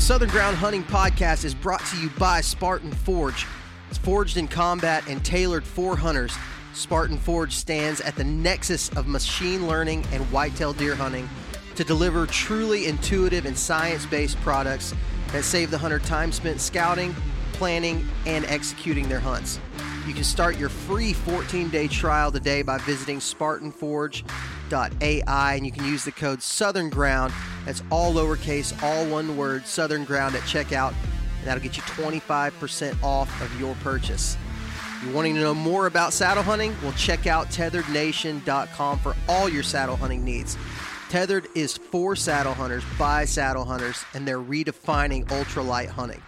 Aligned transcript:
The 0.00 0.06
Southern 0.06 0.30
Ground 0.30 0.56
Hunting 0.56 0.82
Podcast 0.82 1.44
is 1.44 1.54
brought 1.54 1.84
to 1.84 1.96
you 1.98 2.08
by 2.18 2.40
Spartan 2.40 2.90
Forge. 2.90 3.46
It's 3.90 3.98
forged 3.98 4.38
in 4.38 4.48
combat 4.48 5.06
and 5.06 5.22
tailored 5.22 5.62
for 5.62 5.94
hunters. 5.94 6.32
Spartan 6.72 7.18
Forge 7.18 7.54
stands 7.54 8.00
at 8.00 8.16
the 8.16 8.24
nexus 8.24 8.88
of 8.96 9.06
machine 9.06 9.68
learning 9.68 10.06
and 10.10 10.24
whitetail 10.32 10.72
deer 10.72 10.94
hunting 10.94 11.28
to 11.74 11.84
deliver 11.84 12.24
truly 12.24 12.86
intuitive 12.86 13.44
and 13.44 13.56
science 13.56 14.06
based 14.06 14.40
products 14.40 14.94
that 15.32 15.44
save 15.44 15.70
the 15.70 15.76
hunter 15.76 15.98
time 15.98 16.32
spent 16.32 16.62
scouting, 16.62 17.14
planning, 17.52 18.08
and 18.24 18.46
executing 18.46 19.06
their 19.06 19.20
hunts. 19.20 19.60
You 20.06 20.14
can 20.14 20.24
start 20.24 20.58
your 20.58 20.70
free 20.70 21.12
14 21.12 21.68
day 21.68 21.86
trial 21.86 22.32
today 22.32 22.62
by 22.62 22.78
visiting 22.78 23.18
SpartanForge.ai 23.18 25.54
and 25.54 25.66
you 25.66 25.72
can 25.72 25.84
use 25.84 26.04
the 26.04 26.12
code 26.12 26.42
Southern 26.42 26.88
Ground. 26.88 27.34
That's 27.66 27.82
all 27.90 28.14
lowercase, 28.14 28.82
all 28.82 29.04
one 29.06 29.36
word, 29.36 29.66
Southern 29.66 30.04
Ground 30.04 30.34
at 30.34 30.40
checkout, 30.42 30.94
and 31.38 31.46
that'll 31.46 31.62
get 31.62 31.76
you 31.76 31.82
25% 31.82 33.02
off 33.02 33.42
of 33.42 33.60
your 33.60 33.74
purchase. 33.76 34.36
You 35.04 35.12
wanting 35.12 35.34
to 35.34 35.40
know 35.40 35.54
more 35.54 35.86
about 35.86 36.12
saddle 36.12 36.42
hunting? 36.42 36.76
Well, 36.82 36.92
check 36.92 37.26
out 37.26 37.48
tetherednation.com 37.48 38.98
for 38.98 39.16
all 39.28 39.48
your 39.48 39.62
saddle 39.62 39.96
hunting 39.96 40.24
needs. 40.24 40.58
Tethered 41.08 41.46
is 41.54 41.76
for 41.76 42.14
saddle 42.14 42.54
hunters 42.54 42.84
by 42.98 43.24
saddle 43.24 43.64
hunters, 43.64 44.04
and 44.14 44.28
they're 44.28 44.38
redefining 44.38 45.24
ultralight 45.26 45.88
hunting. 45.88 46.22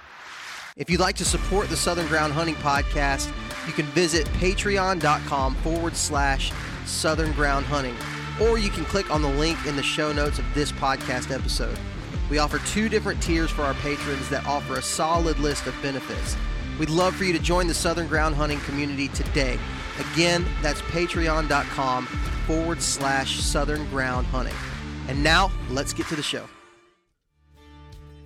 If 0.74 0.88
you'd 0.88 1.00
like 1.00 1.16
to 1.16 1.24
support 1.24 1.68
the 1.68 1.76
Southern 1.76 2.06
Ground 2.06 2.32
Hunting 2.32 2.54
Podcast, 2.56 3.30
you 3.66 3.74
can 3.74 3.84
visit 3.86 4.26
patreon.com 4.28 5.54
forward 5.56 5.94
slash 5.94 6.50
Southern 6.86 7.32
Ground 7.32 7.66
Hunting, 7.66 7.94
or 8.40 8.56
you 8.56 8.70
can 8.70 8.86
click 8.86 9.10
on 9.10 9.20
the 9.20 9.28
link 9.28 9.58
in 9.66 9.76
the 9.76 9.82
show 9.82 10.12
notes 10.12 10.38
of 10.38 10.46
this 10.54 10.72
podcast 10.72 11.30
episode. 11.30 11.78
We 12.30 12.38
offer 12.38 12.58
two 12.60 12.88
different 12.88 13.22
tiers 13.22 13.50
for 13.50 13.62
our 13.62 13.74
patrons 13.74 14.30
that 14.30 14.46
offer 14.46 14.76
a 14.76 14.82
solid 14.82 15.38
list 15.38 15.66
of 15.66 15.74
benefits. 15.82 16.36
We'd 16.78 16.88
love 16.88 17.14
for 17.14 17.24
you 17.24 17.34
to 17.34 17.38
join 17.38 17.66
the 17.66 17.74
Southern 17.74 18.06
Ground 18.06 18.34
Hunting 18.34 18.60
community 18.60 19.08
today. 19.08 19.58
Again, 20.14 20.46
that's 20.62 20.80
patreon.com 20.82 22.06
forward 22.46 22.80
slash 22.80 23.40
Southern 23.40 23.86
Ground 23.90 24.26
Hunting. 24.28 24.54
And 25.08 25.22
now, 25.22 25.52
let's 25.68 25.92
get 25.92 26.06
to 26.06 26.16
the 26.16 26.22
show. 26.22 26.46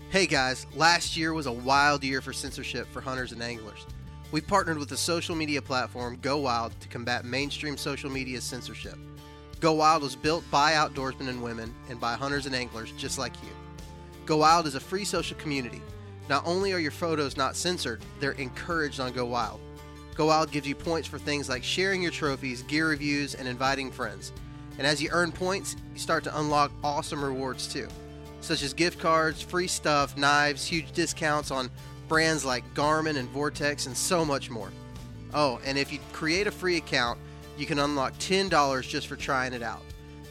Hey 0.08 0.26
guys, 0.26 0.68
last 0.76 1.16
year 1.16 1.34
was 1.34 1.46
a 1.46 1.52
wild 1.52 2.04
year 2.04 2.20
for 2.20 2.32
censorship 2.32 2.86
for 2.92 3.00
hunters 3.00 3.32
and 3.32 3.42
anglers. 3.42 3.84
We 4.30 4.40
partnered 4.40 4.78
with 4.78 4.88
the 4.88 4.96
social 4.96 5.34
media 5.34 5.60
platform 5.60 6.18
Go 6.22 6.38
Wild 6.38 6.80
to 6.80 6.86
combat 6.86 7.24
mainstream 7.24 7.76
social 7.76 8.08
media 8.08 8.40
censorship. 8.40 8.96
Go 9.58 9.72
Wild 9.72 10.04
was 10.04 10.14
built 10.14 10.48
by 10.48 10.74
outdoorsmen 10.74 11.28
and 11.28 11.42
women 11.42 11.74
and 11.90 12.00
by 12.00 12.14
hunters 12.14 12.46
and 12.46 12.54
anglers 12.54 12.92
just 12.92 13.18
like 13.18 13.34
you. 13.42 13.48
Go 14.26 14.36
Wild 14.36 14.68
is 14.68 14.76
a 14.76 14.80
free 14.80 15.04
social 15.04 15.36
community. 15.38 15.82
Not 16.28 16.46
only 16.46 16.72
are 16.72 16.78
your 16.78 16.92
photos 16.92 17.36
not 17.36 17.56
censored, 17.56 18.04
they're 18.20 18.32
encouraged 18.32 19.00
on 19.00 19.12
Go 19.12 19.26
Wild. 19.26 19.60
Go 20.14 20.26
Wild 20.26 20.52
gives 20.52 20.68
you 20.68 20.76
points 20.76 21.08
for 21.08 21.18
things 21.18 21.48
like 21.48 21.64
sharing 21.64 22.00
your 22.00 22.12
trophies, 22.12 22.62
gear 22.62 22.88
reviews, 22.90 23.34
and 23.34 23.48
inviting 23.48 23.90
friends. 23.90 24.30
And 24.78 24.86
as 24.86 25.02
you 25.02 25.08
earn 25.10 25.32
points, 25.32 25.74
you 25.92 25.98
start 25.98 26.22
to 26.24 26.38
unlock 26.38 26.70
awesome 26.84 27.24
rewards 27.24 27.66
too, 27.66 27.88
such 28.46 28.62
as 28.62 28.72
gift 28.72 28.98
cards, 28.98 29.42
free 29.42 29.66
stuff, 29.66 30.16
knives, 30.16 30.66
huge 30.66 30.92
discounts 30.92 31.50
on 31.50 31.70
brands 32.08 32.44
like 32.44 32.64
Garmin 32.74 33.16
and 33.16 33.28
Vortex, 33.30 33.86
and 33.86 33.96
so 33.96 34.24
much 34.24 34.50
more. 34.50 34.70
Oh, 35.34 35.60
and 35.64 35.76
if 35.76 35.92
you 35.92 35.98
create 36.12 36.46
a 36.46 36.52
free 36.52 36.76
account, 36.76 37.18
you 37.58 37.66
can 37.66 37.78
unlock 37.78 38.14
$10 38.14 38.88
just 38.88 39.06
for 39.06 39.16
trying 39.16 39.52
it 39.52 39.62
out. 39.62 39.82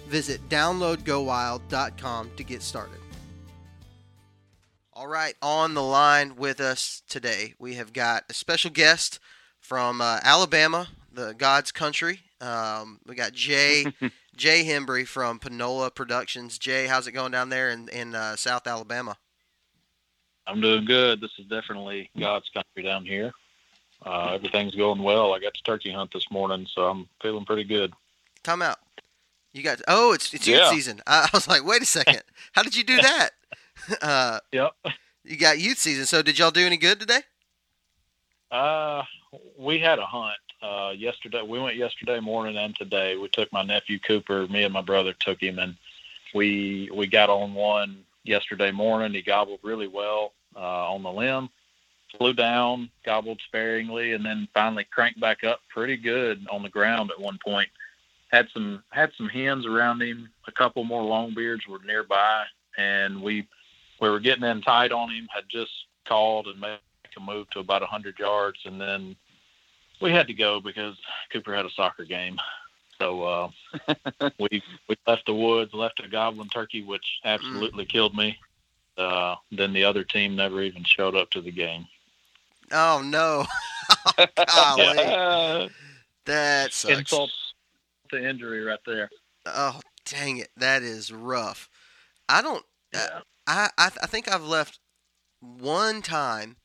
Visit 0.07 0.47
downloadgowild.com 0.49 2.31
to 2.37 2.43
get 2.43 2.61
started. 2.61 2.99
All 4.93 5.07
right, 5.07 5.35
on 5.41 5.73
the 5.73 5.83
line 5.83 6.37
with 6.37 6.61
us 6.61 7.03
today, 7.09 7.53
we 7.59 7.73
have 7.73 7.91
got 7.91 8.23
a 8.29 8.33
special 8.33 8.71
guest 8.71 9.19
from 9.59 9.99
uh, 9.99 10.19
Alabama, 10.23 10.87
the 11.11 11.33
God's 11.33 11.73
country. 11.73 12.21
Um, 12.41 12.99
we 13.05 13.15
got 13.15 13.31
Jay 13.33 13.85
Jay 14.35 14.65
Hembry 14.65 15.07
from 15.07 15.39
Panola 15.39 15.89
Productions. 15.91 16.57
Jay, 16.59 16.87
how's 16.87 17.07
it 17.07 17.13
going 17.13 17.31
down 17.31 17.49
there 17.49 17.69
in 17.69 17.87
in 17.89 18.15
uh, 18.15 18.35
South 18.35 18.67
Alabama? 18.67 19.17
I'm 20.47 20.61
doing 20.61 20.85
good. 20.85 21.21
This 21.21 21.31
is 21.39 21.45
definitely 21.45 22.09
God's 22.19 22.49
country 22.49 22.83
down 22.83 23.05
here. 23.05 23.31
Uh, 24.05 24.33
everything's 24.33 24.75
going 24.75 25.01
well. 25.01 25.33
I 25.33 25.39
got 25.39 25.53
to 25.55 25.63
turkey 25.63 25.91
hunt 25.91 26.11
this 26.13 26.29
morning, 26.29 26.67
so 26.71 26.83
I'm 26.83 27.07
feeling 27.21 27.45
pretty 27.45 27.63
good. 27.63 27.93
Time 28.43 28.61
out. 28.61 28.77
You 29.53 29.63
got 29.63 29.81
oh, 29.87 30.11
it's 30.13 30.33
it's 30.33 30.45
youth 30.45 30.57
Yeah. 30.59 30.69
season. 30.69 31.01
I, 31.07 31.21
I 31.23 31.29
was 31.33 31.47
like, 31.47 31.65
wait 31.65 31.81
a 31.81 31.85
second, 31.85 32.21
how 32.51 32.61
did 32.61 32.75
you 32.75 32.83
do 32.83 32.97
that? 33.01 33.29
uh, 34.01 34.39
Yep. 34.51 34.71
you 35.23 35.37
got 35.37 35.57
youth 35.59 35.77
season. 35.79 36.05
So 36.05 36.21
did 36.21 36.37
y'all 36.37 36.51
do 36.51 36.65
any 36.65 36.77
good 36.77 36.99
today? 36.99 37.21
Uh, 38.51 39.03
we 39.57 39.79
had 39.79 39.97
a 39.99 40.05
hunt 40.05 40.35
uh, 40.61 40.93
yesterday. 40.95 41.41
We 41.41 41.59
went 41.59 41.77
yesterday 41.77 42.19
morning 42.19 42.57
and 42.57 42.75
today. 42.75 43.17
We 43.17 43.27
took 43.29 43.51
my 43.51 43.63
nephew 43.63 43.99
Cooper. 43.99 44.47
Me 44.47 44.63
and 44.63 44.73
my 44.73 44.81
brother 44.81 45.13
took 45.19 45.41
him, 45.41 45.59
and 45.59 45.75
we 46.33 46.89
we 46.93 47.07
got 47.07 47.29
on 47.29 47.53
one 47.53 48.03
yesterday 48.23 48.71
morning. 48.71 49.13
He 49.13 49.21
gobbled 49.21 49.59
really 49.63 49.87
well 49.87 50.33
uh, 50.55 50.91
on 50.91 51.03
the 51.03 51.11
limb. 51.11 51.49
Flew 52.17 52.33
down, 52.33 52.89
gobbled 53.05 53.41
sparingly, 53.45 54.13
and 54.13 54.25
then 54.25 54.47
finally 54.53 54.85
cranked 54.85 55.19
back 55.19 55.43
up 55.43 55.59
pretty 55.69 55.97
good 55.97 56.45
on 56.49 56.63
the 56.63 56.69
ground 56.69 57.11
at 57.11 57.19
one 57.19 57.39
point. 57.43 57.69
Had 58.31 58.47
some 58.53 58.83
had 58.91 59.11
some 59.17 59.27
hens 59.27 59.65
around 59.65 60.01
him. 60.01 60.29
A 60.47 60.51
couple 60.51 60.83
more 60.83 61.03
longbeards 61.03 61.67
were 61.67 61.79
nearby, 61.85 62.45
and 62.77 63.21
we 63.21 63.47
we 64.01 64.09
were 64.09 64.19
getting 64.19 64.43
in 64.43 64.61
tight 64.61 64.91
on 64.91 65.09
him. 65.09 65.27
Had 65.33 65.45
just 65.49 65.71
called 66.05 66.47
and 66.47 66.59
made 66.59 66.79
a 67.17 67.19
move 67.19 67.49
to 67.51 67.59
about 67.59 67.81
a 67.81 67.85
100 67.85 68.19
yards, 68.19 68.59
and 68.65 68.79
then 68.79 69.15
we 70.01 70.11
had 70.11 70.27
to 70.27 70.33
go 70.33 70.59
because 70.59 70.95
Cooper 71.31 71.55
had 71.55 71.65
a 71.65 71.71
soccer 71.71 72.05
game. 72.05 72.37
So 72.99 73.23
uh, 73.23 73.49
we 74.39 74.63
we 74.87 74.95
left 75.05 75.25
the 75.25 75.33
woods, 75.33 75.73
left 75.73 76.01
a 76.03 76.07
goblin 76.07 76.47
turkey, 76.49 76.83
which 76.83 77.05
absolutely 77.25 77.85
killed 77.85 78.15
me. 78.15 78.37
Uh, 78.97 79.35
then 79.51 79.73
the 79.73 79.83
other 79.83 80.03
team 80.03 80.35
never 80.35 80.61
even 80.61 80.83
showed 80.85 81.15
up 81.15 81.29
to 81.31 81.41
the 81.41 81.51
game. 81.51 81.85
Oh 82.71 83.01
no, 83.03 83.45
golly, 84.47 84.85
Yeah. 84.97 85.67
that 86.25 86.73
sucks. 86.73 86.99
Insult 86.99 87.31
to 88.09 88.29
injury 88.29 88.63
right 88.63 88.79
there. 88.85 89.09
Oh 89.45 89.81
dang 90.05 90.37
it, 90.37 90.49
that 90.57 90.81
is 90.81 91.11
rough. 91.11 91.69
I 92.29 92.41
don't. 92.41 92.63
Yeah. 92.93 93.19
I 93.45 93.69
I, 93.77 93.91
I 94.01 94.07
think 94.07 94.31
I've 94.31 94.45
left 94.45 94.79
one 95.41 96.01
time. 96.01 96.55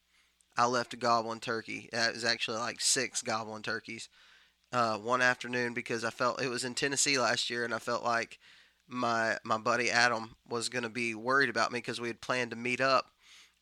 I 0.60 0.66
left 0.66 0.92
a 0.92 0.98
goblin 0.98 1.40
turkey. 1.40 1.88
It 1.90 2.14
was 2.14 2.22
actually 2.22 2.58
like 2.58 2.82
six 2.82 3.22
goblin 3.22 3.62
turkeys. 3.62 4.10
Uh, 4.70 4.98
one 4.98 5.22
afternoon 5.22 5.72
because 5.72 6.04
I 6.04 6.10
felt 6.10 6.42
it 6.42 6.50
was 6.50 6.64
in 6.64 6.74
Tennessee 6.74 7.18
last 7.18 7.48
year, 7.48 7.64
and 7.64 7.72
I 7.72 7.78
felt 7.78 8.04
like 8.04 8.38
my 8.86 9.38
my 9.42 9.56
buddy 9.56 9.90
Adam 9.90 10.36
was 10.46 10.68
going 10.68 10.82
to 10.82 10.90
be 10.90 11.14
worried 11.14 11.48
about 11.48 11.72
me 11.72 11.78
because 11.78 11.98
we 11.98 12.08
had 12.08 12.20
planned 12.20 12.50
to 12.50 12.58
meet 12.58 12.82
up, 12.82 13.06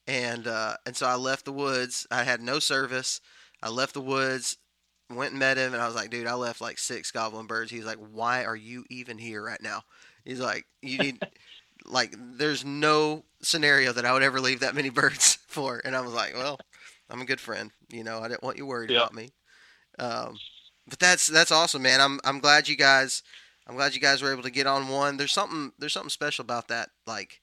and 0.08 0.48
uh, 0.48 0.74
and 0.86 0.96
so 0.96 1.06
I 1.06 1.14
left 1.14 1.44
the 1.44 1.52
woods. 1.52 2.04
I 2.10 2.24
had 2.24 2.42
no 2.42 2.58
service. 2.58 3.20
I 3.62 3.68
left 3.68 3.94
the 3.94 4.00
woods, 4.00 4.56
went 5.08 5.30
and 5.30 5.38
met 5.38 5.56
him, 5.56 5.74
and 5.74 5.80
I 5.80 5.86
was 5.86 5.94
like, 5.94 6.10
dude, 6.10 6.26
I 6.26 6.34
left 6.34 6.60
like 6.60 6.80
six 6.80 7.12
goblin 7.12 7.46
birds. 7.46 7.70
He's 7.70 7.86
like, 7.86 7.98
why 8.10 8.44
are 8.44 8.56
you 8.56 8.84
even 8.90 9.18
here 9.18 9.40
right 9.40 9.62
now? 9.62 9.82
He's 10.24 10.40
like, 10.40 10.66
you 10.82 10.98
need 10.98 11.22
like 11.86 12.12
there's 12.18 12.64
no 12.64 13.24
scenario 13.40 13.92
that 13.92 14.04
I 14.04 14.12
would 14.12 14.24
ever 14.24 14.40
leave 14.40 14.60
that 14.60 14.74
many 14.74 14.90
birds 15.02 15.38
for. 15.46 15.80
And 15.84 15.94
I 15.94 16.00
was 16.00 16.12
like, 16.12 16.34
well, 16.34 16.58
I'm 17.10 17.20
a 17.20 17.26
good 17.26 17.40
friend. 17.40 17.70
You 17.90 18.04
know, 18.04 18.20
I 18.20 18.28
didn't 18.28 18.42
want 18.42 18.56
you 18.58 18.66
worried 18.66 18.90
Yeah. 18.90 18.98
about 18.98 19.14
me. 19.14 19.30
Um, 19.98 20.36
but 20.86 20.98
that's 20.98 21.26
that's 21.26 21.52
awesome, 21.52 21.82
man. 21.82 22.00
I'm 22.00 22.20
I'm 22.24 22.38
glad 22.40 22.68
you 22.68 22.76
guys 22.76 23.22
I'm 23.66 23.76
glad 23.76 23.94
you 23.94 24.00
guys 24.00 24.22
were 24.22 24.32
able 24.32 24.42
to 24.44 24.50
get 24.50 24.66
on 24.66 24.88
one. 24.88 25.16
There's 25.16 25.32
something 25.32 25.72
there's 25.78 25.92
something 25.92 26.10
special 26.10 26.42
about 26.42 26.68
that 26.68 26.90
like 27.06 27.40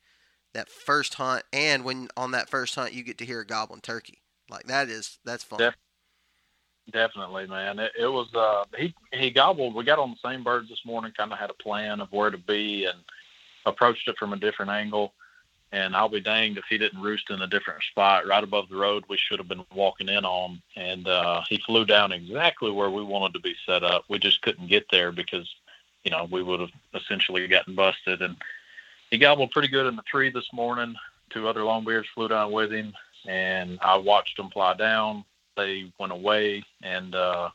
that 0.53 0.69
first 0.69 1.15
hunt 1.15 1.43
and 1.51 1.83
when 1.83 2.07
on 2.15 2.31
that 2.31 2.49
first 2.49 2.75
hunt 2.75 2.93
you 2.93 3.03
get 3.03 3.17
to 3.19 3.25
hear 3.25 3.41
a 3.41 3.45
goblin 3.45 3.81
turkey. 3.81 4.21
Like 4.49 4.65
that 4.67 4.89
is 4.89 5.19
that's 5.25 5.43
fun. 5.43 5.59
Def- 5.59 5.75
Definitely, 6.91 7.47
man. 7.47 7.79
It, 7.79 7.91
it 7.99 8.07
was 8.07 8.33
uh 8.35 8.63
he 8.77 8.93
he 9.11 9.31
gobbled. 9.31 9.73
We 9.73 9.83
got 9.83 9.97
on 9.99 10.11
the 10.11 10.29
same 10.29 10.43
birds 10.43 10.69
this 10.69 10.85
morning. 10.85 11.11
Kind 11.17 11.33
of 11.33 11.39
had 11.39 11.49
a 11.49 11.55
plan 11.55 11.99
of 11.99 12.11
where 12.11 12.29
to 12.29 12.37
be 12.37 12.85
and 12.85 12.99
approached 13.65 14.07
it 14.07 14.17
from 14.19 14.33
a 14.33 14.37
different 14.37 14.69
angle. 14.71 15.13
And 15.71 15.95
I'll 15.95 16.09
be 16.09 16.21
danged 16.21 16.57
if 16.57 16.65
he 16.69 16.77
didn't 16.77 17.01
roost 17.01 17.29
in 17.29 17.41
a 17.41 17.47
different 17.47 17.83
spot 17.83 18.27
right 18.27 18.43
above 18.43 18.69
the 18.69 18.77
road 18.77 19.03
we 19.09 19.17
should 19.17 19.39
have 19.39 19.47
been 19.47 19.65
walking 19.73 20.09
in 20.09 20.23
on. 20.23 20.61
And 20.75 21.07
uh, 21.07 21.41
he 21.49 21.57
flew 21.57 21.85
down 21.85 22.11
exactly 22.11 22.71
where 22.71 22.89
we 22.89 23.03
wanted 23.03 23.33
to 23.33 23.39
be 23.39 23.55
set 23.65 23.83
up. 23.83 24.05
We 24.07 24.19
just 24.19 24.41
couldn't 24.41 24.67
get 24.67 24.85
there 24.91 25.11
because, 25.11 25.53
you 26.03 26.11
know, 26.11 26.27
we 26.31 26.43
would 26.43 26.59
have 26.59 26.71
essentially 26.93 27.47
gotten 27.47 27.75
busted. 27.75 28.21
And 28.21 28.37
he 29.11 29.17
gobbled 29.17 29.51
pretty 29.51 29.67
good 29.67 29.87
in 29.87 29.95
the 29.95 30.01
tree 30.03 30.29
this 30.29 30.51
morning. 30.53 30.95
Two 31.29 31.47
other 31.47 31.61
longbeards 31.61 32.05
flew 32.13 32.27
down 32.27 32.51
with 32.51 32.71
him, 32.71 32.93
and 33.27 33.79
I 33.81 33.97
watched 33.97 34.37
them 34.37 34.51
fly 34.51 34.75
down. 34.75 35.25
They 35.57 35.91
went 35.99 36.11
away, 36.11 36.63
and 36.83 37.15
uh, 37.15 37.49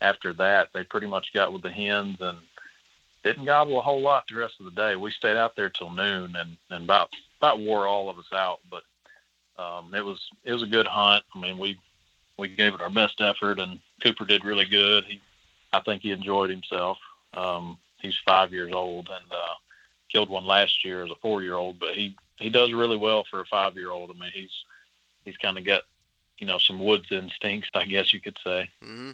after 0.00 0.32
that, 0.34 0.68
they 0.72 0.84
pretty 0.84 1.06
much 1.06 1.32
got 1.34 1.52
with 1.52 1.62
the 1.62 1.70
hens 1.70 2.16
and 2.20 2.38
didn't 3.22 3.44
gobble 3.44 3.78
a 3.78 3.82
whole 3.82 4.00
lot 4.00 4.24
the 4.28 4.36
rest 4.36 4.54
of 4.60 4.64
the 4.64 4.70
day. 4.70 4.96
We 4.96 5.10
stayed 5.10 5.36
out 5.36 5.56
there 5.56 5.68
till 5.68 5.90
noon, 5.90 6.36
and 6.36 6.56
and 6.70 6.84
about 6.84 7.10
about 7.38 7.60
wore 7.60 7.86
all 7.86 8.08
of 8.08 8.18
us 8.18 8.32
out. 8.32 8.60
But 8.70 8.82
um, 9.62 9.94
it 9.94 10.04
was 10.04 10.20
it 10.44 10.52
was 10.52 10.62
a 10.62 10.66
good 10.66 10.86
hunt. 10.86 11.24
I 11.34 11.40
mean, 11.40 11.58
we 11.58 11.78
we 12.38 12.48
gave 12.48 12.74
it 12.74 12.80
our 12.80 12.90
best 12.90 13.20
effort, 13.20 13.58
and 13.58 13.80
Cooper 14.02 14.24
did 14.24 14.44
really 14.44 14.66
good. 14.66 15.04
He, 15.04 15.20
I 15.72 15.80
think 15.80 16.02
he 16.02 16.10
enjoyed 16.12 16.50
himself. 16.50 16.98
Um, 17.34 17.78
he's 18.00 18.16
five 18.26 18.52
years 18.52 18.72
old 18.72 19.08
and 19.08 19.32
uh, 19.32 19.54
killed 20.10 20.28
one 20.28 20.46
last 20.46 20.84
year 20.84 21.04
as 21.04 21.10
a 21.10 21.16
four 21.22 21.42
year 21.42 21.54
old, 21.54 21.78
but 21.78 21.94
he 21.94 22.16
he 22.38 22.50
does 22.50 22.72
really 22.72 22.96
well 22.96 23.24
for 23.30 23.40
a 23.40 23.46
five 23.46 23.74
year 23.76 23.90
old. 23.90 24.10
I 24.10 24.18
mean, 24.18 24.30
he's 24.34 24.50
he's 25.24 25.36
kind 25.36 25.58
of 25.58 25.64
got 25.64 25.82
you 26.38 26.46
know 26.46 26.58
some 26.58 26.78
woods 26.78 27.06
instincts, 27.10 27.70
I 27.74 27.84
guess 27.84 28.12
you 28.12 28.20
could 28.20 28.38
say. 28.44 28.68
Mm-hmm. 28.82 29.12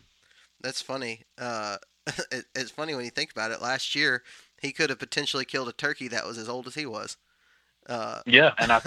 That's 0.60 0.82
funny. 0.82 1.22
Uh, 1.38 1.76
it, 2.30 2.46
it's 2.54 2.70
funny 2.70 2.94
when 2.94 3.04
you 3.04 3.10
think 3.10 3.32
about 3.32 3.50
it. 3.50 3.62
Last 3.62 3.94
year, 3.94 4.22
he 4.60 4.72
could 4.72 4.90
have 4.90 4.98
potentially 4.98 5.44
killed 5.44 5.68
a 5.68 5.72
turkey 5.72 6.08
that 6.08 6.26
was 6.26 6.38
as 6.38 6.48
old 6.48 6.66
as 6.66 6.74
he 6.74 6.86
was. 6.86 7.16
Uh, 7.88 8.20
yeah, 8.26 8.52
and 8.58 8.72
I 8.72 8.80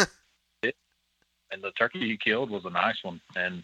and 0.63 1.63
the 1.63 1.71
turkey 1.71 1.99
he 1.99 2.17
killed 2.17 2.49
was 2.49 2.65
a 2.65 2.69
nice 2.69 3.03
one, 3.03 3.21
and 3.35 3.63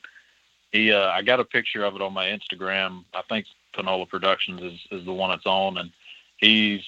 he 0.72 0.92
uh, 0.92 1.10
I 1.10 1.22
got 1.22 1.40
a 1.40 1.46
picture 1.46 1.84
of 1.84 1.96
it 1.96 2.02
on 2.02 2.14
my 2.14 2.28
Instagram. 2.28 3.04
I 3.14 3.22
think 3.30 3.46
Panola 3.74 4.06
Productions 4.06 4.62
is 4.62 5.00
is 5.00 5.06
the 5.06 5.14
one 5.14 5.32
it's 5.32 5.46
on, 5.46 5.78
and 5.78 5.92
he's 6.38 6.82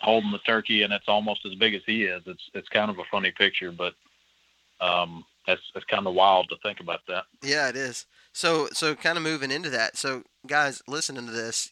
holding 0.00 0.32
the 0.32 0.38
turkey, 0.38 0.82
and 0.82 0.92
it's 0.92 1.08
almost 1.08 1.46
as 1.46 1.54
big 1.54 1.74
as 1.74 1.82
he 1.86 2.04
is. 2.04 2.22
It's 2.26 2.50
it's 2.54 2.68
kind 2.68 2.90
of 2.90 2.98
a 2.98 3.04
funny 3.10 3.32
picture, 3.32 3.72
but 3.72 3.94
um, 4.80 5.24
that's 5.46 5.62
that's 5.74 5.86
kind 5.86 6.06
of 6.06 6.14
wild 6.14 6.48
to 6.50 6.56
think 6.62 6.80
about 6.80 7.00
that. 7.08 7.24
Yeah, 7.42 7.68
it 7.68 7.76
is. 7.76 8.06
So 8.32 8.68
so 8.72 8.94
kind 8.94 9.16
of 9.16 9.24
moving 9.24 9.50
into 9.50 9.70
that. 9.70 9.96
So 9.96 10.22
guys, 10.46 10.82
listening 10.86 11.26
to 11.26 11.32
this, 11.32 11.70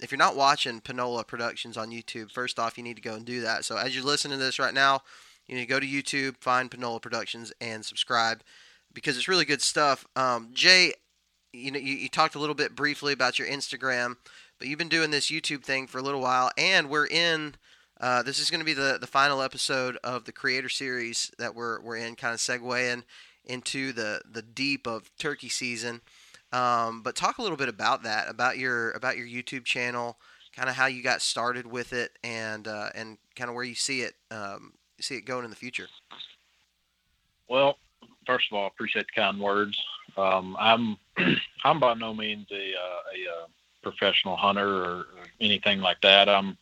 if 0.00 0.10
you're 0.10 0.18
not 0.18 0.36
watching 0.36 0.80
Panola 0.80 1.24
Productions 1.24 1.76
on 1.76 1.90
YouTube, 1.90 2.30
first 2.30 2.58
off, 2.58 2.76
you 2.76 2.84
need 2.84 2.96
to 2.96 3.02
go 3.02 3.14
and 3.14 3.24
do 3.24 3.40
that. 3.40 3.64
So 3.64 3.76
as 3.76 3.94
you're 3.94 4.04
listening 4.04 4.38
to 4.38 4.44
this 4.44 4.58
right 4.58 4.74
now, 4.74 5.02
you 5.48 5.58
to 5.58 5.66
go 5.66 5.80
to 5.80 5.86
YouTube, 5.86 6.36
find 6.38 6.70
Panola 6.70 7.00
Productions, 7.00 7.52
and 7.60 7.84
subscribe 7.84 8.42
because 8.92 9.16
it's 9.16 9.28
really 9.28 9.44
good 9.44 9.62
stuff. 9.62 10.06
Um, 10.16 10.50
Jay, 10.52 10.94
you 11.52 11.70
know, 11.70 11.78
you, 11.78 11.94
you 11.94 12.08
talked 12.08 12.34
a 12.34 12.38
little 12.38 12.54
bit 12.54 12.74
briefly 12.74 13.12
about 13.12 13.38
your 13.38 13.48
Instagram, 13.48 14.16
but 14.58 14.68
you've 14.68 14.78
been 14.78 14.88
doing 14.88 15.10
this 15.10 15.30
YouTube 15.30 15.62
thing 15.62 15.86
for 15.86 15.98
a 15.98 16.02
little 16.02 16.20
while, 16.20 16.50
and 16.56 16.88
we're 16.88 17.06
in. 17.06 17.54
Uh, 17.98 18.22
this 18.22 18.38
is 18.38 18.50
going 18.50 18.60
to 18.60 18.66
be 18.66 18.74
the, 18.74 18.98
the 19.00 19.06
final 19.06 19.40
episode 19.40 19.96
of 20.04 20.24
the 20.24 20.32
creator 20.32 20.68
series 20.68 21.30
that 21.38 21.54
we're, 21.54 21.80
we're 21.80 21.96
in, 21.96 22.14
kind 22.14 22.34
of 22.34 22.40
segueing 22.40 23.04
into 23.42 23.90
the, 23.92 24.20
the 24.30 24.42
deep 24.42 24.86
of 24.86 25.10
turkey 25.18 25.48
season. 25.48 26.02
Um, 26.52 27.00
but 27.02 27.16
talk 27.16 27.38
a 27.38 27.42
little 27.42 27.56
bit 27.56 27.70
about 27.70 28.02
that, 28.02 28.28
about 28.28 28.58
your 28.58 28.90
about 28.92 29.16
your 29.16 29.26
YouTube 29.26 29.64
channel, 29.64 30.18
kind 30.54 30.68
of 30.68 30.76
how 30.76 30.86
you 30.86 31.02
got 31.02 31.22
started 31.22 31.66
with 31.66 31.92
it, 31.92 32.12
and 32.22 32.68
uh, 32.68 32.90
and 32.94 33.18
kind 33.34 33.48
of 33.48 33.54
where 33.54 33.64
you 33.64 33.74
see 33.74 34.02
it 34.02 34.14
um, 34.30 34.74
see 35.02 35.16
it 35.16 35.26
going 35.26 35.44
in 35.44 35.50
the 35.50 35.56
future? 35.56 35.88
Well, 37.48 37.78
first 38.26 38.50
of 38.50 38.56
all, 38.56 38.64
I 38.64 38.68
appreciate 38.68 39.06
the 39.06 39.20
kind 39.20 39.40
words. 39.40 39.78
Um, 40.16 40.56
I'm 40.58 40.96
I'm 41.64 41.80
by 41.80 41.94
no 41.94 42.14
means 42.14 42.46
a, 42.50 42.54
uh, 42.54 43.02
a, 43.14 43.42
uh, 43.42 43.46
professional 43.82 44.36
hunter 44.36 44.84
or, 44.84 45.06
anything 45.38 45.80
like 45.80 46.00
that. 46.00 46.28
I'm 46.30 46.56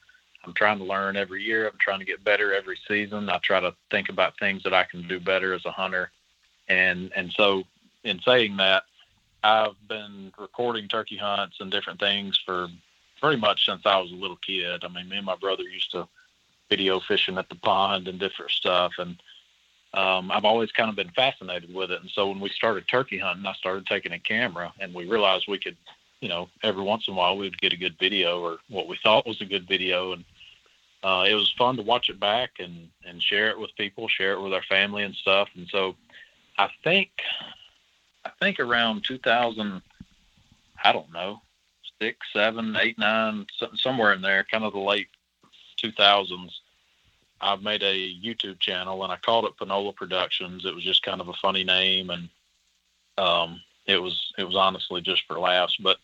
I'm 0.45 0.53
trying 0.53 0.79
to 0.79 0.85
learn 0.85 1.17
every 1.17 1.43
year. 1.43 1.69
I'm 1.69 1.79
trying 1.79 2.01
to 2.01 2.05
get 2.05 2.25
better 2.25 2.53
every 2.53 2.77
season. 2.89 3.31
I 3.31 3.39
try 3.39 3.61
to 3.61 3.73
think 3.91 4.09
about 4.09 4.39
things 4.39 4.65
that 4.65 4.75
I 4.75 4.85
can 4.85 5.07
do 5.07 5.21
better 5.21 5.55
as 5.55 5.65
a 5.65 5.71
hunter, 5.71 6.11
and 6.69 7.13
and 7.15 7.33
so 7.33 7.63
in 8.03 8.21
saying 8.21 8.57
that, 8.59 8.83
I've 9.45 9.77
been 9.89 10.33
recording 10.39 10.89
turkey 10.89 11.17
hunts 11.17 11.59
and 11.61 11.71
different 11.71 12.01
things 12.01 12.39
for 12.45 12.69
pretty 13.21 13.41
much 13.41 13.65
since 13.65 13.83
I 13.87 13.99
was 13.99 14.11
a 14.11 14.17
little 14.17 14.37
kid. 14.37 14.85
I 14.85 14.89
mean, 14.89 15.09
me 15.09 15.19
and 15.19 15.27
my 15.27 15.37
brother 15.37 15.63
used 15.63 15.93
to 15.93 16.09
video 16.69 17.01
fishing 17.01 17.39
at 17.39 17.49
the 17.49 17.55
pond 17.57 18.09
and 18.09 18.19
different 18.19 18.51
stuff. 18.51 18.93
And 18.99 19.21
um, 19.93 20.31
I've 20.31 20.45
always 20.45 20.73
kind 20.73 20.91
of 20.91 20.97
been 20.97 21.11
fascinated 21.11 21.73
with 21.73 21.91
it. 21.91 22.01
And 22.01 22.11
so 22.11 22.29
when 22.29 22.41
we 22.41 22.49
started 22.49 22.89
turkey 22.89 23.19
hunting, 23.19 23.47
I 23.47 23.53
started 23.55 23.87
taking 23.87 24.13
a 24.13 24.19
camera, 24.19 24.73
and 24.81 24.93
we 24.93 25.07
realized 25.07 25.47
we 25.47 25.59
could, 25.59 25.77
you 26.21 26.29
know, 26.29 26.49
every 26.63 26.83
once 26.83 27.07
in 27.07 27.15
a 27.15 27.17
while 27.17 27.37
we'd 27.37 27.61
get 27.61 27.73
a 27.73 27.77
good 27.77 27.97
video 27.99 28.41
or 28.41 28.59
what 28.69 28.89
we 28.89 28.99
thought 29.03 29.27
was 29.27 29.41
a 29.41 29.47
good 29.47 29.69
video, 29.69 30.13
and 30.13 30.25
uh, 31.05 31.27
it 31.29 31.35
was 31.35 31.53
fun 31.57 31.77
to 31.77 31.83
watch 31.83 32.09
it 32.09 32.19
back 32.19 32.51
and 32.59 32.89
and 33.07 33.23
share 33.23 33.51
it 33.51 33.59
with 33.59 33.77
people, 33.77 34.09
share 34.09 34.33
it 34.33 34.41
with 34.41 34.55
our 34.55 34.63
family 34.63 35.05
and 35.05 35.15
stuff. 35.15 35.49
And 35.55 35.69
so 35.69 35.95
I 36.59 36.71
think 36.83 37.11
I 38.25 38.31
think 38.41 38.59
around 38.59 39.05
2000, 39.05 39.83
I 40.83 40.93
don't 40.93 41.13
know, 41.13 41.43
six, 42.01 42.19
seven, 42.33 42.77
eight, 42.81 42.99
nine, 42.99 43.47
somewhere 43.77 44.13
in 44.13 44.23
there, 44.23 44.47
kind 44.51 44.65
of 44.65 44.73
the 44.73 44.79
late 44.79 45.09
2000s. 45.93 46.51
I've 47.41 47.63
made 47.63 47.83
a 47.83 48.15
YouTube 48.15 48.59
channel 48.61 49.03
and 49.03 49.13
I 49.13 49.17
called 49.17 49.45
it 49.45 49.57
Panola 49.57 49.93
Productions. 49.93 50.65
It 50.65 50.75
was 50.75 50.85
just 50.85 51.03
kind 51.03 51.21
of 51.21 51.29
a 51.29 51.35
funny 51.35 51.65
name 51.65 52.11
and 52.11 52.29
um, 53.19 53.61
it 53.87 54.01
was 54.01 54.33
it 54.39 54.45
was 54.45 54.57
honestly 54.57 55.01
just 55.01 55.23
for 55.27 55.39
laughs, 55.39 55.77
but 55.79 55.99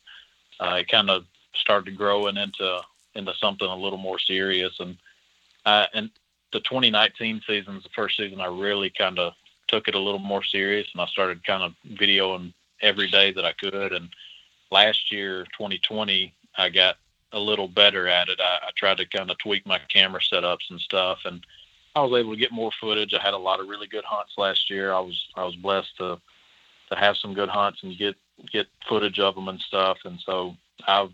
uh, 0.61 0.77
it 0.81 0.89
kind 0.89 1.11
of 1.11 1.25
started 1.55 1.97
growing 1.97 2.37
into 2.37 2.81
into 3.15 3.33
something 3.41 3.69
a 3.69 3.77
little 3.77 3.99
more 3.99 4.19
serious. 4.19 4.79
And 4.79 4.97
uh, 5.65 5.87
and 5.95 6.11
the 6.53 6.61
2019 6.61 7.43
season 7.47 7.77
is 7.77 7.83
the 7.83 7.89
first 7.95 8.17
season 8.17 8.41
I 8.41 8.47
really 8.47 8.91
kind 8.91 9.19
of 9.19 9.33
took 9.69 9.89
it 9.89 9.95
a 9.95 10.01
little 10.01 10.21
more 10.21 10.45
serious, 10.45 10.89
and 10.93 11.01
I 11.01 11.07
started 11.07 11.45
kind 11.45 11.63
of 11.63 11.73
videoing 11.97 12.53
every 12.83 13.09
day 13.09 13.33
that 13.33 13.45
I 13.45 13.53
could. 13.53 13.93
And 13.93 14.09
last 14.71 15.13
year, 15.13 15.45
2020, 15.57 16.35
I 16.57 16.69
got 16.69 16.97
a 17.33 17.39
little 17.39 17.69
better 17.69 18.09
at 18.09 18.29
it. 18.29 18.41
I, 18.41 18.69
I 18.69 18.71
tried 18.77 18.99
to 18.99 19.07
kind 19.07 19.31
of 19.31 19.39
tweak 19.39 19.67
my 19.67 19.81
camera 19.89 20.21
setups 20.21 20.71
and 20.71 20.81
stuff, 20.81 21.19
and 21.25 21.45
I 21.95 22.03
was 22.03 22.19
able 22.19 22.33
to 22.33 22.41
get 22.41 22.53
more 22.53 22.71
footage. 22.81 23.15
I 23.15 23.23
had 23.23 23.35
a 23.35 23.39
lot 23.39 23.61
of 23.61 23.69
really 23.69 23.87
good 23.87 24.05
hunts 24.05 24.35
last 24.37 24.71
year. 24.71 24.93
I 24.93 25.01
was 25.01 25.29
I 25.37 25.45
was 25.45 25.57
blessed 25.57 25.97
to 25.99 26.21
to 26.91 26.97
have 26.97 27.17
some 27.17 27.35
good 27.35 27.49
hunts 27.49 27.83
and 27.83 27.97
get 27.97 28.17
get 28.53 28.67
footage 28.89 29.19
of 29.19 29.35
them 29.35 29.49
and 29.49 29.61
stuff. 29.61 29.99
And 30.05 30.19
so 30.25 30.57
I've 30.87 31.13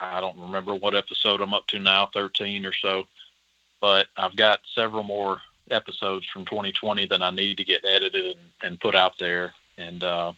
I 0.00 0.20
don't 0.20 0.38
remember 0.38 0.74
what 0.74 0.94
episode 0.94 1.40
I'm 1.40 1.54
up 1.54 1.66
to 1.68 1.78
now, 1.78 2.10
13 2.12 2.66
or 2.66 2.72
so, 2.72 3.04
but 3.80 4.08
I've 4.16 4.36
got 4.36 4.60
several 4.74 5.04
more 5.04 5.40
episodes 5.70 6.26
from 6.32 6.44
2020 6.44 7.06
that 7.06 7.22
I 7.22 7.30
need 7.30 7.56
to 7.56 7.64
get 7.64 7.84
edited 7.84 8.36
and, 8.36 8.50
and 8.62 8.80
put 8.80 8.94
out 8.94 9.14
there. 9.18 9.54
And 9.78 10.02
uh, 10.02 10.32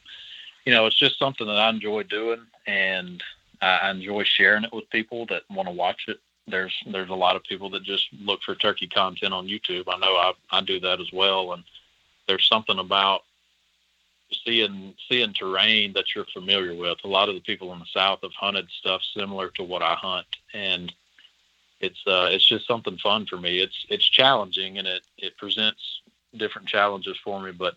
you 0.64 0.72
know, 0.72 0.86
it's 0.86 0.98
just 0.98 1.18
something 1.18 1.46
that 1.46 1.58
I 1.58 1.70
enjoy 1.70 2.02
doing, 2.04 2.46
and 2.66 3.22
I 3.62 3.90
enjoy 3.90 4.24
sharing 4.24 4.64
it 4.64 4.72
with 4.72 4.90
people 4.90 5.26
that 5.26 5.42
want 5.50 5.68
to 5.68 5.74
watch 5.74 6.04
it. 6.08 6.18
There's 6.46 6.74
there's 6.86 7.10
a 7.10 7.14
lot 7.14 7.36
of 7.36 7.42
people 7.44 7.70
that 7.70 7.82
just 7.82 8.08
look 8.20 8.42
for 8.42 8.54
turkey 8.54 8.86
content 8.86 9.32
on 9.34 9.48
YouTube. 9.48 9.84
I 9.88 9.98
know 9.98 10.14
I 10.14 10.32
I 10.50 10.60
do 10.60 10.78
that 10.80 11.00
as 11.00 11.12
well, 11.12 11.52
and 11.52 11.64
there's 12.28 12.46
something 12.46 12.78
about 12.78 13.22
seeing 14.44 14.94
seeing 15.08 15.32
terrain 15.32 15.92
that 15.94 16.14
you're 16.14 16.26
familiar 16.26 16.74
with. 16.74 16.98
A 17.04 17.08
lot 17.08 17.28
of 17.28 17.34
the 17.34 17.40
people 17.40 17.72
in 17.72 17.78
the 17.78 17.86
South 17.86 18.20
have 18.22 18.32
hunted 18.32 18.68
stuff 18.78 19.02
similar 19.16 19.50
to 19.50 19.62
what 19.62 19.82
I 19.82 19.94
hunt, 19.94 20.26
and 20.54 20.92
it's 21.80 22.00
uh, 22.06 22.28
it's 22.30 22.46
just 22.46 22.66
something 22.66 22.98
fun 22.98 23.26
for 23.26 23.36
me. 23.36 23.60
It's 23.60 23.86
it's 23.88 24.08
challenging 24.08 24.78
and 24.78 24.86
it 24.86 25.02
it 25.18 25.36
presents 25.36 26.00
different 26.36 26.68
challenges 26.68 27.16
for 27.22 27.40
me, 27.40 27.52
but 27.52 27.74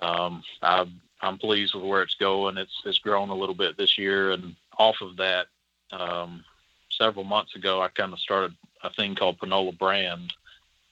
um, 0.00 0.42
I 0.62 0.86
I'm 1.20 1.38
pleased 1.38 1.74
with 1.74 1.84
where 1.84 2.02
it's 2.02 2.14
going. 2.14 2.58
It's 2.58 2.82
it's 2.84 2.98
grown 2.98 3.30
a 3.30 3.34
little 3.34 3.54
bit 3.54 3.76
this 3.76 3.98
year, 3.98 4.32
and 4.32 4.54
off 4.78 4.96
of 5.00 5.16
that, 5.16 5.46
um, 5.90 6.44
several 6.90 7.24
months 7.24 7.56
ago, 7.56 7.82
I 7.82 7.88
kind 7.88 8.12
of 8.12 8.18
started 8.18 8.54
a 8.82 8.92
thing 8.92 9.14
called 9.14 9.38
Panola 9.38 9.72
Brand, 9.72 10.34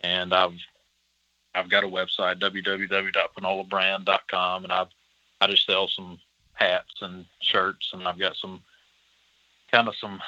and 0.00 0.32
I've 0.32 0.54
I've 1.54 1.70
got 1.70 1.84
a 1.84 1.88
website 1.88 2.40
www.panolabrand.com, 2.40 4.64
and 4.64 4.72
I've 4.72 4.88
I 5.40 5.46
just 5.46 5.66
sell 5.66 5.86
some 5.88 6.18
hats 6.54 7.00
and 7.00 7.24
shirts, 7.40 7.90
and 7.92 8.06
I've 8.06 8.18
got 8.18 8.36
some 8.36 8.62
kind 9.72 9.88
of 9.88 9.96
some 9.96 10.20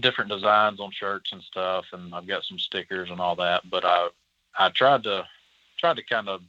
different 0.00 0.30
designs 0.30 0.80
on 0.80 0.90
shirts 0.90 1.32
and 1.32 1.42
stuff, 1.42 1.84
and 1.92 2.14
I've 2.14 2.26
got 2.26 2.44
some 2.44 2.58
stickers 2.58 3.10
and 3.10 3.20
all 3.20 3.36
that. 3.36 3.68
But 3.70 3.84
I 3.84 4.08
I 4.58 4.70
tried 4.70 5.04
to 5.04 5.26
tried 5.78 5.96
to 5.96 6.04
kind 6.04 6.28
of 6.28 6.40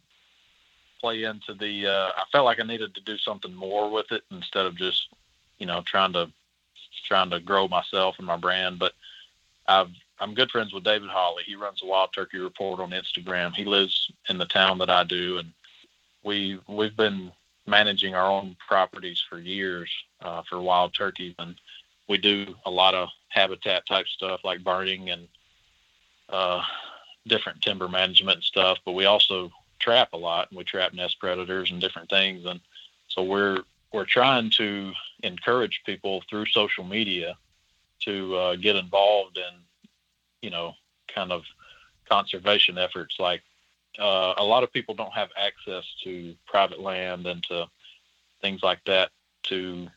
play 1.00 1.24
into 1.24 1.53
the. 1.53 1.88
Uh, 1.88 2.12
I 2.15 2.24
felt 2.31 2.45
like 2.45 2.59
I 2.59 2.63
needed 2.63 2.95
to 2.95 3.01
do 3.01 3.17
something 3.17 3.53
more 3.53 3.91
with 3.91 4.12
it 4.12 4.24
instead 4.31 4.65
of 4.65 4.75
just 4.75 5.09
you 5.57 5.65
know 5.65 5.83
trying 5.85 6.13
to 6.13 6.31
trying 7.05 7.29
to 7.29 7.39
grow 7.39 7.67
myself 7.67 8.15
and 8.17 8.27
my 8.27 8.38
brand. 8.38 8.79
But 8.79 8.93
I've 9.67 9.89
I'm 10.19 10.33
good 10.33 10.51
friends 10.51 10.74
with 10.74 10.83
David 10.83 11.09
Holly. 11.09 11.43
He 11.45 11.55
runs 11.55 11.81
the 11.81 11.88
Wild 11.88 12.12
Turkey 12.13 12.39
Report 12.39 12.79
on 12.79 12.91
Instagram. 12.91 13.53
He 13.53 13.65
lives 13.65 14.12
in 14.29 14.38
the 14.38 14.45
town 14.45 14.77
that 14.77 14.89
I 14.89 15.03
do, 15.03 15.38
and 15.39 15.51
we 16.24 16.59
we've 16.67 16.95
been 16.95 17.31
managing 17.67 18.15
our 18.15 18.29
own 18.29 18.55
properties 18.67 19.24
for 19.27 19.39
years 19.39 19.89
uh, 20.21 20.43
for 20.47 20.62
wild 20.62 20.93
turkeys, 20.93 21.35
and 21.39 21.55
we 22.07 22.17
do 22.17 22.55
a 22.65 22.71
lot 22.71 22.93
of 22.93 23.09
habitat 23.29 23.85
type 23.88 24.07
stuff 24.07 24.41
like 24.43 24.63
burning 24.63 25.09
and 25.09 25.27
uh, 26.29 26.62
different 27.27 27.62
timber 27.62 27.88
management 27.88 28.43
stuff. 28.43 28.77
But 28.85 28.93
we 28.93 29.05
also 29.05 29.51
trap 29.79 30.09
a 30.13 30.17
lot, 30.17 30.50
and 30.50 30.57
we 30.57 30.63
trap 30.63 30.93
nest 30.93 31.19
predators 31.19 31.71
and 31.71 31.81
different 31.81 32.09
things, 32.09 32.45
and 32.45 32.62
so 33.07 33.24
we're 33.24 33.63
we're 33.94 34.06
trying 34.06 34.50
to 34.51 34.92
encourage 35.24 35.82
people 35.86 36.24
through 36.30 36.46
social 36.48 36.84
media 36.84 37.38
to 38.01 38.36
uh, 38.36 38.56
get 38.56 38.75
involved 38.75 39.38
in, 39.38 39.89
you 40.42 40.50
know, 40.50 40.74
kind 41.13 41.32
of 41.32 41.44
conservation 42.10 42.77
efforts. 42.77 43.15
Like 43.20 43.42
uh, 44.00 44.34
a 44.38 44.44
lot 44.44 44.63
of 44.63 44.74
people 44.74 44.96
don't 44.96 45.13
have 45.13 45.30
access 45.38 45.86
to 46.04 46.36
private 46.46 46.80
land 46.80 47.25
and 47.25 47.44
to 47.44 47.68
things 48.42 48.62
like 48.62 48.84
that 48.86 49.12
to, 49.44 49.88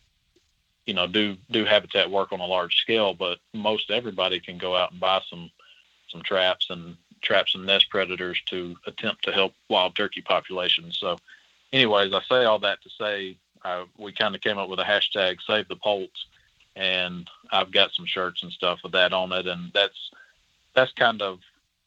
you 0.87 0.95
know, 0.95 1.07
do 1.07 1.37
do 1.51 1.65
habitat 1.65 2.11
work 2.11 2.33
on 2.33 2.41
a 2.41 2.47
large 2.47 2.77
scale. 2.77 3.15
But 3.15 3.39
most 3.53 3.91
everybody 3.91 4.41
can 4.41 4.59
go 4.59 4.77
out 4.77 4.93
and 4.93 5.01
buy 5.01 5.21
some 5.29 5.51
some 6.09 6.23
traps 6.23 6.69
and 6.71 6.97
trap 7.21 7.49
some 7.49 7.67
nest 7.67 7.91
predators 7.91 8.41
to 8.47 8.77
attempt 8.87 9.25
to 9.25 9.33
help 9.33 9.53
wild 9.69 9.97
turkey 9.97 10.23
populations. 10.23 10.99
So, 10.99 11.19
anyways, 11.73 12.13
I 12.13 12.23
say 12.23 12.45
all 12.45 12.59
that 12.61 12.83
to 12.83 12.91
say 12.91 13.37
uh, 13.65 13.85
we 13.97 14.13
kind 14.13 14.35
of 14.35 14.41
came 14.41 14.59
up 14.59 14.69
with 14.69 14.81
a 14.81 14.85
hashtag 14.85 15.39
Save 15.47 15.69
the 15.69 15.77
Poults 15.77 16.27
and 16.79 17.29
I've 17.51 17.73
got 17.73 17.93
some 17.93 18.07
shirts 18.07 18.43
and 18.43 18.53
stuff 18.53 18.79
with 18.83 18.93
that 18.93 19.13
on 19.13 19.33
it, 19.33 19.47
and 19.47 19.71
that's 19.75 20.11
that's 20.75 20.93
kind 20.93 21.21
of 21.21 21.41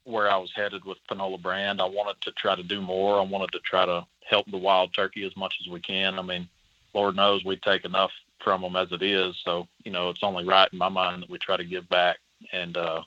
where 0.04 0.30
I 0.30 0.38
was 0.38 0.52
headed 0.54 0.84
with 0.84 0.98
Panola 1.08 1.38
brand. 1.38 1.82
I 1.82 1.86
wanted 1.86 2.20
to 2.22 2.32
try 2.32 2.56
to 2.56 2.64
do 2.64 2.82
more. 2.82 3.18
I 3.18 3.24
wanted 3.24 3.54
to 3.54 3.60
try 3.60 3.86
to 3.86 4.06
help 4.30 4.52
the 4.52 4.58
wild 4.58 4.94
turkey 4.94 5.26
as 5.26 5.36
much 5.38 5.56
as 5.62 5.72
we 5.72 5.80
can. 5.80 6.20
I 6.20 6.22
mean, 6.22 6.50
Lord 6.94 7.16
knows 7.16 7.46
we 7.46 7.56
take 7.58 7.86
enough 7.86 8.12
from 8.44 8.62
them 8.62 8.76
as 8.76 8.92
it 8.92 9.02
is, 9.02 9.40
so 9.46 9.68
you 9.86 9.92
know 9.92 10.10
it's 10.10 10.24
only 10.24 10.44
right 10.44 10.70
in 10.72 10.78
my 10.78 10.90
mind 10.90 11.24
that 11.24 11.30
we 11.30 11.38
try 11.38 11.56
to 11.56 11.64
give 11.64 11.88
back. 11.88 12.18
And 12.52 12.76
uh, 12.76 13.04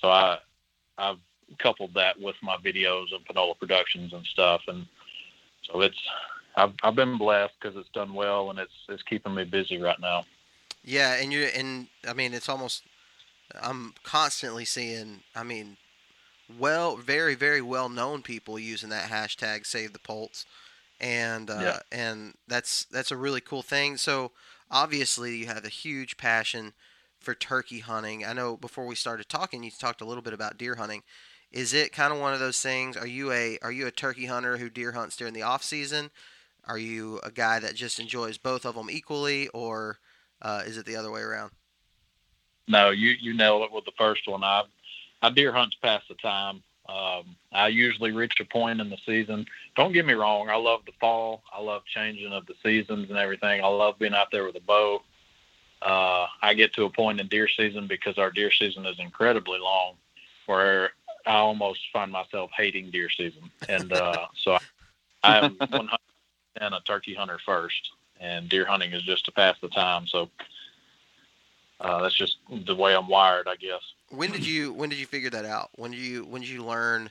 so 0.00 0.10
I 0.10 0.38
I've 0.98 1.18
coupled 1.58 1.94
that 1.94 2.20
with 2.20 2.36
my 2.42 2.58
videos 2.58 3.14
and 3.14 3.24
Panola 3.24 3.54
Productions 3.54 4.12
and 4.12 4.26
stuff, 4.26 4.60
and 4.68 4.86
so 5.62 5.80
it's 5.80 6.00
I've 6.58 6.74
I've 6.82 6.96
been 6.96 7.16
blessed 7.16 7.54
because 7.60 7.76
it's 7.76 7.88
done 7.90 8.12
well 8.12 8.50
and 8.50 8.58
it's 8.58 8.72
it's 8.88 9.02
keeping 9.04 9.34
me 9.34 9.44
busy 9.44 9.78
right 9.80 9.98
now. 10.00 10.24
Yeah, 10.84 11.14
and 11.14 11.32
you 11.32 11.42
and 11.44 11.86
I 12.06 12.12
mean 12.12 12.34
it's 12.34 12.48
almost 12.48 12.82
I'm 13.60 13.94
constantly 14.02 14.64
seeing 14.64 15.20
I 15.34 15.44
mean 15.44 15.76
well 16.58 16.96
very 16.96 17.34
very 17.34 17.62
well 17.62 17.88
known 17.88 18.22
people 18.22 18.58
using 18.58 18.90
that 18.90 19.10
hashtag 19.10 19.66
save 19.66 19.92
the 19.92 19.98
Poults 19.98 20.46
and 21.00 21.48
uh, 21.48 21.58
yeah. 21.60 21.78
and 21.92 22.34
that's 22.48 22.84
that's 22.86 23.12
a 23.12 23.16
really 23.16 23.40
cool 23.40 23.62
thing. 23.62 23.96
So 23.96 24.32
obviously 24.70 25.36
you 25.36 25.46
have 25.46 25.64
a 25.64 25.70
huge 25.70 26.16
passion 26.16 26.72
for 27.20 27.34
turkey 27.34 27.80
hunting. 27.80 28.24
I 28.24 28.32
know 28.32 28.56
before 28.56 28.86
we 28.86 28.94
started 28.94 29.28
talking 29.28 29.62
you 29.62 29.70
talked 29.70 30.00
a 30.00 30.06
little 30.06 30.22
bit 30.22 30.32
about 30.32 30.58
deer 30.58 30.74
hunting. 30.74 31.02
Is 31.52 31.72
it 31.72 31.92
kind 31.92 32.12
of 32.12 32.20
one 32.20 32.34
of 32.34 32.40
those 32.40 32.60
things? 32.60 32.96
Are 32.96 33.06
you 33.06 33.30
a 33.32 33.58
are 33.62 33.72
you 33.72 33.86
a 33.86 33.92
turkey 33.92 34.26
hunter 34.26 34.56
who 34.56 34.68
deer 34.68 34.92
hunts 34.92 35.16
during 35.16 35.34
the 35.34 35.42
off 35.42 35.62
season? 35.62 36.10
Are 36.68 36.78
you 36.78 37.18
a 37.22 37.30
guy 37.30 37.58
that 37.60 37.74
just 37.74 37.98
enjoys 37.98 38.36
both 38.36 38.66
of 38.66 38.74
them 38.74 38.90
equally 38.90 39.48
or 39.48 39.98
uh, 40.42 40.62
is 40.66 40.76
it 40.76 40.86
the 40.86 40.96
other 40.96 41.10
way 41.10 41.22
around? 41.22 41.50
No, 42.68 42.90
you 42.90 43.14
you 43.18 43.34
nailed 43.34 43.62
it 43.62 43.72
with 43.72 43.86
the 43.86 43.92
first 43.96 44.28
one. 44.28 44.44
I 44.44 44.64
I 45.22 45.30
deer 45.30 45.52
hunt 45.52 45.74
past 45.82 46.06
the 46.08 46.14
time. 46.16 46.62
Um, 46.88 47.36
I 47.52 47.68
usually 47.68 48.12
reach 48.12 48.34
a 48.40 48.44
point 48.44 48.80
in 48.80 48.88
the 48.88 48.96
season. 49.04 49.46
Don't 49.76 49.92
get 49.92 50.06
me 50.06 50.14
wrong. 50.14 50.48
I 50.48 50.56
love 50.56 50.80
the 50.86 50.92
fall. 51.00 51.42
I 51.52 51.60
love 51.60 51.82
changing 51.86 52.32
of 52.32 52.46
the 52.46 52.54
seasons 52.62 53.10
and 53.10 53.18
everything. 53.18 53.62
I 53.62 53.66
love 53.66 53.98
being 53.98 54.14
out 54.14 54.28
there 54.32 54.44
with 54.44 54.56
a 54.56 54.60
bow. 54.60 55.02
Uh, 55.82 56.26
I 56.40 56.54
get 56.54 56.72
to 56.74 56.84
a 56.84 56.90
point 56.90 57.20
in 57.20 57.28
deer 57.28 57.48
season 57.48 57.86
because 57.86 58.16
our 58.16 58.30
deer 58.30 58.50
season 58.50 58.86
is 58.86 58.98
incredibly 58.98 59.58
long, 59.58 59.94
where 60.46 60.92
I 61.26 61.36
almost 61.36 61.80
find 61.92 62.10
myself 62.10 62.50
hating 62.56 62.90
deer 62.90 63.10
season. 63.10 63.50
And 63.68 63.92
uh, 63.92 64.26
so 64.42 64.52
I, 64.52 64.60
I 65.22 65.38
am 65.38 65.56
100% 65.72 65.88
a 66.62 66.80
turkey 66.80 67.14
hunter 67.14 67.38
first 67.44 67.90
and 68.20 68.48
deer 68.48 68.64
hunting 68.64 68.92
is 68.92 69.02
just 69.02 69.24
to 69.26 69.32
pass 69.32 69.56
the 69.60 69.68
time. 69.68 70.06
So 70.06 70.28
uh, 71.80 72.02
that's 72.02 72.16
just 72.16 72.38
the 72.66 72.74
way 72.74 72.94
I'm 72.94 73.08
wired, 73.08 73.46
I 73.48 73.56
guess. 73.56 73.82
When 74.10 74.32
did 74.32 74.46
you 74.46 74.72
when 74.72 74.88
did 74.88 74.98
you 74.98 75.06
figure 75.06 75.30
that 75.30 75.44
out? 75.44 75.70
When 75.76 75.90
did 75.90 76.00
you 76.00 76.24
when 76.24 76.42
did 76.42 76.50
you 76.50 76.64
learn 76.64 77.10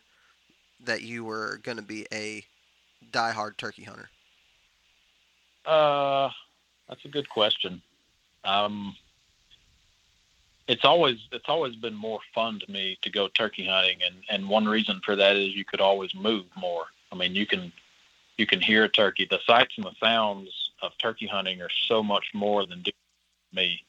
that 0.86 1.01
you 1.01 1.24
were 1.24 1.60
going 1.63 1.77
to 1.77 1.84
be 1.84 2.06
a 2.12 2.44
diehard 3.12 3.58
turkey 3.58 3.84
hunter? 3.84 4.10
Uh, 5.66 6.30
that's 6.88 7.04
a 7.06 7.10
good 7.10 7.30
question. 7.30 7.82
Um, 8.44 8.96
it's 10.68 10.86
always 10.86 11.18
it's 11.32 11.48
always 11.48 11.75
been 11.75 11.96
more 11.96 12.20
fun 12.34 12.60
to 12.60 12.72
me 12.72 12.98
to 13.01 13.10
go 13.10 13.27
turkey 13.30 13.66
hunting, 13.66 14.00
and 14.06 14.16
and 14.30 14.50
one 14.50 14.66
reason 14.66 15.01
for 15.04 15.16
that 15.16 15.36
is 15.36 15.56
you 15.56 15.66
could 15.66 15.82
always 15.82 16.13
move 16.13 16.46
more. 16.58 16.86
I 17.12 17.16
mean, 17.16 17.36
you 17.36 17.46
can 17.46 17.72
you 18.38 18.46
can 18.46 18.62
hear 18.62 18.84
a 18.84 18.89
turkey. 18.89 19.27
The 19.29 19.39
sights 19.46 19.74
and 19.77 19.86
the 19.86 19.96
sounds 20.00 20.72
of 20.82 20.98
turkey 20.98 21.27
hunting 21.27 21.62
are 21.62 21.70
so 21.88 22.03
much 22.03 22.27
more 22.34 22.65
than 22.65 22.84
me, 23.53 23.84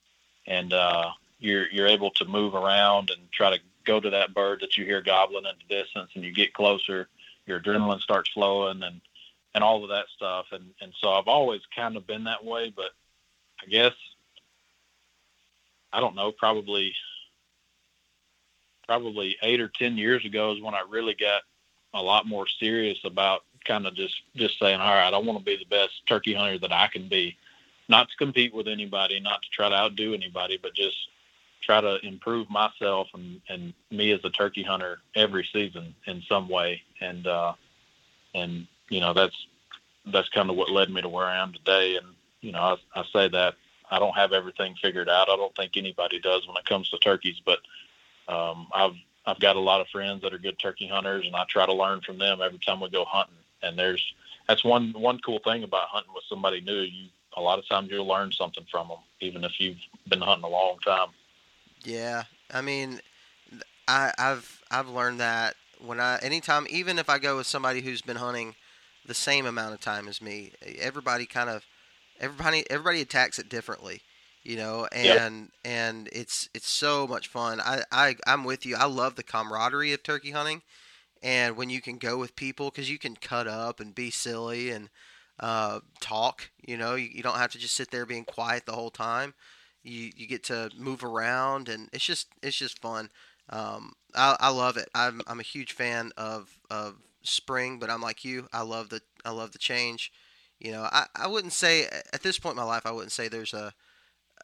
and 0.46 0.72
uh, 0.72 1.10
you're 1.38 1.68
you're 1.70 1.86
able 1.86 2.10
to 2.12 2.24
move 2.24 2.54
around 2.54 3.10
and 3.10 3.30
try 3.30 3.50
to 3.50 3.62
go 3.84 4.00
to 4.00 4.10
that 4.10 4.34
bird 4.34 4.60
that 4.60 4.76
you 4.76 4.84
hear 4.84 5.00
gobbling 5.00 5.44
in 5.44 5.52
the 5.58 5.74
distance, 5.74 6.10
and 6.14 6.24
you 6.24 6.32
get 6.32 6.54
closer. 6.54 7.08
Your 7.46 7.60
adrenaline 7.60 8.00
starts 8.00 8.30
flowing, 8.30 8.82
and 8.82 9.00
and 9.54 9.64
all 9.64 9.82
of 9.82 9.90
that 9.90 10.06
stuff. 10.14 10.46
And 10.52 10.64
and 10.80 10.92
so 11.00 11.10
I've 11.10 11.28
always 11.28 11.62
kind 11.74 11.96
of 11.96 12.06
been 12.06 12.24
that 12.24 12.44
way, 12.44 12.72
but 12.74 12.90
I 13.62 13.66
guess 13.66 13.94
I 15.92 16.00
don't 16.00 16.16
know, 16.16 16.32
probably 16.32 16.94
probably 18.86 19.36
eight 19.42 19.60
or 19.60 19.68
ten 19.68 19.98
years 19.98 20.24
ago 20.24 20.52
is 20.52 20.62
when 20.62 20.74
I 20.74 20.82
really 20.88 21.14
got 21.14 21.42
a 21.94 22.02
lot 22.02 22.26
more 22.26 22.46
serious 22.46 22.98
about 23.04 23.42
kind 23.68 23.86
of 23.86 23.94
just 23.94 24.14
just 24.34 24.58
saying, 24.58 24.80
all 24.80 24.94
right, 24.94 25.12
I 25.12 25.18
want 25.18 25.38
to 25.38 25.44
be 25.44 25.56
the 25.56 25.66
best 25.66 26.06
turkey 26.06 26.34
hunter 26.34 26.58
that 26.58 26.72
I 26.72 26.88
can 26.88 27.06
be, 27.08 27.36
not 27.88 28.08
to 28.08 28.16
compete 28.16 28.54
with 28.54 28.66
anybody, 28.66 29.20
not 29.20 29.42
to 29.42 29.48
try 29.50 29.68
to 29.68 29.74
outdo 29.74 30.14
anybody, 30.14 30.58
but 30.60 30.74
just 30.74 30.96
try 31.60 31.80
to 31.80 32.04
improve 32.04 32.48
myself 32.50 33.08
and 33.14 33.40
and 33.48 33.74
me 33.90 34.10
as 34.12 34.20
a 34.24 34.30
turkey 34.30 34.62
hunter 34.62 34.98
every 35.14 35.46
season 35.52 35.94
in 36.06 36.22
some 36.22 36.48
way, 36.48 36.82
and 37.00 37.26
uh, 37.26 37.52
and 38.34 38.66
you 38.88 39.00
know 39.00 39.12
that's 39.12 39.36
that's 40.06 40.30
kind 40.30 40.48
of 40.48 40.56
what 40.56 40.70
led 40.70 40.90
me 40.90 41.02
to 41.02 41.08
where 41.08 41.26
I 41.26 41.36
am 41.36 41.52
today, 41.52 41.96
and 41.96 42.06
you 42.40 42.52
know 42.52 42.60
I, 42.94 43.00
I 43.00 43.04
say 43.12 43.28
that 43.28 43.54
I 43.90 43.98
don't 43.98 44.16
have 44.16 44.32
everything 44.32 44.74
figured 44.80 45.10
out. 45.10 45.28
I 45.28 45.36
don't 45.36 45.54
think 45.54 45.76
anybody 45.76 46.18
does 46.18 46.46
when 46.48 46.56
it 46.56 46.64
comes 46.64 46.88
to 46.88 46.98
turkeys, 46.98 47.40
but 47.44 47.60
um, 48.28 48.68
I've 48.74 48.96
I've 49.26 49.40
got 49.40 49.56
a 49.56 49.60
lot 49.60 49.82
of 49.82 49.88
friends 49.88 50.22
that 50.22 50.32
are 50.32 50.38
good 50.38 50.58
turkey 50.58 50.88
hunters, 50.88 51.26
and 51.26 51.36
I 51.36 51.44
try 51.50 51.66
to 51.66 51.74
learn 51.74 52.00
from 52.00 52.16
them 52.16 52.40
every 52.40 52.58
time 52.60 52.80
we 52.80 52.88
go 52.88 53.04
hunting 53.04 53.36
and 53.62 53.78
there's 53.78 54.14
that's 54.48 54.64
one 54.64 54.92
one 54.92 55.18
cool 55.24 55.40
thing 55.40 55.62
about 55.62 55.88
hunting 55.88 56.12
with 56.14 56.24
somebody 56.28 56.60
new. 56.60 56.80
You 56.80 57.08
a 57.36 57.40
lot 57.40 57.58
of 57.58 57.68
times 57.68 57.88
you'll 57.90 58.06
learn 58.06 58.32
something 58.32 58.64
from 58.70 58.88
them, 58.88 58.98
even 59.20 59.44
if 59.44 59.60
you've 59.60 59.78
been 60.08 60.20
hunting 60.20 60.44
a 60.44 60.48
long 60.48 60.78
time. 60.84 61.08
Yeah, 61.84 62.24
I 62.52 62.60
mean, 62.60 63.00
I, 63.86 64.12
I've 64.18 64.62
I've 64.70 64.88
learned 64.88 65.20
that 65.20 65.54
when 65.84 66.00
I 66.00 66.18
anytime 66.18 66.66
even 66.70 66.98
if 66.98 67.08
I 67.08 67.18
go 67.18 67.36
with 67.36 67.46
somebody 67.46 67.80
who's 67.80 68.02
been 68.02 68.16
hunting 68.16 68.54
the 69.06 69.14
same 69.14 69.46
amount 69.46 69.74
of 69.74 69.80
time 69.80 70.08
as 70.08 70.20
me, 70.20 70.52
everybody 70.78 71.26
kind 71.26 71.48
of 71.48 71.64
everybody 72.20 72.64
everybody 72.70 73.00
attacks 73.00 73.38
it 73.38 73.48
differently, 73.48 74.02
you 74.42 74.56
know, 74.56 74.88
and 74.92 75.40
yep. 75.40 75.50
and 75.64 76.08
it's 76.12 76.48
it's 76.54 76.68
so 76.68 77.06
much 77.06 77.28
fun. 77.28 77.60
I, 77.60 77.82
I 77.92 78.16
I'm 78.26 78.44
with 78.44 78.66
you. 78.66 78.76
I 78.76 78.86
love 78.86 79.14
the 79.14 79.22
camaraderie 79.22 79.92
of 79.92 80.02
turkey 80.02 80.32
hunting 80.32 80.62
and 81.22 81.56
when 81.56 81.70
you 81.70 81.80
can 81.80 81.98
go 81.98 82.16
with 82.16 82.36
people 82.36 82.70
because 82.70 82.90
you 82.90 82.98
can 82.98 83.16
cut 83.16 83.46
up 83.46 83.80
and 83.80 83.94
be 83.94 84.10
silly 84.10 84.70
and 84.70 84.88
uh, 85.40 85.80
talk 86.00 86.50
you 86.66 86.76
know 86.76 86.94
you, 86.94 87.08
you, 87.12 87.22
don't 87.22 87.38
have 87.38 87.52
to 87.52 87.58
just 87.58 87.74
sit 87.74 87.90
there 87.90 88.04
being 88.06 88.24
quiet 88.24 88.66
the 88.66 88.72
whole 88.72 88.90
time. 88.90 89.34
You, 89.84 90.10
you 90.16 90.26
get 90.26 90.44
to 90.44 90.70
move 90.76 91.04
around 91.04 91.68
and 91.68 91.88
it's 91.92 92.04
just 92.04 92.28
it's 92.42 92.56
just 92.56 92.80
fun. 92.80 93.10
Um, 93.50 93.92
I, 94.14 94.36
I 94.40 94.50
love 94.50 94.76
it. 94.76 94.88
I'm, 94.94 95.22
I'm 95.26 95.40
a 95.40 95.44
huge 95.44 95.72
fan 95.72 96.10
of, 96.16 96.58
of 96.70 96.96
spring 97.22 97.78
but 97.78 97.88
I'm 97.88 98.02
like 98.02 98.24
you. 98.24 98.48
I 98.52 98.62
love 98.62 98.88
the 98.88 99.00
I 99.24 99.30
love 99.30 99.52
the 99.52 99.58
change. 99.58 100.12
You 100.58 100.72
know 100.72 100.88
I, 100.90 101.06
I 101.14 101.28
wouldn't 101.28 101.52
say 101.52 101.84
at 102.12 102.22
this 102.22 102.38
point 102.38 102.54
in 102.54 102.58
my 102.58 102.64
life 102.64 102.84
I 102.84 102.92
wouldn't 102.92 103.12
say 103.12 103.28
there's 103.28 103.54
a 103.54 103.72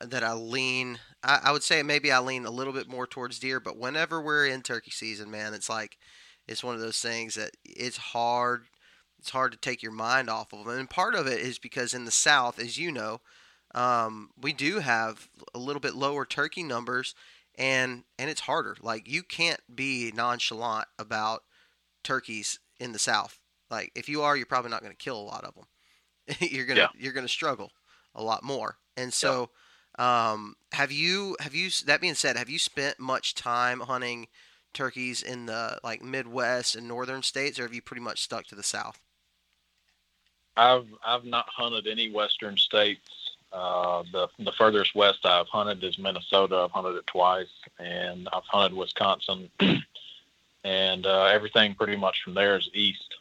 that 0.01 0.23
I 0.23 0.33
lean 0.33 0.99
I, 1.23 1.41
I 1.45 1.53
would 1.53 1.63
say 1.63 1.83
maybe 1.83 2.13
I 2.13 2.21
lean 2.21 2.47
a 2.47 2.51
little 2.51 2.73
bit 2.73 2.89
more 2.89 3.07
towards 3.07 3.39
deer 3.39 3.61
but 3.61 3.77
whenever 3.77 4.21
we're 4.21 4.47
in 4.47 4.63
turkey 4.63 4.91
season 4.91 5.31
man 5.31 5.55
it's 5.55 5.69
like 5.69 5.99
it's 6.47 6.65
one 6.65 6.75
of 6.75 6.81
those 6.81 7.01
things 7.01 7.35
that 7.35 7.51
it's 7.65 7.97
hard 7.97 8.67
it's 9.19 9.31
hard 9.31 9.53
to 9.53 9.59
take 9.59 9.83
your 9.83 9.93
mind 9.93 10.29
off 10.29 10.53
of 10.53 10.67
them. 10.67 10.79
And 10.79 10.91
part 10.91 11.15
of 11.15 11.27
it 11.27 11.41
is 11.41 11.59
because 11.59 11.95
in 11.95 12.05
the 12.05 12.11
South, 12.11 12.59
as 12.59 12.77
you 12.77 12.93
know, 12.93 13.23
um, 13.75 14.29
we 14.39 14.53
do 14.53 14.81
have 14.81 15.31
a 15.55 15.59
little 15.59 15.81
bit 15.81 15.95
lower 15.95 16.27
turkey 16.27 16.63
numbers, 16.63 17.15
and 17.57 18.05
and 18.19 18.29
it's 18.29 18.43
harder. 18.43 18.77
Like 18.83 19.09
you 19.09 19.23
can't 19.23 19.61
be 19.75 20.13
nonchalant 20.15 20.89
about 20.99 21.43
turkeys 22.03 22.59
in 22.79 22.93
the 22.93 22.99
South. 22.99 23.39
Like 23.71 23.93
if 23.95 24.11
you 24.11 24.21
are, 24.21 24.37
you're 24.37 24.45
probably 24.45 24.71
not 24.71 24.83
going 24.83 24.93
to 24.93 25.03
kill 25.03 25.19
a 25.19 25.23
lot 25.23 25.45
of 25.45 25.55
them. 25.55 25.65
you're 26.41 26.67
gonna 26.67 26.81
Yeah. 26.81 26.89
you're 26.95 27.13
gonna 27.15 27.29
struggle 27.29 27.73
a 28.15 28.23
lot 28.23 28.43
more. 28.43 28.77
And 28.97 29.13
so, 29.13 29.51
um, 29.99 30.55
have 30.73 30.93
you 30.93 31.37
have 31.41 31.55
you 31.55 31.71
that 31.87 32.01
being 32.03 32.15
said, 32.15 32.37
have 32.37 32.51
you 32.51 32.59
spent 32.59 33.01
much 33.01 33.35
time 33.35 33.81
hunting 33.81 34.29
turkeys 34.75 35.23
in 35.23 35.47
the 35.47 35.79
like 35.83 36.03
Midwest 36.03 36.77
and 36.77 36.87
northern 36.87 37.23
states, 37.23 37.59
or 37.59 37.63
have 37.63 37.75
you 37.75 37.83
pretty 37.83 38.03
much 38.03 38.23
stuck 38.23 38.47
to 38.49 38.55
the 38.55 38.63
South? 38.63 39.01
I've 40.57 40.87
I've 41.05 41.25
not 41.25 41.49
hunted 41.49 41.87
any 41.87 42.11
western 42.11 42.57
states. 42.57 43.09
Uh, 43.53 44.03
the 44.13 44.29
the 44.39 44.53
furthest 44.53 44.95
west 44.95 45.25
I've 45.25 45.49
hunted 45.49 45.83
is 45.85 45.99
Minnesota. 45.99 46.57
I've 46.57 46.71
hunted 46.71 46.97
it 46.97 47.07
twice, 47.07 47.53
and 47.79 48.29
I've 48.33 48.45
hunted 48.45 48.77
Wisconsin, 48.77 49.51
and 50.65 51.07
uh, 51.07 51.25
everything 51.27 51.75
pretty 51.75 51.97
much 51.97 52.23
from 52.23 52.35
there 52.35 52.57
is 52.57 52.69
east. 52.75 53.15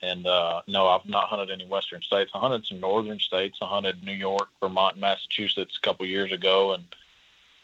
And 0.00 0.26
uh, 0.26 0.62
no, 0.68 0.86
I've 0.86 1.06
not 1.06 1.28
hunted 1.28 1.50
any 1.50 1.66
western 1.66 2.02
states. 2.02 2.30
I 2.32 2.38
hunted 2.38 2.64
some 2.66 2.78
northern 2.80 3.18
states. 3.18 3.58
I 3.60 3.66
hunted 3.66 4.04
New 4.04 4.12
York, 4.12 4.48
Vermont, 4.60 4.96
Massachusetts 4.96 5.76
a 5.76 5.84
couple 5.84 6.06
years 6.06 6.30
ago, 6.30 6.74
and 6.74 6.84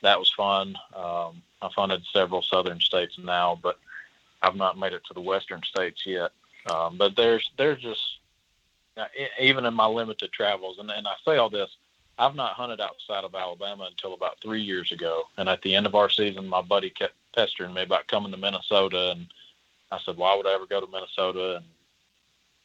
that 0.05 0.19
was 0.19 0.31
fun. 0.37 0.77
Um, 0.95 1.43
I've 1.63 1.73
hunted 1.73 2.03
several 2.13 2.43
southern 2.43 2.79
states 2.81 3.19
now, 3.19 3.59
but 3.63 3.79
I've 4.43 4.55
not 4.55 4.79
made 4.79 4.93
it 4.93 5.03
to 5.07 5.15
the 5.15 5.21
western 5.21 5.63
states 5.63 6.03
yet. 6.07 6.31
Um, 6.71 6.97
but 6.97 7.17
there's 7.17 7.51
there's 7.59 7.83
just 7.83 8.19
even 9.41 9.65
in 9.65 9.75
my 9.75 9.87
limited 9.87 10.31
travels, 10.33 10.79
and, 10.79 10.91
and 10.91 11.07
I 11.07 11.15
say 11.25 11.37
all 11.37 11.51
this, 11.51 11.71
I've 12.19 12.37
not 12.37 12.53
hunted 12.53 12.81
outside 12.81 13.25
of 13.25 13.35
Alabama 13.35 13.89
until 13.91 14.15
about 14.15 14.37
three 14.41 14.63
years 14.63 14.93
ago. 14.93 15.25
And 15.37 15.49
at 15.49 15.63
the 15.63 15.75
end 15.75 15.87
of 15.87 15.97
our 15.97 16.09
season, 16.09 16.47
my 16.47 16.63
buddy 16.63 16.91
kept 16.91 17.15
pestering 17.35 17.75
me 17.75 17.83
about 17.83 18.07
coming 18.07 18.31
to 18.31 18.39
Minnesota, 18.39 19.13
and 19.13 19.27
I 19.91 19.99
said, 20.05 20.17
"Why 20.17 20.37
would 20.37 20.47
I 20.47 20.55
ever 20.55 20.67
go 20.67 20.81
to 20.81 20.93
Minnesota?" 20.93 21.57
And 21.57 21.65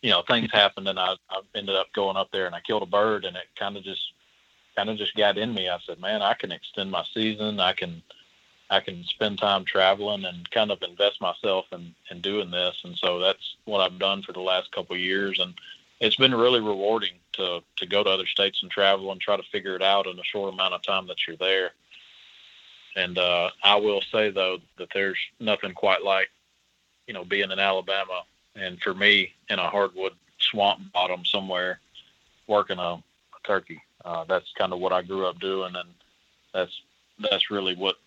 you 0.02 0.12
know, 0.12 0.24
things 0.28 0.52
happened, 0.52 0.88
and 0.88 1.00
I, 1.00 1.16
I 1.30 1.42
ended 1.56 1.76
up 1.76 1.92
going 1.94 2.18
up 2.18 2.32
there, 2.32 2.46
and 2.46 2.56
I 2.56 2.62
killed 2.62 2.84
a 2.84 2.86
bird, 2.86 3.26
and 3.26 3.36
it 3.36 3.48
kind 3.58 3.78
of 3.78 3.84
just 3.84 4.14
kind 4.80 4.90
of 4.90 4.98
just 4.98 5.16
got 5.16 5.38
in 5.38 5.54
me. 5.54 5.68
I 5.68 5.78
said, 5.86 6.00
"Man, 6.00 6.22
I 6.22 6.34
can 6.34 6.54
extend 6.54 6.90
my 6.90 7.04
season. 7.14 7.60
I 7.60 7.74
can." 7.74 8.02
I 8.72 8.82
can 8.82 9.04
spend 9.04 9.40
time 9.40 9.66
traveling 9.66 10.26
and 10.26 10.48
kind 10.52 10.70
of 10.70 10.84
invest 10.84 11.20
myself 11.22 11.66
in, 11.72 11.96
in 12.12 12.22
doing 12.22 12.52
this. 12.52 12.80
And 12.84 12.96
so 12.96 13.18
that's 13.18 13.56
what 13.66 13.82
I've 13.82 13.98
done 13.98 14.22
for 14.22 14.32
the 14.32 14.42
last 14.42 14.72
couple 14.72 14.96
of 14.96 15.02
years. 15.02 15.40
And 15.40 15.56
it's 16.00 16.18
been 16.18 16.36
really 16.36 16.60
rewarding 16.60 17.16
to 17.34 17.64
to 17.78 17.86
go 17.88 18.04
to 18.04 18.10
other 18.12 18.28
states 18.28 18.62
and 18.62 18.70
travel 18.70 19.12
and 19.12 19.20
try 19.20 19.38
to 19.38 19.52
figure 19.52 19.76
it 19.76 19.82
out 19.82 20.06
in 20.06 20.20
a 20.20 20.24
short 20.24 20.54
amount 20.54 20.76
of 20.76 20.84
time 20.84 21.08
that 21.08 21.18
you're 21.26 21.36
there. 21.38 21.72
And 22.96 23.18
uh, 23.18 23.50
I 23.64 23.76
will 23.78 24.02
say 24.12 24.30
though 24.30 24.60
that 24.78 24.90
there's 24.94 25.18
nothing 25.40 25.74
quite 25.74 26.04
like, 26.04 26.30
you 27.08 27.16
know, 27.16 27.26
being 27.26 27.50
in 27.50 27.58
Alabama 27.58 28.22
and 28.56 28.80
for 28.84 28.94
me 28.94 29.34
in 29.50 29.58
a 29.58 29.68
hardwood 29.68 30.14
swamp 30.38 30.94
bottom 30.94 31.26
somewhere, 31.26 31.80
working 32.46 32.78
a, 32.78 32.94
a 32.94 33.02
turkey. 33.44 33.82
Uh, 34.10 34.24
that's 34.28 34.52
kind 34.58 34.74
of 34.74 34.80
what 34.80 34.92
I 34.92 35.04
grew 35.04 35.28
up 35.28 35.40
doing, 35.40 35.76
and 35.76 35.90
that's 36.52 36.72
that's 37.20 37.52
really 37.52 37.76
what 37.76 37.98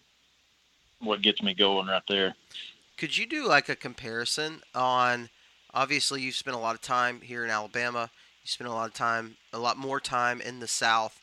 what 0.98 1.22
gets 1.22 1.40
me 1.40 1.54
going 1.54 1.86
right 1.86 2.02
there. 2.08 2.34
Could 2.96 3.16
you 3.16 3.24
do 3.24 3.46
like 3.46 3.68
a 3.68 3.76
comparison 3.76 4.62
on? 4.74 5.30
Obviously, 5.72 6.20
you've 6.20 6.34
spent 6.34 6.56
a 6.56 6.60
lot 6.60 6.74
of 6.74 6.82
time 6.82 7.20
here 7.20 7.44
in 7.44 7.50
Alabama. 7.50 8.10
You 8.42 8.48
spent 8.48 8.68
a 8.68 8.72
lot 8.72 8.88
of 8.88 8.94
time, 8.94 9.36
a 9.52 9.60
lot 9.60 9.76
more 9.78 10.00
time 10.00 10.40
in 10.40 10.58
the 10.58 10.66
South. 10.66 11.20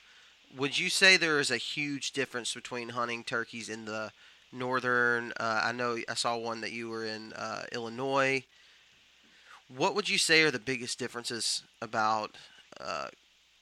Would 0.57 0.79
you 0.79 0.89
say 0.89 1.17
there 1.17 1.41
is 1.41 1.51
a 1.51 1.57
huge 1.57 2.13
difference 2.13 2.53
between 2.53 2.89
hunting 2.89 3.25
turkeys 3.25 3.67
in 3.67 3.83
the 3.83 4.12
northern? 4.53 5.33
Uh, 5.38 5.62
I 5.65 5.74
know 5.74 5.98
I 6.07 6.13
saw 6.13 6.38
one 6.38 6.62
that 6.62 6.71
you 6.71 6.88
were 6.89 7.05
in 7.05 7.33
uh, 7.33 7.63
Illinois. 7.74 8.45
What 9.67 9.93
would 9.93 10.07
you 10.07 10.17
say 10.17 10.41
are 10.43 10.51
the 10.51 10.57
biggest 10.57 10.98
differences 10.98 11.63
about 11.81 12.36
uh, 12.79 13.09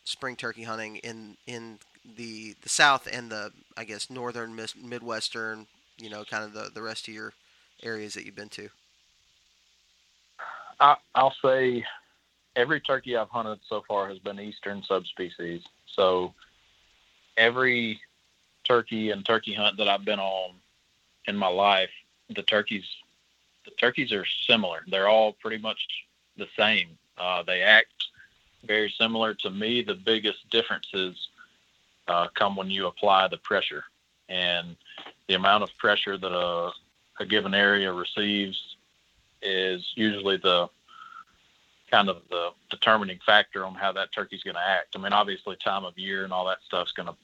spring 0.07 0.37
turkey 0.37 0.63
hunting 0.63 0.98
in 0.98 1.35
in 1.46 1.79
the 2.15 2.55
the 2.61 2.70
South 2.70 3.07
and 3.11 3.29
the 3.29 3.51
I 3.75 3.83
guess 3.83 4.09
northern 4.09 4.55
mis- 4.55 4.75
Midwestern? 4.75 5.67
You 5.98 6.09
know, 6.09 6.24
kind 6.24 6.43
of 6.43 6.53
the 6.53 6.72
the 6.74 6.81
rest 6.81 7.07
of 7.07 7.13
your 7.13 7.33
areas 7.83 8.13
that 8.13 8.25
you've 8.25 8.35
been 8.35 8.50
to. 8.50 8.70
I, 10.79 10.96
I'll 11.15 11.35
say 11.43 11.83
every 12.55 12.79
turkey 12.79 13.17
I've 13.17 13.29
hunted 13.29 13.59
so 13.67 13.83
far 13.87 14.07
has 14.09 14.20
been 14.20 14.39
eastern 14.39 14.83
subspecies. 14.83 15.63
So 15.87 16.33
every 17.35 18.00
turkey 18.63 19.11
and 19.11 19.25
turkey 19.25 19.53
hunt 19.53 19.77
that 19.77 19.87
I've 19.87 20.05
been 20.05 20.20
on 20.20 20.51
in 21.27 21.35
my 21.35 21.48
life, 21.48 21.89
the 22.29 22.43
turkeys 22.43 22.85
the 23.65 23.72
turkeys 23.72 24.13
are 24.13 24.25
similar. 24.48 24.83
They're 24.87 25.09
all 25.09 25.33
pretty 25.33 25.57
much 25.57 25.85
the 26.37 26.48
same. 26.57 26.98
Uh, 27.17 27.43
they 27.43 27.61
act 27.61 27.91
very 28.68 28.94
similar 28.98 29.34
to 29.36 29.50
me. 29.50 29.82
The 29.82 29.96
biggest 29.96 30.50
differences 30.50 31.30
uh, 32.08 32.27
come 32.36 32.56
when 32.56 32.70
you 32.70 32.88
apply 32.88 33.27
the 33.27 33.38
pressure 33.38 33.84
and 34.30 34.75
the 35.27 35.36
amount 35.36 35.64
of 35.64 35.70
pressure 35.77 36.18
that 36.18 36.32
a, 36.32 36.72
a 37.20 37.25
given 37.25 37.53
area 37.53 37.92
receives 37.92 38.77
is 39.42 39.86
usually 39.96 40.38
the 40.38 40.70
kind 41.90 42.10
of 42.10 42.18
the 42.30 42.50
determining 42.70 43.20
factor 43.25 43.66
on 43.66 43.74
how 43.74 43.92
that 43.94 44.12
turkey's 44.14 44.44
going 44.44 44.56
to 44.56 44.68
act. 44.68 44.96
I 44.96 45.00
mean, 45.00 45.14
obviously, 45.14 45.56
time 45.64 45.86
of 45.86 45.98
year 45.98 46.24
and 46.24 46.34
all 46.34 46.46
that 46.48 46.58
stuff's 46.66 46.92
going 46.92 47.08
to 47.08 47.16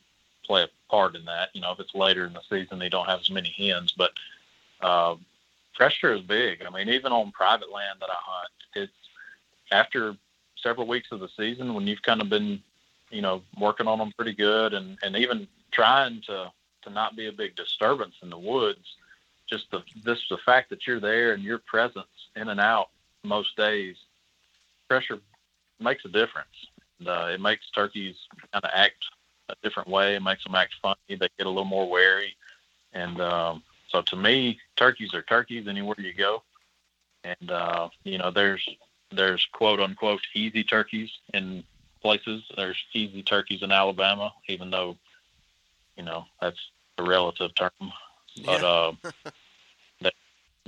play 0.46 0.64
a 0.64 0.70
part 0.90 1.16
in 1.16 1.26
that. 1.26 1.50
You 1.54 1.62
know, 1.62 1.72
if 1.72 1.80
it's 1.80 1.96
later 1.96 2.26
in 2.26 2.34
the 2.34 2.42
season, 2.50 2.80
they 2.80 2.90
don't 2.90 3.08
have 3.08 3.20
as 3.20 3.30
many 3.30 3.54
hens, 3.58 3.94
but 3.98 4.12
uh, 4.82 5.16
pressure 5.74 6.14
is 6.14 6.22
big. 6.22 6.64
I 6.66 6.70
mean, 6.70 6.90
even 6.90 7.12
on 7.12 7.32
private 7.32 7.72
land 7.72 8.00
that 8.00 8.10
I 8.10 8.16
hunt, 8.18 8.52
it's 8.76 8.94
after 9.72 10.16
several 10.64 10.88
weeks 10.88 11.12
of 11.12 11.20
the 11.20 11.30
season 11.38 11.74
when 11.74 11.86
you've 11.86 12.02
kind 12.02 12.22
of 12.22 12.30
been, 12.30 12.62
you 13.12 13.22
know, 13.22 13.44
working 13.60 13.88
on 13.88 14.00
them 14.00 14.12
pretty 14.18 14.34
good 14.34 14.74
and, 14.74 14.98
and 15.04 15.16
even 15.16 15.48
trying 15.72 16.22
to, 16.22 16.52
to 16.82 16.90
not 16.90 17.16
be 17.16 17.28
a 17.28 17.32
big 17.32 17.56
disturbance 17.56 18.16
in 18.24 18.30
the 18.30 18.38
woods. 18.38 18.96
Just 19.48 19.70
the 19.72 19.84
this 20.04 20.20
the 20.30 20.38
fact 20.38 20.70
that 20.70 20.88
you're 20.88 21.02
there 21.02 21.34
and 21.34 21.44
your 21.44 21.60
presence 21.60 22.08
in 22.36 22.48
and 22.48 22.60
out 22.60 22.90
most 23.24 23.56
days, 23.58 23.98
pressure 24.88 25.20
makes 25.80 26.06
a 26.06 26.08
difference. 26.08 26.56
And, 27.00 27.10
uh, 27.10 27.28
it 27.34 27.42
makes 27.42 27.70
turkeys 27.72 28.16
kind 28.54 28.64
of 28.64 28.72
act 28.74 29.06
a 29.50 29.56
different 29.62 29.90
way. 29.90 30.16
It 30.16 30.24
makes 30.24 30.44
them 30.44 30.56
act 30.56 30.76
funny. 30.82 30.96
They 31.10 31.28
get 31.38 31.46
a 31.46 31.50
little 31.50 31.66
more 31.66 31.90
wary, 31.90 32.36
and 32.94 33.20
um, 33.20 33.64
so 33.90 34.02
to 34.02 34.16
me, 34.16 34.60
turkeys 34.78 35.14
are 35.14 35.22
turkeys 35.24 35.68
anywhere 35.68 35.96
you 36.00 36.14
go. 36.14 36.42
And 37.24 37.52
uh, 37.52 37.90
you 38.04 38.18
know, 38.18 38.32
there's 38.32 38.68
there's 39.16 39.48
quote 39.52 39.80
unquote 39.80 40.22
easy 40.34 40.64
turkeys 40.64 41.10
in 41.34 41.64
places. 42.02 42.44
There's 42.56 42.82
easy 42.94 43.24
turkeys 43.24 43.64
in 43.64 43.72
Alabama, 43.72 44.34
even 44.48 44.70
though 44.70 44.98
you 45.96 46.04
know 46.04 46.26
that's 46.42 46.60
a 46.98 47.04
relative 47.04 47.56
term. 47.56 47.72
But 48.46 48.64
uh, 48.64 48.94
that, 50.02 50.14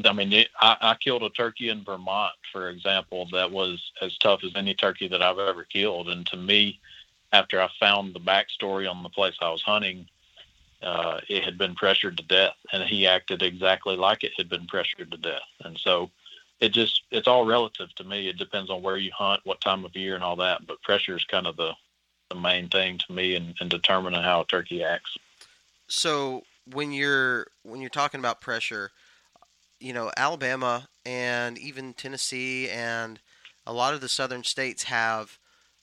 I 0.03 0.13
mean, 0.13 0.34
it, 0.34 0.49
I, 0.60 0.77
I 0.81 0.95
killed 0.95 1.23
a 1.23 1.29
turkey 1.29 1.69
in 1.69 1.84
Vermont, 1.84 2.34
for 2.51 2.69
example, 2.69 3.27
that 3.31 3.51
was 3.51 3.91
as 4.01 4.17
tough 4.17 4.43
as 4.43 4.51
any 4.55 4.73
turkey 4.73 5.08
that 5.08 5.21
I've 5.21 5.39
ever 5.39 5.63
killed. 5.63 6.10
And 6.10 6.25
to 6.27 6.38
me, 6.38 6.79
after 7.34 7.62
I 7.62 7.69
found 7.79 8.13
the 8.13 8.19
backstory 8.19 8.89
on 8.89 9.03
the 9.03 9.10
place 9.10 9.36
I 9.41 9.49
was 9.49 9.62
hunting, 9.62 10.08
uh, 10.81 11.19
it 11.27 11.43
had 11.43 11.58
been 11.58 11.75
pressured 11.75 12.17
to 12.17 12.23
death, 12.23 12.55
and 12.71 12.84
he 12.84 13.08
acted 13.08 13.41
exactly 13.41 13.95
like 13.95 14.23
it 14.23 14.34
had 14.38 14.49
been 14.49 14.67
pressured 14.67 15.12
to 15.12 15.17
death. 15.17 15.41
And 15.62 15.77
so, 15.79 16.12
it 16.60 16.70
just 16.70 17.04
it's 17.12 17.28
all 17.28 17.46
relative 17.46 17.94
to 17.96 18.04
me. 18.04 18.28
It 18.28 18.38
depends 18.38 18.70
on 18.70 18.82
where 18.82 18.98
you 18.98 19.12
hunt, 19.15 19.41
what 19.44 19.62
time 19.62 19.86
of 19.86 19.96
year, 19.96 20.15
and 20.15 20.24
all 20.24 20.36
that. 20.38 20.65
But 20.65 20.82
pressure 20.82 21.15
is 21.15 21.26
kind 21.26 21.48
of 21.48 21.58
the 21.58 21.74
the 22.30 22.36
main 22.36 22.70
thing 22.70 22.98
to 22.98 23.13
me 23.13 23.36
in, 23.36 23.54
in 23.62 23.70
determining 23.70 24.24
how 24.24 24.41
a 24.41 24.46
turkey 24.46 24.84
acts. 24.84 25.18
So 25.88 26.44
when 26.74 26.91
you're 26.91 27.48
when 27.63 27.82
you're 27.82 27.89
talking 27.89 28.20
about 28.20 28.41
pressure, 28.41 28.91
you 29.80 29.94
know 29.94 30.12
Alabama 30.18 30.88
and 31.06 31.58
even 31.58 31.94
Tennessee 31.94 32.70
and 32.70 33.20
a 33.68 33.74
lot 33.74 33.94
of 33.94 34.02
the 34.02 34.10
southern 34.10 34.44
states 34.44 34.84
have 34.84 35.38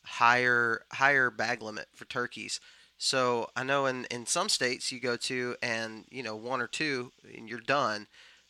higher 0.04 0.82
higher 0.92 1.30
bag 1.30 1.62
limit 1.62 1.86
for 1.94 2.04
turkeys. 2.06 2.60
So 2.98 3.48
I 3.56 3.64
know 3.64 3.86
in, 3.86 4.04
in 4.10 4.26
some 4.26 4.48
states 4.48 4.92
you 4.92 5.00
go 5.00 5.16
to 5.16 5.56
and 5.62 6.04
you 6.10 6.22
know 6.22 6.36
one 6.36 6.60
or 6.60 6.68
two 6.68 7.12
and 7.36 7.48
you're 7.48 7.60
done. 7.60 8.06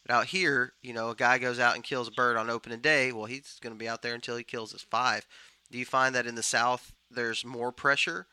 But 0.07 0.15
out 0.15 0.27
here, 0.27 0.73
you 0.83 0.93
know, 0.93 1.11
a 1.11 1.15
guy 1.15 1.39
goes 1.39 1.59
out 1.59 1.75
and 1.75 1.85
kills 1.85 2.09
a 2.09 2.13
bird 2.13 2.37
on 2.37 2.51
opening 2.51 2.81
day. 2.81 3.13
Well, 3.13 3.27
he's 3.27 3.59
going 3.61 3.75
to 3.75 3.79
be 3.79 3.89
out 3.89 4.03
there 4.03 4.15
until 4.15 4.37
he 4.37 4.45
kills 4.45 4.73
his 4.73 4.83
five. 4.83 5.27
Do 5.71 5.79
you 5.79 5.85
find 5.85 6.15
that 6.15 6.27
in 6.27 6.35
the 6.35 6.43
South 6.43 6.93
there's 7.11 7.45
more 7.45 7.73
pressure? 7.73 8.27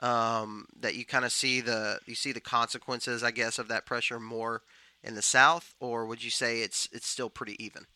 Um, 0.00 0.66
that 0.80 0.96
you 0.96 1.04
kind 1.04 1.24
of 1.24 1.32
see 1.32 1.60
the 1.60 2.00
you 2.04 2.14
see 2.14 2.32
the 2.32 2.40
consequences, 2.40 3.22
I 3.22 3.30
guess, 3.30 3.58
of 3.58 3.68
that 3.68 3.86
pressure 3.86 4.18
more 4.18 4.62
in 5.02 5.14
the 5.14 5.22
South, 5.22 5.74
or 5.80 6.04
would 6.06 6.24
you 6.24 6.30
say 6.30 6.62
it's 6.62 6.88
it's 6.92 7.06
still 7.06 7.30
pretty 7.30 7.62
even? 7.64 7.86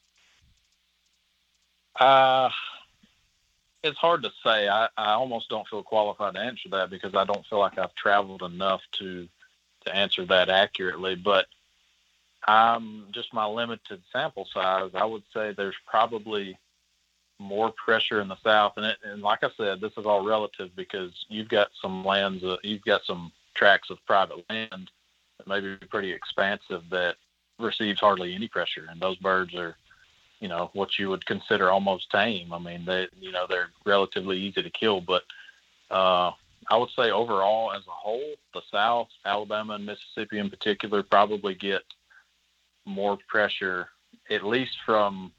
Uh, 1.98 2.50
it's 3.82 3.98
hard 3.98 4.22
to 4.22 4.30
say. 4.44 4.68
I, 4.68 4.88
I 4.96 5.12
almost 5.12 5.48
don't 5.48 5.66
feel 5.68 5.82
qualified 5.82 6.34
to 6.34 6.40
answer 6.40 6.68
that 6.70 6.90
because 6.90 7.14
I 7.14 7.24
don't 7.24 7.44
feel 7.46 7.58
like 7.58 7.78
I've 7.78 7.94
traveled 7.94 8.42
enough 8.42 8.80
to 9.00 9.28
to 9.86 9.94
answer 9.94 10.24
that 10.26 10.48
accurately. 10.48 11.14
But 11.14 11.46
Just 13.12 13.34
my 13.34 13.46
limited 13.46 14.00
sample 14.12 14.48
size. 14.54 14.90
I 14.94 15.04
would 15.04 15.24
say 15.34 15.52
there's 15.52 15.76
probably 15.86 16.58
more 17.38 17.72
pressure 17.72 18.20
in 18.20 18.28
the 18.28 18.36
south, 18.42 18.74
and 18.76 18.86
it, 18.86 18.96
and 19.04 19.22
like 19.22 19.44
I 19.44 19.50
said, 19.56 19.80
this 19.80 19.92
is 19.96 20.06
all 20.06 20.24
relative 20.24 20.74
because 20.74 21.12
you've 21.28 21.48
got 21.48 21.68
some 21.80 22.04
lands, 22.04 22.42
uh, 22.42 22.56
you've 22.62 22.84
got 22.84 23.04
some 23.04 23.32
tracts 23.54 23.90
of 23.90 24.04
private 24.06 24.44
land 24.50 24.90
that 25.38 25.46
may 25.46 25.60
be 25.60 25.76
pretty 25.88 26.12
expansive 26.12 26.82
that 26.90 27.16
receives 27.58 28.00
hardly 28.00 28.34
any 28.34 28.48
pressure, 28.48 28.86
and 28.90 29.00
those 29.00 29.16
birds 29.18 29.54
are, 29.54 29.76
you 30.40 30.48
know, 30.48 30.70
what 30.72 30.98
you 30.98 31.10
would 31.10 31.26
consider 31.26 31.70
almost 31.70 32.10
tame. 32.10 32.52
I 32.52 32.58
mean, 32.58 32.84
they, 32.84 33.08
you 33.20 33.30
know, 33.30 33.46
they're 33.48 33.70
relatively 33.84 34.38
easy 34.38 34.62
to 34.62 34.70
kill, 34.70 35.00
but 35.00 35.22
uh, 35.90 36.32
I 36.70 36.76
would 36.76 36.90
say 36.96 37.10
overall, 37.10 37.72
as 37.72 37.86
a 37.86 37.90
whole, 37.90 38.34
the 38.52 38.62
South, 38.70 39.08
Alabama 39.24 39.74
and 39.74 39.86
Mississippi 39.86 40.38
in 40.38 40.50
particular, 40.50 41.02
probably 41.02 41.54
get 41.54 41.82
more 42.88 43.18
pressure, 43.28 43.88
at 44.30 44.44
least 44.44 44.76
from. 44.84 45.32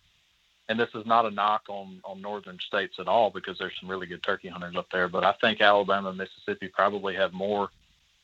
And 0.67 0.79
this 0.79 0.89
is 0.93 1.05
not 1.07 1.25
a 1.25 1.31
knock 1.31 1.63
on 1.67 1.99
on 2.03 2.21
northern 2.21 2.59
states 2.59 2.97
at 2.99 3.07
all, 3.07 3.31
because 3.31 3.57
there's 3.57 3.73
some 3.79 3.89
really 3.89 4.07
good 4.07 4.23
turkey 4.23 4.49
hunters 4.49 4.75
up 4.75 4.88
there. 4.91 5.07
But 5.07 5.23
I 5.23 5.33
think 5.41 5.62
Alabama 5.62 6.09
and 6.09 6.17
Mississippi 6.17 6.67
probably 6.67 7.15
have 7.15 7.33
more 7.33 7.69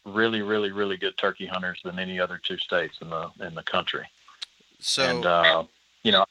really, 0.06 0.42
really, 0.42 0.72
really 0.72 0.98
good 0.98 1.18
turkey 1.18 1.48
hunters 1.48 1.80
than 1.84 1.98
any 1.98 2.20
other 2.20 2.40
two 2.44 2.58
states 2.58 2.98
in 3.02 3.10
the 3.10 3.30
in 3.42 3.56
the 3.56 3.64
country. 3.64 4.06
So, 4.80 5.04
and 5.04 5.26
uh, 5.26 5.64
you 6.04 6.12
know, 6.12 6.26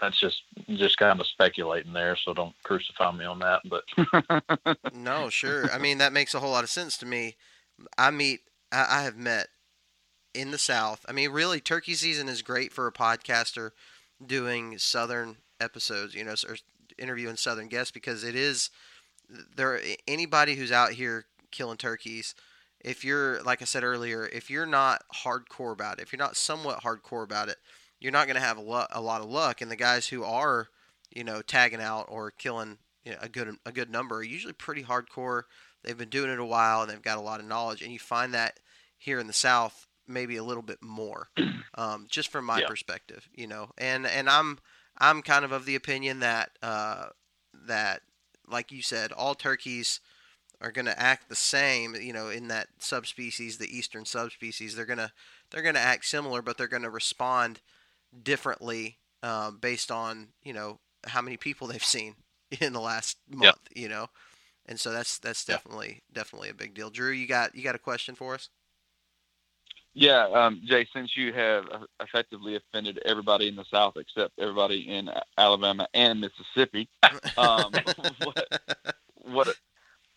that's 0.00 0.18
just 0.18 0.42
just 0.68 0.96
kind 0.96 1.20
of 1.20 1.26
speculating 1.26 1.92
there. 1.92 2.16
So 2.16 2.34
don't 2.34 2.54
crucify 2.62 3.12
me 3.12 3.24
on 3.24 3.38
that. 3.40 3.60
But 3.64 4.84
no, 4.94 5.28
sure. 5.28 5.70
I 5.70 5.78
mean, 5.78 5.98
that 5.98 6.12
makes 6.12 6.34
a 6.34 6.40
whole 6.40 6.50
lot 6.50 6.64
of 6.64 6.70
sense 6.70 6.96
to 6.98 7.06
me. 7.06 7.36
I 7.96 8.10
meet, 8.10 8.40
I, 8.72 8.86
I 8.90 9.02
have 9.02 9.16
met 9.16 9.48
in 10.34 10.50
the 10.50 10.58
South. 10.58 11.04
I 11.08 11.12
mean, 11.12 11.30
really, 11.30 11.60
turkey 11.60 11.94
season 11.94 12.28
is 12.28 12.42
great 12.42 12.72
for 12.72 12.86
a 12.86 12.92
podcaster 12.92 13.70
doing 14.24 14.78
Southern 14.78 15.36
episodes. 15.60 16.14
You 16.14 16.24
know, 16.24 16.34
or 16.48 16.56
interviewing 16.98 17.36
Southern 17.36 17.68
guests 17.68 17.90
because 17.90 18.24
it 18.24 18.34
is 18.34 18.70
there. 19.56 19.80
Anybody 20.06 20.56
who's 20.56 20.72
out 20.72 20.92
here 20.92 21.26
killing 21.50 21.76
turkeys 21.76 22.34
if 22.80 23.04
you're 23.04 23.42
like 23.42 23.62
I 23.62 23.66
said 23.66 23.84
earlier, 23.84 24.26
if 24.26 24.50
you're 24.50 24.66
not 24.66 25.02
hardcore 25.24 25.72
about 25.72 25.98
it, 25.98 26.02
if 26.02 26.12
you're 26.12 26.18
not 26.18 26.36
somewhat 26.36 26.82
hardcore 26.82 27.24
about 27.24 27.48
it, 27.48 27.56
you're 27.98 28.12
not 28.12 28.26
going 28.26 28.36
to 28.36 28.40
have 28.40 28.56
a, 28.56 28.62
lo- 28.62 28.86
a 28.90 29.00
lot 29.00 29.20
of 29.20 29.28
luck. 29.28 29.60
And 29.60 29.70
the 29.70 29.76
guys 29.76 30.08
who 30.08 30.24
are, 30.24 30.68
you 31.14 31.22
know, 31.22 31.42
tagging 31.42 31.80
out 31.80 32.06
or 32.08 32.30
killing 32.30 32.78
you 33.04 33.12
know, 33.12 33.18
a 33.20 33.28
good 33.28 33.54
a 33.66 33.72
good 33.72 33.90
number 33.90 34.16
are 34.16 34.22
usually 34.22 34.52
pretty 34.52 34.82
hardcore. 34.82 35.42
They've 35.82 35.96
been 35.96 36.08
doing 36.08 36.30
it 36.30 36.38
a 36.38 36.44
while 36.44 36.82
and 36.82 36.90
they've 36.90 37.02
got 37.02 37.18
a 37.18 37.22
lot 37.22 37.40
of 37.40 37.46
knowledge. 37.46 37.82
And 37.82 37.92
you 37.92 37.98
find 37.98 38.34
that 38.34 38.60
here 38.96 39.18
in 39.18 39.26
the 39.26 39.32
South 39.32 39.86
maybe 40.10 40.36
a 40.36 40.44
little 40.44 40.62
bit 40.62 40.82
more, 40.82 41.28
um, 41.74 42.06
just 42.08 42.30
from 42.30 42.44
my 42.44 42.60
yeah. 42.60 42.66
perspective, 42.66 43.28
you 43.34 43.46
know. 43.46 43.70
And 43.78 44.06
and 44.06 44.28
I'm 44.28 44.58
I'm 44.98 45.22
kind 45.22 45.44
of 45.44 45.52
of 45.52 45.64
the 45.64 45.76
opinion 45.76 46.20
that 46.20 46.50
uh, 46.62 47.06
that 47.66 48.02
like 48.48 48.72
you 48.72 48.82
said, 48.82 49.12
all 49.12 49.34
turkeys 49.34 50.00
are 50.60 50.72
going 50.72 50.86
to 50.86 51.00
act 51.00 51.28
the 51.28 51.36
same, 51.36 51.94
you 51.94 52.12
know, 52.12 52.28
in 52.28 52.48
that 52.48 52.68
subspecies, 52.78 53.56
the 53.56 53.76
eastern 53.76 54.04
subspecies, 54.04 54.74
they're 54.74 54.84
going 54.84 54.98
to 54.98 55.10
they're 55.50 55.62
going 55.62 55.74
to 55.74 55.80
act 55.80 56.04
similar, 56.04 56.42
but 56.42 56.58
they're 56.58 56.68
going 56.68 56.82
to 56.82 56.90
respond 56.90 57.60
differently 58.22 58.98
um, 59.22 59.58
based 59.58 59.90
on 59.90 60.28
you 60.42 60.52
know 60.52 60.80
how 61.06 61.22
many 61.22 61.36
people 61.36 61.66
they've 61.66 61.84
seen 61.96 62.16
in 62.60 62.72
the 62.72 62.80
last 62.80 63.18
month, 63.28 63.60
you 63.74 63.88
know, 63.88 64.08
and 64.66 64.78
so 64.78 64.90
that's 64.90 65.18
that's 65.18 65.44
definitely 65.44 66.02
definitely 66.12 66.50
a 66.50 66.54
big 66.54 66.74
deal. 66.74 66.90
Drew, 66.90 67.10
you 67.10 67.26
got 67.26 67.54
you 67.54 67.62
got 67.62 67.74
a 67.74 67.78
question 67.78 68.14
for 68.14 68.34
us? 68.34 68.50
Yeah, 69.92 70.26
um, 70.26 70.60
Jay, 70.64 70.86
since 70.94 71.16
you 71.16 71.32
have 71.32 71.64
effectively 72.00 72.54
offended 72.54 73.00
everybody 73.04 73.48
in 73.48 73.56
the 73.56 73.64
South 73.64 73.96
except 73.96 74.38
everybody 74.38 74.88
in 74.88 75.10
Alabama 75.36 75.88
and 75.94 76.20
Mississippi, 76.20 76.88
um, 77.36 77.72
what, 78.22 78.62
what 79.24 79.56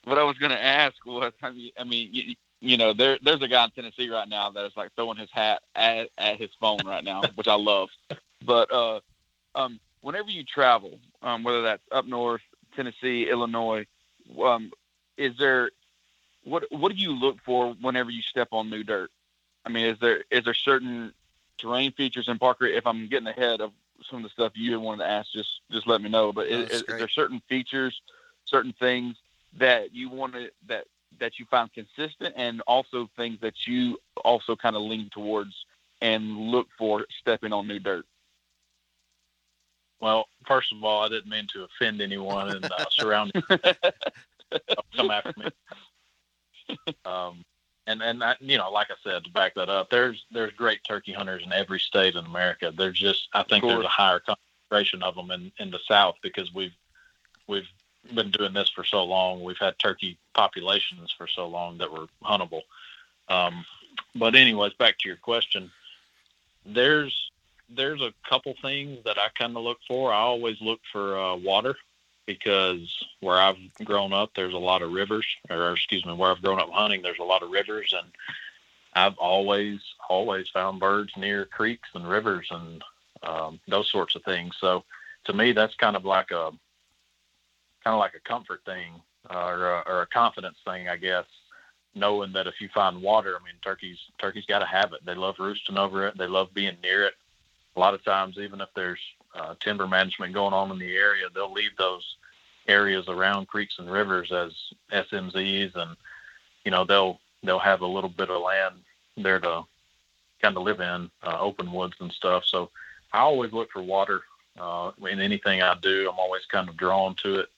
what 0.06 0.18
I 0.18 0.24
was 0.24 0.38
going 0.38 0.52
to 0.52 0.64
ask 0.64 0.96
was, 1.06 1.32
I 1.42 1.52
mean, 1.52 1.72
I 1.80 1.84
mean 1.86 2.10
you, 2.12 2.36
you, 2.60 2.78
know, 2.78 2.94
there 2.94 3.18
there's 3.24 3.42
a 3.42 3.48
guy 3.48 3.64
in 3.64 3.72
Tennessee 3.72 4.10
right 4.10 4.28
now 4.28 4.52
that 4.52 4.66
is 4.66 4.74
like 4.78 4.94
throwing 4.96 5.18
his 5.18 5.30
hat 5.32 5.64
at, 5.76 6.10
at 6.18 6.38
his 6.40 6.52
phone 6.60 6.86
right 6.86 7.04
now, 7.04 7.24
which 7.36 7.48
I 7.48 7.56
love. 7.56 7.90
But 8.46 8.72
uh, 8.72 9.00
um, 9.56 9.80
whenever 10.02 10.30
you 10.30 10.44
travel, 10.44 11.00
um, 11.24 11.44
whether 11.44 11.64
that's 11.64 11.84
up 11.92 12.06
north, 12.06 12.42
Tennessee, 12.76 13.28
Illinois, 13.30 13.86
um, 14.44 14.72
is 15.18 15.36
there 15.40 15.72
what 16.44 16.66
what 16.72 16.92
do 16.92 16.98
you 17.02 17.14
look 17.14 17.38
for 17.46 17.74
whenever 17.82 18.12
you 18.12 18.22
step 18.22 18.50
on 18.52 18.70
new 18.70 18.84
dirt? 18.84 19.10
I 19.66 19.70
mean, 19.70 19.86
is 19.86 19.98
there 20.00 20.24
is 20.30 20.44
there 20.44 20.54
certain 20.54 21.14
terrain 21.58 21.92
features 21.94 22.28
in 22.28 22.38
Parker? 22.38 22.66
If 22.66 22.86
I'm 22.86 23.08
getting 23.08 23.28
ahead 23.28 23.62
of 23.62 23.72
some 24.10 24.18
of 24.18 24.24
the 24.24 24.30
stuff 24.30 24.54
you 24.56 24.80
wanted 24.80 25.04
to 25.04 25.10
ask, 25.10 25.32
just 25.32 25.62
just 25.72 25.88
let 25.88 26.02
me 26.02 26.10
know. 26.10 26.34
But 26.34 26.48
is, 26.48 26.70
is, 26.70 26.84
there 26.88 27.08
certain 27.08 27.42
features, 27.48 28.02
certain 28.46 28.74
things 28.80 29.16
that 29.58 29.94
you 29.94 30.10
want 30.10 30.34
to 30.34 30.50
that 30.68 30.86
that 31.20 31.40
you 31.40 31.46
found 31.46 31.72
consistent 31.74 32.34
and 32.36 32.62
also 32.62 33.10
things 33.16 33.40
that 33.42 33.68
you 33.68 33.98
also 34.24 34.56
kind 34.56 34.76
of 34.76 34.82
lean 34.82 35.10
towards 35.14 35.54
and 36.02 36.38
look 36.38 36.68
for 36.78 37.06
stepping 37.20 37.54
on 37.54 37.68
new 37.68 37.80
dirt? 37.80 38.06
Well, 40.02 40.28
first 40.46 40.74
of 40.74 40.84
all, 40.84 41.04
I 41.04 41.08
didn't 41.08 41.30
mean 41.30 41.48
to 41.54 41.64
offend 41.64 42.02
anyone 42.02 42.50
and 42.50 42.66
uh, 42.66 42.86
surrounding. 42.90 43.42
come 44.96 45.12
after 45.12 45.34
me. 45.38 46.78
Um, 47.06 47.46
and 47.88 48.02
and 48.02 48.24
I, 48.24 48.36
you 48.40 48.58
know, 48.58 48.72
like 48.72 48.88
I 48.90 48.96
said, 49.04 49.24
to 49.24 49.32
back 49.32 49.56
that 49.56 49.70
up, 49.70 49.90
there's 49.90 50.26
there's 50.32 50.54
great 50.54 50.84
turkey 50.84 51.14
hunters 51.14 51.44
in 51.46 51.52
every 51.52 51.80
state 51.80 52.16
in 52.16 52.26
America. 52.26 52.74
There's 52.76 53.00
just 53.00 53.30
I 53.34 53.44
think 53.44 53.64
there's 53.64 53.86
a 53.86 53.90
higher 53.90 54.20
concentration 54.20 55.04
of 55.04 55.16
them 55.16 55.32
in 55.32 55.52
in 55.60 55.72
the 55.72 55.80
South 55.88 56.16
because 56.22 56.54
we've 56.54 56.74
we've 57.48 57.68
been 58.14 58.32
doing 58.32 58.54
this 58.54 58.70
for 58.70 58.84
so 58.84 59.04
long. 59.04 59.44
We've 59.44 59.58
had 59.58 59.78
turkey 59.80 60.18
populations 60.34 61.14
for 61.18 61.28
so 61.28 61.48
long 61.48 61.78
that 61.78 61.92
were 61.92 62.08
huntable. 62.24 62.62
Um, 63.30 63.66
but 64.16 64.36
anyways, 64.36 64.74
back 64.74 64.98
to 65.00 65.08
your 65.08 65.18
question. 65.18 65.72
There's 66.66 67.32
there's 67.70 68.02
a 68.02 68.14
couple 68.28 68.54
things 68.62 69.04
that 69.06 69.18
I 69.18 69.28
kind 69.38 69.58
of 69.58 69.64
look 69.64 69.80
for. 69.88 70.14
I 70.14 70.20
always 70.20 70.60
look 70.62 70.80
for 70.92 71.18
uh, 71.18 71.36
water 71.36 71.76
because 72.26 73.04
where 73.20 73.38
I've 73.38 73.58
grown 73.84 74.14
up, 74.14 74.32
there's 74.36 74.54
a 74.54 74.58
lot 74.58 74.82
of 74.82 74.92
rivers, 74.92 75.26
or 75.50 75.72
excuse 75.72 76.06
me, 76.06 76.14
where 76.14 76.32
I've 76.32 76.42
grown 76.42 76.60
up 76.60 76.70
hunting, 76.72 77.02
there's 77.02 77.20
a 77.20 77.24
lot 77.24 77.44
of 77.44 77.52
rivers, 77.52 77.94
and 77.98 78.08
I've 78.94 79.18
always 79.18 79.80
always 80.10 80.50
found 80.50 80.80
birds 80.80 81.12
near 81.18 81.46
creeks 81.46 81.90
and 81.96 82.08
rivers 82.08 82.48
and 82.52 82.84
um, 83.24 83.60
those 83.68 83.90
sorts 83.90 84.16
of 84.16 84.24
things. 84.24 84.56
So 84.60 84.84
to 85.26 85.34
me, 85.34 85.52
that's 85.52 85.76
kind 85.76 85.96
of 85.96 86.06
like 86.06 86.32
a 86.32 86.52
kind 87.84 87.94
of 87.94 88.00
like 88.00 88.14
a 88.16 88.28
comfort 88.28 88.62
thing 88.66 88.94
or, 89.30 89.68
a, 89.68 89.84
or 89.86 90.02
a 90.02 90.08
confidence 90.08 90.58
thing, 90.66 90.88
I 90.88 90.98
guess. 90.98 91.26
Knowing 91.96 92.34
that 92.34 92.48
if 92.48 92.60
you 92.60 92.70
find 92.74 93.02
water, 93.02 93.36
I 93.40 93.44
mean, 93.44 93.54
turkeys 93.64 94.00
turkeys 94.18 94.46
got 94.48 94.60
to 94.60 94.66
have 94.66 94.94
it. 94.94 95.06
They 95.06 95.14
love 95.14 95.36
roosting 95.38 95.78
over 95.78 96.08
it. 96.08 96.18
They 96.18 96.26
love 96.26 96.54
being 96.54 96.78
near 96.82 97.06
it. 97.06 97.14
A 97.76 97.80
lot 97.80 97.94
of 97.94 98.04
times, 98.04 98.38
even 98.40 98.62
if 98.62 98.70
there's 98.76 99.00
uh, 99.36 99.56
timber 99.60 99.88
management 99.88 100.34
going 100.34 100.54
on 100.54 100.72
in 100.72 100.80
the 100.80 100.96
area, 100.96 101.26
they'll 101.34 101.52
leave 101.52 101.76
those 101.78 102.18
areas 102.68 103.08
around 103.08 103.48
creeks 103.48 103.80
and 103.80 103.92
rivers 103.92 104.32
as 104.32 104.54
SMZs, 104.92 105.76
and 105.76 105.96
you 106.64 106.72
know 106.72 106.86
they'll 106.86 107.20
they'll 107.44 107.60
have 107.60 107.82
a 107.82 107.88
little 107.88 108.10
bit 108.10 108.30
of 108.30 108.42
land 108.42 108.76
there 109.18 109.40
to 109.40 109.64
kind 110.42 110.58
of 110.58 110.64
live 110.64 110.80
in, 110.80 111.10
uh, 111.24 111.38
open 111.40 111.72
woods 111.72 111.96
and 112.00 112.12
stuff. 112.12 112.44
So 112.46 112.70
I 113.12 113.20
always 113.20 113.54
look 113.54 113.72
for 113.72 113.82
water 113.82 114.22
uh, 114.60 114.92
in 115.10 115.20
anything 115.20 115.62
I 115.62 115.76
do. 115.82 116.10
I'm 116.10 116.20
always 116.20 116.46
kind 116.46 116.70
of 116.70 116.78
drawn 116.78 117.16
to 117.24 117.40
it. 117.40 117.50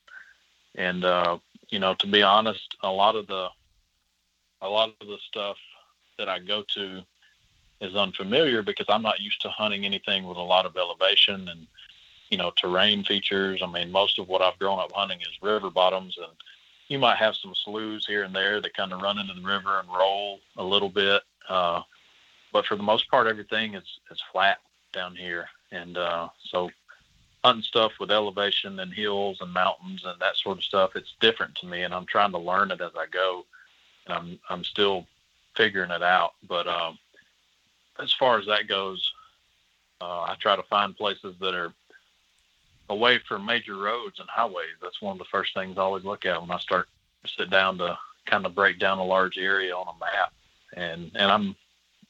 And 0.75 1.03
uh, 1.03 1.37
you 1.69 1.79
know, 1.79 1.93
to 1.95 2.07
be 2.07 2.21
honest, 2.21 2.75
a 2.83 2.91
lot 2.91 3.15
of 3.15 3.27
the 3.27 3.49
a 4.61 4.69
lot 4.69 4.93
of 5.01 5.07
the 5.07 5.17
stuff 5.27 5.57
that 6.17 6.29
I 6.29 6.39
go 6.39 6.63
to 6.75 7.01
is 7.85 7.95
unfamiliar 7.95 8.61
because 8.61 8.87
I'm 8.89 9.01
not 9.01 9.21
used 9.21 9.41
to 9.41 9.49
hunting 9.49 9.85
anything 9.85 10.25
with 10.25 10.37
a 10.37 10.41
lot 10.41 10.65
of 10.65 10.75
elevation 10.75 11.47
and 11.47 11.67
you 12.29 12.37
know 12.37 12.51
terrain 12.51 13.03
features. 13.03 13.61
I 13.63 13.67
mean, 13.67 13.91
most 13.91 14.19
of 14.19 14.27
what 14.27 14.41
I've 14.41 14.59
grown 14.59 14.79
up 14.79 14.91
hunting 14.91 15.21
is 15.21 15.41
river 15.41 15.69
bottoms, 15.69 16.17
and 16.17 16.31
you 16.87 16.99
might 16.99 17.17
have 17.17 17.35
some 17.35 17.53
sloughs 17.55 18.05
here 18.05 18.23
and 18.23 18.35
there 18.35 18.61
that 18.61 18.73
kind 18.73 18.93
of 18.93 19.01
run 19.01 19.19
into 19.19 19.33
the 19.33 19.41
river 19.41 19.79
and 19.79 19.87
roll 19.89 20.39
a 20.57 20.63
little 20.63 20.89
bit. 20.89 21.21
Uh, 21.47 21.81
but 22.51 22.65
for 22.65 22.75
the 22.75 22.83
most 22.83 23.09
part, 23.09 23.27
everything 23.27 23.75
is 23.75 23.99
is 24.11 24.21
flat 24.31 24.57
down 24.91 25.15
here, 25.15 25.47
and 25.71 25.97
uh, 25.97 26.27
so 26.49 26.69
hunting 27.43 27.63
stuff 27.63 27.91
with 27.99 28.09
elevation 28.09 28.79
and 28.79 28.91
hills 28.91 29.37
and 29.39 29.53
mountains 29.53 30.03
and 30.03 30.19
that 30.19 30.35
sort 30.35 30.57
of 30.57 30.63
stuff, 30.63 30.95
it's 30.95 31.13
different 31.19 31.53
to 31.53 31.67
me, 31.67 31.83
and 31.83 31.93
I'm 31.93 32.07
trying 32.07 32.31
to 32.31 32.39
learn 32.39 32.71
it 32.71 32.81
as 32.81 32.91
I 32.97 33.05
go. 33.05 33.45
And 34.07 34.15
I'm 34.17 34.39
I'm 34.49 34.63
still 34.63 35.05
figuring 35.55 35.91
it 35.91 36.03
out. 36.03 36.33
But 36.47 36.67
um, 36.67 36.97
as 37.99 38.13
far 38.13 38.39
as 38.39 38.45
that 38.47 38.67
goes, 38.67 39.13
uh, 40.01 40.21
I 40.21 40.35
try 40.39 40.55
to 40.55 40.63
find 40.63 40.95
places 40.95 41.35
that 41.39 41.53
are 41.53 41.73
away 42.89 43.19
from 43.27 43.45
major 43.45 43.75
roads 43.77 44.19
and 44.19 44.29
highways. 44.29 44.75
That's 44.81 45.01
one 45.01 45.13
of 45.13 45.19
the 45.19 45.25
first 45.25 45.53
things 45.53 45.77
I 45.77 45.81
always 45.81 46.03
look 46.03 46.25
at 46.25 46.39
when 46.39 46.51
I 46.51 46.59
start 46.59 46.87
to 47.23 47.31
sit 47.31 47.49
down 47.49 47.77
to 47.79 47.97
kind 48.25 48.45
of 48.45 48.55
break 48.55 48.79
down 48.79 48.97
a 48.97 49.05
large 49.05 49.37
area 49.37 49.75
on 49.75 49.87
a 49.87 49.99
map. 49.99 50.33
And 50.73 51.11
and 51.15 51.31
I'm 51.31 51.55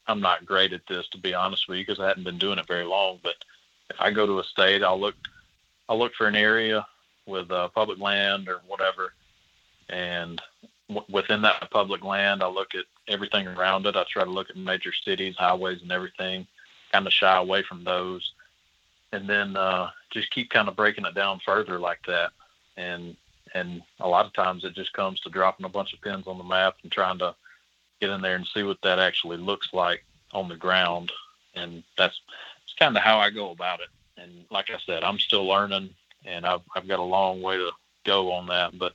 I'm 0.06 0.20
not 0.20 0.46
great 0.46 0.72
at 0.72 0.86
this 0.88 1.08
to 1.08 1.18
be 1.18 1.34
honest 1.34 1.68
with 1.68 1.78
you 1.78 1.84
because 1.84 2.00
I 2.00 2.08
hadn't 2.08 2.24
been 2.24 2.38
doing 2.38 2.58
it 2.58 2.66
very 2.66 2.84
long. 2.84 3.18
But 3.22 3.34
if 3.90 3.96
I 4.00 4.10
go 4.10 4.26
to 4.26 4.40
a 4.40 4.44
state, 4.44 4.82
I'll 4.82 5.00
look 5.00 5.14
I'll 5.88 5.98
look 5.98 6.14
for 6.14 6.26
an 6.26 6.36
area 6.36 6.86
with 7.26 7.50
uh, 7.50 7.68
public 7.68 8.00
land 8.00 8.48
or 8.48 8.60
whatever, 8.66 9.12
and 9.88 10.40
w- 10.88 11.06
within 11.08 11.42
that 11.42 11.70
public 11.70 12.04
land, 12.04 12.42
I 12.42 12.48
look 12.48 12.74
at 12.74 12.84
everything 13.08 13.46
around 13.46 13.86
it. 13.86 13.96
I 13.96 14.04
try 14.08 14.24
to 14.24 14.30
look 14.30 14.50
at 14.50 14.56
major 14.56 14.92
cities, 14.92 15.36
highways, 15.36 15.82
and 15.82 15.92
everything. 15.92 16.46
Kind 16.92 17.06
of 17.06 17.12
shy 17.12 17.36
away 17.36 17.62
from 17.62 17.84
those, 17.84 18.32
and 19.12 19.28
then 19.28 19.56
uh, 19.56 19.90
just 20.10 20.30
keep 20.30 20.50
kind 20.50 20.68
of 20.68 20.76
breaking 20.76 21.04
it 21.04 21.14
down 21.14 21.40
further 21.44 21.78
like 21.78 22.00
that. 22.06 22.30
And 22.76 23.16
and 23.54 23.82
a 24.00 24.08
lot 24.08 24.26
of 24.26 24.32
times 24.32 24.64
it 24.64 24.74
just 24.74 24.92
comes 24.92 25.20
to 25.20 25.30
dropping 25.30 25.66
a 25.66 25.70
bunch 25.70 25.92
of 25.94 26.00
pins 26.00 26.26
on 26.26 26.38
the 26.38 26.44
map 26.44 26.76
and 26.82 26.92
trying 26.92 27.18
to 27.18 27.34
get 28.00 28.10
in 28.10 28.20
there 28.20 28.36
and 28.36 28.46
see 28.46 28.62
what 28.62 28.80
that 28.82 28.98
actually 28.98 29.38
looks 29.38 29.72
like 29.72 30.04
on 30.32 30.48
the 30.48 30.56
ground. 30.56 31.10
And 31.54 31.82
that's, 31.96 32.20
that's 32.60 32.74
kind 32.78 32.96
of 32.96 33.02
how 33.02 33.18
I 33.18 33.30
go 33.30 33.50
about 33.50 33.80
it. 33.80 33.88
And 34.18 34.44
like 34.50 34.70
I 34.70 34.78
said, 34.84 35.02
I'm 35.04 35.18
still 35.18 35.46
learning 35.46 35.90
and 36.24 36.44
I've, 36.44 36.60
I've 36.74 36.88
got 36.88 36.98
a 36.98 37.02
long 37.02 37.40
way 37.40 37.56
to 37.56 37.70
go 38.04 38.32
on 38.32 38.46
that, 38.48 38.78
but 38.78 38.94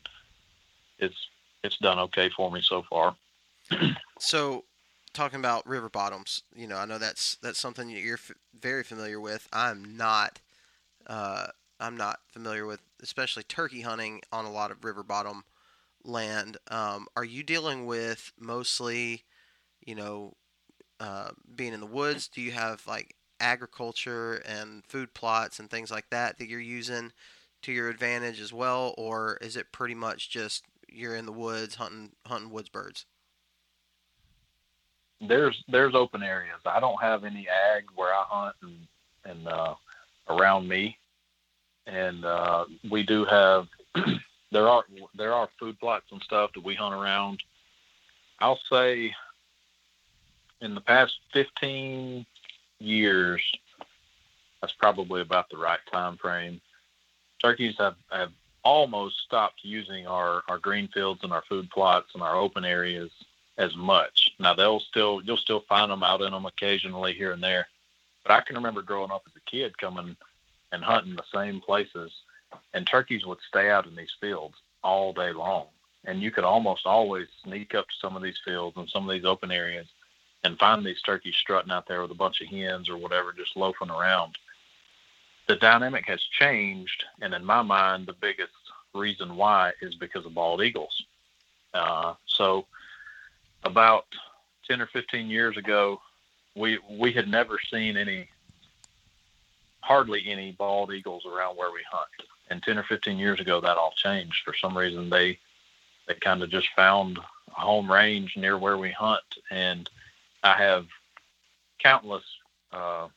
it's, 1.00 1.28
it's 1.64 1.78
done 1.78 2.00
okay 2.00 2.30
for 2.30 2.52
me 2.52 2.62
so 2.62 2.84
far. 2.90 3.16
So 4.20 4.66
talking 5.14 5.40
about 5.40 5.68
river 5.68 5.90
bottoms, 5.90 6.44
you 6.56 6.68
know, 6.68 6.78
I 6.78 6.86
know 6.86 6.98
that's, 6.98 7.38
that's 7.42 7.60
something 7.60 7.90
you're 7.90 8.16
f- 8.16 8.32
very 8.60 8.84
familiar 8.84 9.20
with. 9.20 9.48
I'm 9.52 9.98
not, 9.98 10.40
uh, 11.08 11.48
I'm 11.80 11.98
not 11.98 12.20
familiar 12.32 12.66
with, 12.66 12.82
especially 13.02 13.44
turkey 13.44 13.82
hunting 13.82 14.22
on 14.32 14.46
a 14.46 14.52
lot 14.52 14.72
of 14.72 14.84
river 14.86 15.04
bottom 15.04 15.44
land. 16.04 16.58
Um, 16.70 17.08
are 17.16 17.26
you 17.26 17.44
dealing 17.44 17.86
with 17.86 18.32
mostly, 18.40 19.24
you 19.86 19.96
know, 19.96 20.34
uh, 21.00 21.32
being 21.56 21.74
in 21.74 21.80
the 21.82 21.86
woods? 21.88 22.28
Do 22.28 22.42
you 22.42 22.52
have 22.52 22.86
like 22.88 23.16
agriculture 23.40 24.36
and 24.48 24.86
food 24.88 25.14
plots 25.14 25.60
and 25.60 25.70
things 25.70 25.92
like 25.92 26.10
that 26.12 26.38
that 26.40 26.48
you're 26.50 26.60
using 26.60 27.12
to 27.64 27.72
your 27.72 27.90
advantage 27.90 28.40
as 28.42 28.54
well, 28.54 28.94
or 28.98 29.38
is 29.42 29.58
it 29.58 29.72
pretty 29.72 29.96
much 29.96 30.30
just 30.30 30.66
you're 30.90 31.16
in 31.16 31.26
the 31.26 31.34
woods 31.34 31.76
hunting 31.76 32.12
hunting 32.28 32.52
woods 32.52 32.70
birds? 32.70 33.06
There's 35.28 35.64
there's 35.68 35.96
open 35.96 36.24
areas. 36.24 36.60
I 36.66 36.80
don't 36.80 37.02
have 37.02 37.24
any 37.24 37.48
ag 37.48 37.86
where 37.96 38.14
I 38.14 38.24
hunt 38.28 38.56
and 38.62 38.88
and 39.24 39.48
uh, 39.48 39.76
around 40.30 40.68
me 40.68 40.98
and 41.88 42.26
uh, 42.26 42.66
we 42.90 43.04
do 43.04 43.26
have 43.26 43.68
there 44.52 44.68
are 44.68 44.84
there 45.16 45.34
are 45.34 45.50
food 45.60 45.80
plots 45.80 46.06
and 46.12 46.22
stuff 46.22 46.52
that 46.54 46.64
we 46.64 46.76
hunt 46.76 46.94
around. 46.94 47.42
I'll 48.40 48.60
say 48.72 49.14
in 50.62 50.76
the 50.76 50.82
past 50.82 51.14
15 51.34 52.26
years, 52.80 53.42
that's 54.60 54.74
probably 54.74 55.22
about 55.22 55.50
the 55.50 55.58
right 55.58 55.80
time 55.92 56.18
frame. 56.18 56.62
Turkeys 57.42 57.76
have, 57.80 57.96
have 58.12 58.32
almost 58.64 59.20
stopped 59.26 59.62
using 59.64 60.06
our, 60.08 60.44
our 60.48 60.60
green 60.60 60.88
fields 60.88 61.22
and 61.24 61.32
our 61.32 61.44
food 61.50 61.70
plots 61.72 62.10
and 62.14 62.22
our 62.22 62.36
open 62.36 62.64
areas 62.66 63.12
as 63.58 63.76
much. 63.76 64.32
Now 64.40 64.54
they'll 64.54 64.80
still 64.80 65.22
you'll 65.24 65.38
still 65.38 65.64
find 65.68 65.92
them 65.92 66.04
out 66.04 66.22
in 66.22 66.32
them 66.32 66.46
occasionally 66.46 67.14
here 67.14 67.32
and 67.32 67.44
there, 67.44 67.68
but 68.24 68.32
I 68.32 68.42
can 68.42 68.56
remember 68.56 68.82
growing 68.82 69.12
up 69.12 69.24
as 69.28 69.34
a 69.36 69.50
kid 69.50 69.78
coming 69.78 70.16
and 70.72 70.84
hunting 70.84 71.16
the 71.16 71.24
same 71.34 71.60
places, 71.60 72.12
and 72.74 72.88
turkeys 72.88 73.26
would 73.26 73.40
stay 73.48 73.70
out 73.70 73.88
in 73.88 73.96
these 73.96 74.16
fields 74.20 74.56
all 74.84 75.14
day 75.14 75.32
long. 75.32 75.68
And 76.06 76.22
you 76.22 76.32
could 76.32 76.44
almost 76.44 76.86
always 76.86 77.28
sneak 77.44 77.76
up 77.76 77.88
to 77.88 77.96
some 78.02 78.16
of 78.16 78.24
these 78.24 78.40
fields 78.44 78.76
and 78.78 78.90
some 78.90 79.08
of 79.08 79.14
these 79.14 79.26
open 79.26 79.52
areas 79.52 79.88
and 80.44 80.58
find 80.58 80.84
these 80.84 81.02
turkeys 81.02 81.36
strutting 81.36 81.72
out 81.72 81.88
there 81.88 82.02
with 82.02 82.12
a 82.12 82.16
bunch 82.16 82.42
of 82.42 82.48
hens 82.48 82.90
or 82.90 82.98
whatever, 82.98 83.34
just 83.34 83.56
loafing 83.56 83.90
around. 83.90 84.38
The 85.48 85.56
dynamic 85.56 86.06
has 86.08 86.22
changed, 86.40 87.04
and 87.22 87.34
in 87.34 87.46
my 87.46 87.62
mind, 87.62 88.08
the 88.08 88.14
biggest 88.14 88.54
reason 88.94 89.36
why 89.36 89.74
is 89.82 89.96
because 89.96 90.26
of 90.26 90.34
bald 90.34 90.62
eagles. 90.64 91.04
Uh, 91.74 92.16
so, 92.26 92.66
about 93.64 94.06
10 94.68 94.82
or 94.82 94.88
15 94.88 95.30
years 95.30 95.58
ago, 95.58 96.02
we 96.56 96.80
we 96.90 97.12
had 97.12 97.28
never 97.28 97.58
seen 97.72 97.98
any 97.98 98.28
hardly 99.82 100.24
any 100.28 100.52
bald 100.52 100.94
eagles 100.94 101.26
around 101.26 101.58
where 101.58 101.72
we 101.72 101.82
hunt. 101.90 102.10
And 102.50 102.62
10 102.62 102.78
or 102.78 102.84
15 102.84 103.18
years 103.18 103.40
ago, 103.40 103.62
that 103.62 103.78
all 103.78 103.94
changed. 103.96 104.44
For 104.44 104.54
some 104.54 104.78
reason, 104.78 105.10
they 105.10 105.40
they 106.08 106.16
kind 106.16 106.44
of 106.44 106.50
just 106.50 106.68
found 106.76 107.18
a 107.18 107.60
home 107.60 107.92
range 107.92 108.36
near 108.38 108.58
where 108.58 108.78
we 108.78 108.92
hunt. 108.92 109.24
And 109.50 109.90
I 110.44 110.54
have 110.54 110.88
countless 111.80 112.24
uh, 112.72 113.08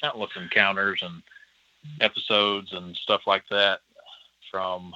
countless 0.00 0.30
encounters 0.36 1.02
and 1.02 1.22
episodes 2.00 2.72
and 2.72 2.96
stuff 2.96 3.26
like 3.26 3.44
that 3.50 3.80
from 4.50 4.92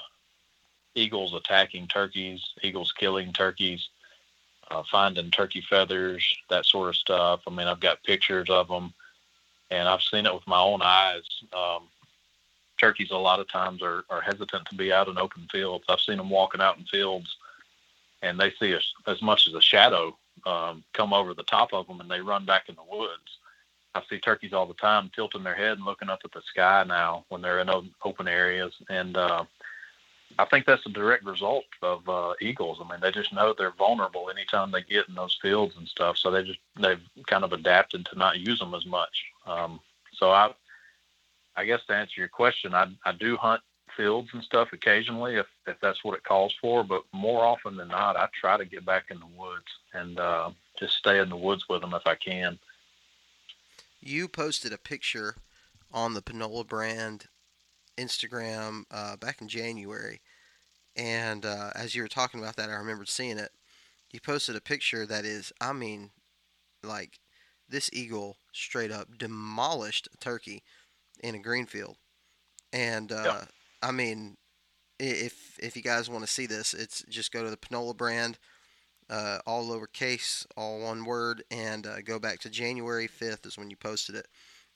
eagles 0.94 1.34
attacking 1.34 1.88
turkeys, 1.88 2.40
eagles 2.62 2.92
killing 2.92 3.32
turkeys, 3.32 3.88
uh, 4.74 4.82
finding 4.90 5.30
turkey 5.30 5.62
feathers, 5.68 6.36
that 6.50 6.66
sort 6.66 6.88
of 6.88 6.96
stuff. 6.96 7.40
I 7.46 7.50
mean, 7.50 7.66
I've 7.66 7.80
got 7.80 8.02
pictures 8.02 8.50
of 8.50 8.68
them 8.68 8.92
and 9.70 9.88
I've 9.88 10.02
seen 10.02 10.26
it 10.26 10.34
with 10.34 10.46
my 10.46 10.60
own 10.60 10.82
eyes. 10.82 11.22
Um, 11.52 11.88
turkeys 12.78 13.10
a 13.10 13.16
lot 13.16 13.40
of 13.40 13.50
times 13.50 13.82
are, 13.82 14.04
are 14.10 14.20
hesitant 14.20 14.66
to 14.66 14.74
be 14.74 14.92
out 14.92 15.08
in 15.08 15.18
open 15.18 15.48
fields. 15.50 15.84
I've 15.88 16.00
seen 16.00 16.18
them 16.18 16.30
walking 16.30 16.60
out 16.60 16.78
in 16.78 16.84
fields, 16.84 17.36
and 18.22 18.38
they 18.38 18.52
see 18.60 18.72
as, 18.72 18.84
as 19.06 19.22
much 19.22 19.46
as 19.48 19.54
a 19.54 19.60
shadow 19.60 20.16
um, 20.46 20.84
come 20.92 21.12
over 21.12 21.34
the 21.34 21.44
top 21.44 21.72
of 21.72 21.86
them, 21.86 22.00
and 22.00 22.10
they 22.10 22.20
run 22.20 22.44
back 22.44 22.68
in 22.68 22.76
the 22.76 22.96
woods. 22.96 23.38
I 23.94 24.02
see 24.10 24.18
turkeys 24.18 24.52
all 24.52 24.66
the 24.66 24.74
time 24.74 25.10
tilting 25.14 25.44
their 25.44 25.54
head 25.54 25.76
and 25.76 25.84
looking 25.84 26.10
up 26.10 26.20
at 26.24 26.32
the 26.32 26.42
sky 26.42 26.84
now 26.86 27.24
when 27.28 27.40
they're 27.40 27.60
in 27.60 27.70
open 28.04 28.28
areas, 28.28 28.74
and 28.88 29.16
uh, 29.16 29.44
I 30.38 30.44
think 30.46 30.66
that's 30.66 30.84
a 30.86 30.90
direct 30.90 31.24
result 31.24 31.64
of 31.82 32.08
uh, 32.08 32.34
eagles. 32.40 32.78
I 32.80 32.90
mean, 32.90 33.00
they 33.00 33.10
just 33.10 33.32
know 33.32 33.54
they're 33.56 33.70
vulnerable 33.70 34.30
anytime 34.30 34.70
they 34.70 34.82
get 34.82 35.08
in 35.08 35.14
those 35.14 35.38
fields 35.40 35.76
and 35.76 35.86
stuff. 35.86 36.16
So 36.18 36.30
they 36.30 36.42
just 36.42 36.58
they've 36.80 37.00
kind 37.26 37.44
of 37.44 37.52
adapted 37.52 38.06
to 38.06 38.18
not 38.18 38.40
use 38.40 38.58
them 38.58 38.74
as 38.74 38.86
much. 38.86 39.24
Um, 39.46 39.80
so 40.12 40.30
I, 40.30 40.52
I 41.56 41.64
guess 41.64 41.84
to 41.86 41.94
answer 41.94 42.20
your 42.20 42.28
question, 42.28 42.74
I 42.74 42.88
I 43.04 43.12
do 43.12 43.36
hunt 43.36 43.60
fields 43.96 44.30
and 44.32 44.42
stuff 44.42 44.72
occasionally 44.72 45.36
if 45.36 45.46
if 45.66 45.76
that's 45.80 46.02
what 46.04 46.16
it 46.16 46.24
calls 46.24 46.54
for. 46.60 46.82
But 46.82 47.02
more 47.12 47.44
often 47.44 47.76
than 47.76 47.88
not, 47.88 48.16
I 48.16 48.28
try 48.38 48.56
to 48.56 48.64
get 48.64 48.84
back 48.84 49.04
in 49.10 49.20
the 49.20 49.26
woods 49.26 49.66
and 49.92 50.18
uh, 50.18 50.50
just 50.78 50.96
stay 50.96 51.20
in 51.20 51.28
the 51.28 51.36
woods 51.36 51.68
with 51.68 51.80
them 51.80 51.94
if 51.94 52.06
I 52.06 52.16
can. 52.16 52.58
You 54.00 54.28
posted 54.28 54.72
a 54.72 54.78
picture 54.78 55.36
on 55.92 56.14
the 56.14 56.22
Panola 56.22 56.64
brand 56.64 57.26
Instagram 57.96 58.84
uh, 58.90 59.16
back 59.16 59.40
in 59.40 59.48
January, 59.48 60.20
and 60.96 61.44
uh, 61.44 61.70
as 61.74 61.94
you 61.94 62.02
were 62.02 62.08
talking 62.08 62.40
about 62.40 62.56
that, 62.56 62.70
I 62.70 62.74
remembered 62.74 63.08
seeing 63.08 63.38
it. 63.38 63.50
You 64.12 64.20
posted 64.20 64.54
a 64.54 64.60
picture 64.60 65.06
that 65.06 65.24
is, 65.24 65.52
I 65.60 65.72
mean, 65.72 66.10
like 66.82 67.18
this 67.68 67.90
eagle 67.92 68.36
straight 68.52 68.92
up 68.92 69.18
demolished 69.18 70.08
a 70.14 70.16
turkey 70.18 70.62
in 71.22 71.34
a 71.34 71.40
green 71.40 71.66
field, 71.66 71.96
and 72.72 73.10
uh, 73.10 73.22
yeah. 73.24 73.44
I 73.82 73.90
mean, 73.90 74.36
if 74.98 75.58
if 75.60 75.76
you 75.76 75.82
guys 75.82 76.08
want 76.08 76.24
to 76.24 76.30
see 76.30 76.46
this, 76.46 76.74
it's 76.74 77.04
just 77.08 77.32
go 77.32 77.42
to 77.42 77.50
the 77.50 77.56
Panola 77.56 77.94
brand, 77.94 78.38
uh, 79.10 79.38
all 79.46 79.64
lowercase, 79.64 80.46
all 80.56 80.80
one 80.80 81.04
word, 81.04 81.42
and 81.50 81.86
uh, 81.86 82.00
go 82.02 82.18
back 82.18 82.40
to 82.40 82.50
January 82.50 83.08
5th 83.08 83.46
is 83.46 83.58
when 83.58 83.70
you 83.70 83.76
posted 83.76 84.14
it, 84.14 84.28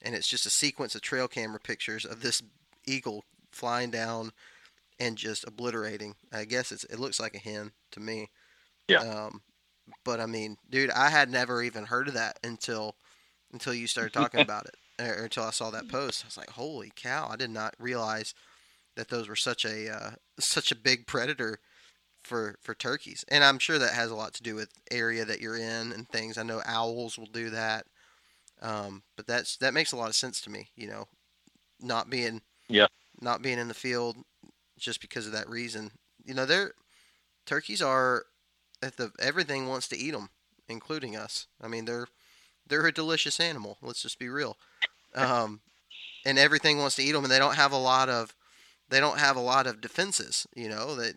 and 0.02 0.14
it's 0.14 0.28
just 0.28 0.46
a 0.46 0.50
sequence 0.50 0.94
of 0.94 1.02
trail 1.02 1.28
camera 1.28 1.61
pictures 1.61 2.04
of 2.04 2.22
this 2.22 2.42
eagle 2.88 3.24
flying 3.53 3.90
down 3.90 4.33
and 4.98 5.16
just 5.16 5.46
obliterating. 5.46 6.14
I 6.33 6.44
guess 6.44 6.72
it's 6.72 6.85
it 6.85 6.98
looks 6.98 7.20
like 7.20 7.35
a 7.35 7.38
hen 7.38 7.72
to 7.92 8.01
me. 8.01 8.31
Yeah. 8.88 9.01
Um, 9.01 9.42
but 10.05 10.20
I 10.20 10.27
mean, 10.27 10.57
dude, 10.68 10.90
I 10.90 11.11
had 11.11 11.31
never 11.31 11.62
even 11.62 11.85
heard 11.85 12.09
of 12.09 12.14
that 12.14 12.38
until 12.42 12.96
until 13.53 13.74
you 13.74 13.87
started 13.87 14.12
talking 14.12 14.40
about 14.40 14.66
it, 14.66 14.77
or 15.03 15.24
until 15.24 15.44
I 15.44 15.51
saw 15.51 15.70
that 15.70 15.88
post. 15.88 16.24
I 16.24 16.29
was 16.29 16.37
like, 16.37 16.51
holy 16.51 16.92
cow! 16.94 17.29
I 17.31 17.37
did 17.37 17.51
not 17.51 17.74
realize 17.79 18.35
that 18.96 19.09
those 19.09 19.29
were 19.29 19.37
such 19.37 19.64
a 19.64 19.94
uh, 19.94 20.11
such 20.38 20.72
a 20.72 20.77
big 20.77 21.07
predator 21.07 21.61
for 22.22 22.57
for 22.61 22.74
turkeys. 22.74 23.24
And 23.29 23.44
I'm 23.44 23.59
sure 23.59 23.79
that 23.79 23.94
has 23.94 24.11
a 24.11 24.16
lot 24.16 24.35
to 24.35 24.42
do 24.42 24.55
with 24.55 24.70
area 24.90 25.24
that 25.24 25.40
you're 25.40 25.57
in 25.57 25.92
and 25.92 26.09
things. 26.09 26.37
I 26.37 26.42
know 26.42 26.62
owls 26.66 27.18
will 27.18 27.27
do 27.27 27.51
that. 27.51 27.87
Um, 28.61 29.03
but 29.16 29.27
that's 29.27 29.57
that 29.59 29.74
makes 29.74 29.92
a 29.92 29.96
lot 29.96 30.09
of 30.09 30.16
sense 30.16 30.40
to 30.42 30.51
me. 30.51 30.68
You 30.77 30.88
know, 30.88 31.09
not 31.81 32.11
being 32.11 32.42
yeah. 32.68 32.87
Not 33.20 33.42
being 33.42 33.59
in 33.59 33.68
the 33.68 33.74
field 33.74 34.16
just 34.78 35.00
because 35.00 35.26
of 35.26 35.33
that 35.33 35.48
reason. 35.48 35.90
You 36.24 36.35
know, 36.35 36.46
they're 36.46 36.72
turkeys 37.46 37.83
are 37.83 38.24
at 38.83 38.96
the 38.96 39.11
everything 39.18 39.66
wants 39.66 39.88
to 39.88 39.98
eat 39.98 40.12
them, 40.12 40.28
including 40.68 41.16
us. 41.16 41.46
I 41.61 41.68
mean, 41.68 41.85
they're 41.85 42.07
they're 42.66 42.87
a 42.87 42.92
delicious 42.92 43.40
animal. 43.40 43.78
Let's 43.83 44.02
just 44.02 44.18
be 44.18 44.28
real. 44.28 44.57
Um, 45.14 45.61
and 46.26 46.38
everything 46.38 46.78
wants 46.78 46.96
to 46.96 47.02
eat 47.02 47.12
them, 47.12 47.24
and 47.24 47.33
they 47.33 47.38
don't 47.38 47.57
have 47.57 47.72
a 47.72 47.78
lot 47.78 48.09
of 48.09 48.35
they 48.90 49.00
don't 49.00 49.18
have 49.18 49.37
a 49.37 49.40
lot 49.40 49.66
of 49.66 49.81
defenses. 49.81 50.46
You 50.54 50.68
know 50.68 50.94
that 50.96 51.14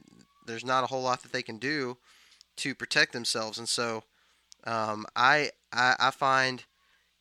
there's 0.48 0.66
not 0.66 0.84
a 0.84 0.88
whole 0.88 1.02
lot 1.04 1.22
that 1.22 1.32
they 1.32 1.44
can 1.44 1.58
do 1.58 1.98
to 2.58 2.76
protect 2.76 3.14
themselves, 3.14 3.58
and 3.58 3.68
so 3.68 4.04
um, 4.66 5.06
I 5.16 5.52
I, 5.72 5.96
I 6.00 6.12
find 6.12 6.64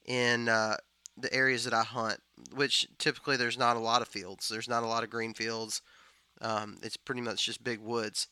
in 0.07 0.49
uh, 0.49 0.77
the 1.23 1.33
areas 1.33 1.65
that 1.65 1.75
I 1.75 1.83
hunt, 1.83 2.21
which 2.55 2.87
typically 2.99 3.37
there's 3.37 3.59
not 3.59 3.77
a 3.77 3.81
lot 3.81 4.03
of 4.03 4.09
fields, 4.09 4.49
there's 4.49 4.69
not 4.69 4.83
a 4.83 4.87
lot 4.87 5.05
of 5.05 5.11
green 5.11 5.35
fields. 5.35 5.83
Um, 6.41 6.79
it's 6.83 6.97
pretty 6.97 7.21
much 7.21 7.45
just 7.45 7.63
big 7.63 7.81
woods. 7.81 8.29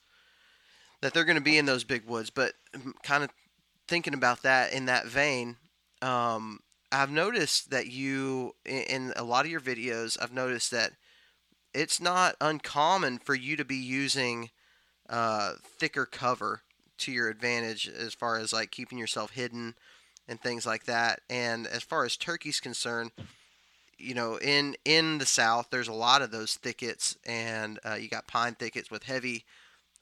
That 1.01 1.15
they're 1.15 1.25
going 1.25 1.37
to 1.37 1.43
be 1.43 1.59
in 1.59 1.67
those 1.67 1.85
big 1.85 2.07
woods, 2.07 2.31
but 2.31 2.55
kind 3.03 3.23
of 3.23 3.31
thinking 3.87 4.15
about 4.15 4.43
that 4.43 4.73
in 4.73 4.87
that 4.87 5.07
vein, 5.07 5.57
um, 6.03 6.61
I've 6.91 7.11
noticed 7.11 7.71
that 7.71 7.87
you 7.87 8.55
in 8.65 9.13
a 9.15 9.25
lot 9.25 9.45
of 9.45 9.51
your 9.51 9.61
videos, 9.61 10.17
I've 10.21 10.33
noticed 10.33 10.71
that 10.71 10.93
it's 11.75 12.01
not 12.01 12.35
uncommon 12.41 13.19
for 13.19 13.35
you 13.35 13.57
to 13.57 13.65
be 13.65 13.77
using 13.77 14.51
uh, 15.09 15.53
thicker 15.63 16.07
cover 16.07 16.63
to 16.99 17.13
your 17.13 17.29
advantage 17.29 17.89
as 17.89 18.15
far 18.15 18.39
as 18.39 18.53
like 18.53 18.71
keeping 18.71 18.99
yourself 18.99 19.33
hidden 19.33 19.75
and 20.29 20.41
things 20.41 20.67
like 20.67 20.85
that. 20.85 21.21
And 21.31 21.67
as 21.67 21.83
far 21.83 22.05
as 22.05 22.17
turkey's 22.17 22.61
concerned, 22.61 23.13
you 23.99 24.15
know, 24.15 24.39
in 24.39 24.77
in 24.85 25.19
the 25.19 25.27
south, 25.27 25.69
there's 25.71 25.89
a 25.89 25.93
lot 25.93 26.23
of 26.23 26.31
those 26.31 26.55
thickets, 26.55 27.17
and 27.27 27.81
uh, 27.85 27.95
you 27.95 28.09
got 28.09 28.29
pine 28.29 28.55
thickets 28.55 28.91
with 28.91 29.05
heavy 29.05 29.45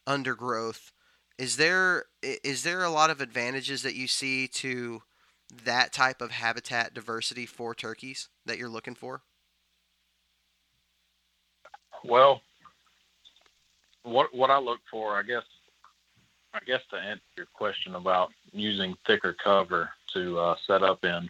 undergrowth. 0.07 0.93
Is 1.39 1.57
there 1.57 2.05
is 2.23 2.62
there 2.62 2.83
a 2.85 2.91
lot 2.91 3.11
of 3.11 3.21
advantages 3.21 3.83
that 3.83 3.95
you 3.95 4.07
see 4.07 4.49
to 4.49 5.03
that 5.65 5.93
type 5.93 6.21
of 6.21 6.31
habitat 6.33 6.93
diversity 6.93 7.47
for 7.47 7.75
turkeys 7.75 8.29
that 8.45 8.59
you're 8.59 8.69
looking 8.69 8.95
for? 8.95 9.23
Well, 12.05 12.43
what 14.03 14.35
what 14.35 14.51
I 14.51 14.59
look 14.59 14.81
for, 14.91 15.19
I 15.19 15.23
guess, 15.23 15.43
I 16.53 16.59
guess 16.67 16.81
to 16.91 16.97
answer 16.97 17.23
your 17.37 17.47
question 17.55 17.95
about 17.95 18.31
using 18.53 18.95
thicker 19.07 19.35
cover 19.43 19.91
to 20.14 20.38
uh, 20.38 20.57
set 20.66 20.83
up 20.83 21.05
in, 21.05 21.29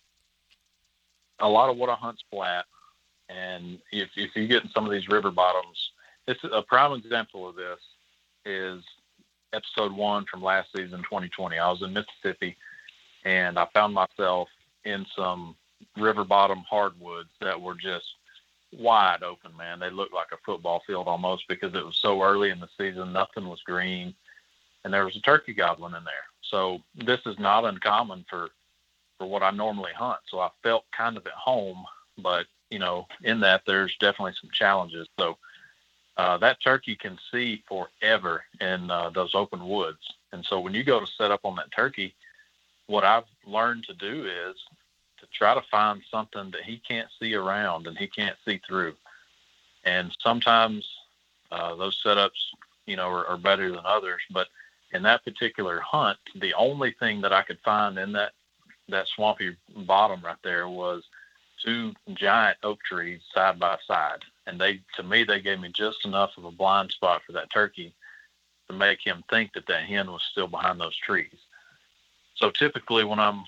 a 1.41 1.49
lot 1.49 1.71
of 1.71 1.77
what 1.77 1.91
I 1.91 1.95
hunt's 1.95 2.25
flat, 2.31 2.65
and 3.29 3.79
if 3.93 4.09
if 4.17 4.35
you 4.35 4.47
get 4.47 4.63
in 4.63 4.71
some 4.71 4.87
of 4.87 4.93
these 4.93 5.09
river 5.09 5.31
bottoms, 5.31 5.91
this 6.27 6.39
is 6.43 6.51
a 6.53 6.63
prime 6.63 6.93
example 6.93 7.49
of 7.49 7.57
this 7.57 7.79
is 8.45 8.83
episode 9.53 9.93
one 9.93 10.25
from 10.31 10.43
last 10.43 10.69
season, 10.75 10.99
2020. 10.99 11.59
I 11.59 11.71
was 11.71 11.83
in 11.83 11.93
Mississippi, 11.93 12.57
and 13.25 13.59
I 13.59 13.67
found 13.75 13.95
myself 13.95 14.49
in 14.85 15.05
some 15.17 15.57
river 15.97 16.25
bottom 16.25 16.63
hardwoods 16.69 17.31
that 17.41 17.61
were 17.61 17.75
just 17.75 18.07
wide 18.73 19.23
open, 19.23 19.57
man. 19.57 19.79
They 19.79 19.91
looked 19.91 20.15
like 20.15 20.29
a 20.33 20.39
football 20.45 20.83
field 20.87 21.09
almost 21.09 21.49
because 21.49 21.75
it 21.75 21.85
was 21.85 21.97
so 21.97 22.23
early 22.23 22.51
in 22.51 22.61
the 22.61 22.69
season. 22.79 23.13
Nothing 23.13 23.49
was 23.49 23.63
green, 23.63 24.15
and 24.85 24.93
there 24.93 25.05
was 25.05 25.17
a 25.17 25.21
turkey 25.21 25.55
gobbling 25.55 25.95
in 25.95 26.05
there. 26.05 26.13
So 26.43 26.81
this 26.95 27.21
is 27.27 27.39
not 27.39 27.65
uncommon 27.65 28.25
for 28.29 28.51
for 29.19 29.27
what 29.27 29.43
I 29.43 29.51
normally 29.51 29.93
hunt. 29.93 30.21
So 30.31 30.41
I 30.41 30.51
felt 30.63 30.85
kind 30.93 31.17
of 31.17 31.27
at 31.27 31.33
home, 31.33 31.85
but 32.19 32.47
you 32.71 32.79
know, 32.79 33.07
in 33.23 33.41
that 33.41 33.63
there's 33.67 33.97
definitely 33.99 34.35
some 34.41 34.51
challenges. 34.53 35.09
So 35.19 35.39
uh, 36.17 36.39
that 36.39 36.63
turkey 36.63 36.97
can 36.97 37.19
see 37.31 37.63
forever 37.69 38.45
in 38.61 38.91
uh, 38.91 39.11
those 39.11 39.35
open 39.35 39.69
woods, 39.69 40.01
and 40.33 40.45
so 40.45 40.61
when 40.61 40.75
you 40.75 40.85
go 40.85 41.01
to 41.01 41.07
set 41.07 41.31
up 41.31 41.41
on 41.45 41.57
that 41.57 41.73
turkey, 41.73 42.15
what 42.87 43.05
I've 43.05 43.25
learned 43.47 43.85
to 43.85 43.95
do 43.95 44.27
is 44.27 44.57
to 45.19 45.27
try 45.33 45.55
to 45.55 45.63
find 45.71 46.03
something 46.11 46.51
that 46.51 46.63
he 46.63 46.79
can't 46.79 47.09
see 47.21 47.35
around 47.35 47.87
and 47.87 47.97
he 47.97 48.07
can't 48.07 48.37
see 48.45 48.61
through. 48.67 48.95
And 49.85 50.15
sometimes 50.21 50.87
uh, 51.51 51.75
those 51.77 52.01
setups, 52.05 52.53
you 52.87 52.97
know, 52.97 53.09
are, 53.09 53.27
are 53.27 53.39
better 53.39 53.71
than 53.71 53.85
others. 53.85 54.21
But 54.31 54.49
in 54.93 55.03
that 55.03 55.25
particular 55.25 55.81
hunt, 55.81 56.19
the 56.35 56.55
only 56.55 56.93
thing 56.93 57.21
that 57.23 57.33
I 57.33 57.43
could 57.43 57.59
find 57.65 57.99
in 57.99 58.13
that 58.13 58.33
that 58.89 59.09
swampy 59.09 59.57
bottom 59.75 60.21
right 60.23 60.37
there 60.43 60.69
was 60.69 61.05
two 61.65 61.93
giant 62.15 62.59
oak 62.63 62.81
trees 62.83 63.21
side 63.35 63.59
by 63.59 63.79
side. 63.87 64.23
And 64.47 64.61
they, 64.61 64.81
to 64.97 65.03
me, 65.03 65.25
they 65.25 65.41
gave 65.41 65.61
me 65.61 65.71
just 65.75 66.05
enough 66.05 66.37
of 66.37 66.45
a 66.45 66.51
blind 66.51 66.93
spot 66.93 67.23
for 67.27 67.33
that 67.33 67.51
turkey 67.53 67.95
to 68.69 68.75
make 68.75 69.01
him 69.05 69.25
think 69.29 69.53
that 69.55 69.67
that 69.67 69.85
hen 69.85 70.11
was 70.11 70.23
still 70.31 70.47
behind 70.47 70.81
those 70.81 70.97
trees. 70.97 71.35
So 72.37 72.51
typically, 72.51 73.05
when 73.05 73.19
I'm 73.19 73.45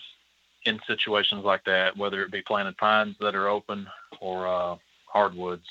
in 0.64 0.81
situations 0.87 1.44
like 1.44 1.64
that, 1.64 1.96
whether 1.96 2.22
it 2.22 2.33
be 2.33 2.42
planted 2.42 2.77
pines 2.77 3.16
that 3.20 3.35
are 3.35 3.48
open 3.48 3.87
or 4.20 4.46
uh, 4.46 4.77
hardwoods, 5.07 5.66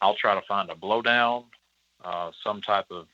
I'll 0.00 0.14
try 0.14 0.34
to 0.34 0.46
find 0.46 0.70
a 0.70 0.74
blowdown, 0.74 1.44
uh, 2.04 2.30
some 2.42 2.60
type 2.60 2.86
of 2.90 3.06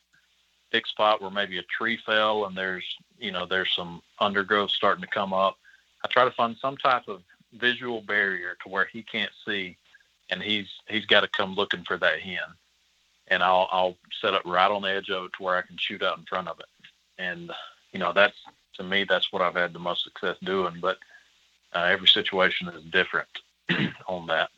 thick 0.73 0.87
spot 0.87 1.21
where 1.21 1.31
maybe 1.31 1.59
a 1.59 1.63
tree 1.63 1.99
fell 2.05 2.47
and 2.47 2.57
there's 2.57 2.85
you 3.19 3.31
know 3.31 3.47
there's 3.47 3.73
some 3.75 4.03
undergrowth 4.19 4.71
starting 4.71 5.03
to 5.03 5.11
come 5.11 5.33
up. 5.33 5.57
I 6.07 6.13
try 6.13 6.25
to 6.25 6.31
find 6.31 6.57
some 6.61 6.77
type 6.77 7.09
of 7.09 7.23
visual 7.53 8.01
barrier 8.01 8.57
to 8.63 8.69
where 8.69 8.89
he 8.93 9.03
can't 9.03 9.33
see, 9.45 9.77
and 10.31 10.41
he's 10.41 10.69
he's 10.89 11.07
got 11.07 11.23
to 11.23 11.29
come 11.29 11.55
looking 11.55 11.83
for 11.85 11.97
that 11.99 12.21
hen, 12.21 12.39
and 13.29 13.43
I'll 13.43 13.69
I'll 13.73 13.97
set 14.21 14.35
up 14.35 14.43
right 14.45 14.71
on 14.71 14.83
the 14.83 14.91
edge 14.91 15.11
of 15.11 15.25
it 15.25 15.33
to 15.37 15.43
where 15.43 15.57
I 15.57 15.63
can 15.63 15.77
shoot 15.79 16.03
out 16.03 16.19
in 16.19 16.25
front 16.25 16.47
of 16.47 16.61
it, 16.61 16.67
and 17.19 17.51
you 17.93 17.99
know 17.99 18.13
that's 18.13 18.37
to 18.77 18.85
me, 18.85 19.05
that's 19.05 19.33
what 19.33 19.43
I've 19.43 19.55
had 19.55 19.73
the 19.73 19.79
most 19.79 20.05
success 20.05 20.37
doing. 20.45 20.75
But 20.81 20.99
uh, 21.75 21.89
every 21.91 22.07
situation 22.07 22.69
is 22.69 22.85
different 22.85 23.29
on 24.07 24.27
that. 24.29 24.51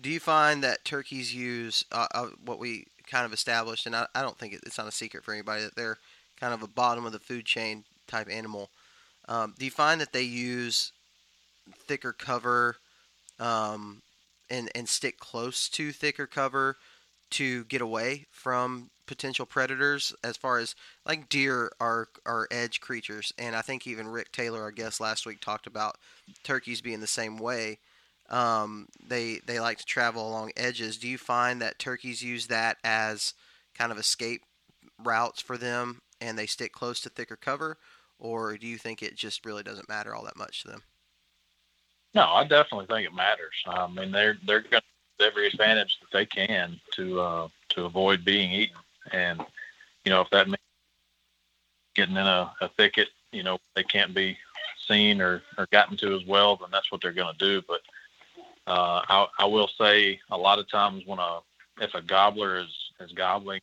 Do 0.00 0.10
you 0.10 0.20
find 0.20 0.62
that 0.64 0.84
turkeys 0.84 1.34
use 1.34 1.84
uh, 1.92 2.06
uh, 2.14 2.26
what 2.44 2.58
we 2.58 2.86
kind 3.06 3.26
of 3.26 3.32
established, 3.32 3.86
and 3.86 3.94
I, 3.94 4.06
I 4.14 4.22
don't 4.22 4.38
think 4.38 4.54
it's 4.54 4.78
not 4.78 4.88
a 4.88 4.92
secret 4.92 5.24
for 5.24 5.32
anybody 5.32 5.62
that 5.62 5.76
they're 5.76 5.98
kind 6.40 6.54
of 6.54 6.62
a 6.62 6.68
bottom 6.68 7.04
of 7.04 7.12
the 7.12 7.18
food 7.18 7.44
chain 7.44 7.84
type 8.06 8.28
animal. 8.30 8.70
Um, 9.28 9.54
do 9.58 9.64
you 9.64 9.70
find 9.70 10.00
that 10.00 10.12
they 10.12 10.22
use 10.22 10.92
thicker 11.86 12.12
cover 12.12 12.76
um, 13.38 14.02
and 14.50 14.70
and 14.74 14.88
stick 14.88 15.18
close 15.18 15.68
to 15.70 15.92
thicker 15.92 16.26
cover 16.26 16.76
to 17.30 17.64
get 17.64 17.80
away 17.80 18.26
from 18.30 18.90
potential 19.06 19.44
predators 19.44 20.14
as 20.22 20.36
far 20.36 20.58
as 20.58 20.74
like 21.06 21.28
deer 21.28 21.72
are 21.80 22.08
are 22.26 22.48
edge 22.50 22.80
creatures? 22.80 23.32
And 23.38 23.56
I 23.56 23.62
think 23.62 23.86
even 23.86 24.08
Rick 24.08 24.32
Taylor 24.32 24.62
our 24.62 24.70
guest 24.70 25.00
last 25.00 25.26
week 25.26 25.40
talked 25.40 25.66
about 25.66 25.96
turkeys 26.42 26.80
being 26.80 27.00
the 27.00 27.06
same 27.06 27.38
way. 27.38 27.78
Um, 28.30 28.88
they 29.06 29.40
they 29.46 29.60
like 29.60 29.78
to 29.78 29.84
travel 29.84 30.28
along 30.28 30.52
edges. 30.56 30.98
Do 30.98 31.08
you 31.08 31.18
find 31.18 31.60
that 31.60 31.78
turkeys 31.78 32.22
use 32.22 32.46
that 32.48 32.76
as 32.84 33.34
kind 33.74 33.90
of 33.90 33.98
escape 33.98 34.42
routes 35.02 35.42
for 35.42 35.58
them 35.58 36.00
and 36.20 36.38
they 36.38 36.46
stick 36.46 36.72
close 36.72 37.00
to 37.00 37.08
thicker 37.08 37.36
cover 37.36 37.76
or 38.24 38.56
do 38.56 38.66
you 38.66 38.78
think 38.78 39.02
it 39.02 39.14
just 39.14 39.44
really 39.44 39.62
doesn't 39.62 39.88
matter 39.88 40.14
all 40.14 40.24
that 40.24 40.36
much 40.36 40.62
to 40.62 40.68
them? 40.68 40.82
No 42.14 42.24
I 42.24 42.44
definitely 42.44 42.86
think 42.86 43.06
it 43.06 43.14
matters. 43.14 43.54
I 43.66 43.86
mean 43.86 44.10
they're 44.10 44.38
they're 44.46 44.60
going 44.60 44.82
to 45.18 45.24
every 45.24 45.46
advantage 45.46 45.98
that 46.00 46.16
they 46.16 46.26
can 46.26 46.80
to 46.92 47.20
uh, 47.20 47.48
to 47.70 47.84
avoid 47.84 48.24
being 48.24 48.52
eaten. 48.52 48.76
And, 49.12 49.40
you 50.04 50.10
know, 50.10 50.20
if 50.20 50.30
that 50.30 50.46
means 50.46 50.56
getting 51.94 52.16
in 52.16 52.26
a, 52.26 52.52
a 52.60 52.68
thicket, 52.68 53.08
you 53.32 53.42
know, 53.42 53.58
they 53.74 53.82
can't 53.82 54.14
be 54.14 54.36
seen 54.88 55.20
or, 55.20 55.42
or 55.58 55.66
gotten 55.70 55.96
to 55.98 56.14
as 56.14 56.24
well, 56.26 56.56
then 56.56 56.68
that's 56.72 56.90
what 56.90 57.00
they're 57.00 57.12
going 57.12 57.34
to 57.36 57.46
do. 57.46 57.62
But 57.66 57.80
uh, 58.66 59.02
I, 59.08 59.26
I 59.40 59.44
will 59.46 59.70
say 59.78 60.20
a 60.30 60.36
lot 60.36 60.58
of 60.58 60.70
times 60.70 61.04
when 61.06 61.18
a 61.18 61.40
if 61.80 61.94
a 61.94 62.02
gobbler 62.02 62.58
is 62.58 62.72
is 63.00 63.12
gobbling, 63.12 63.60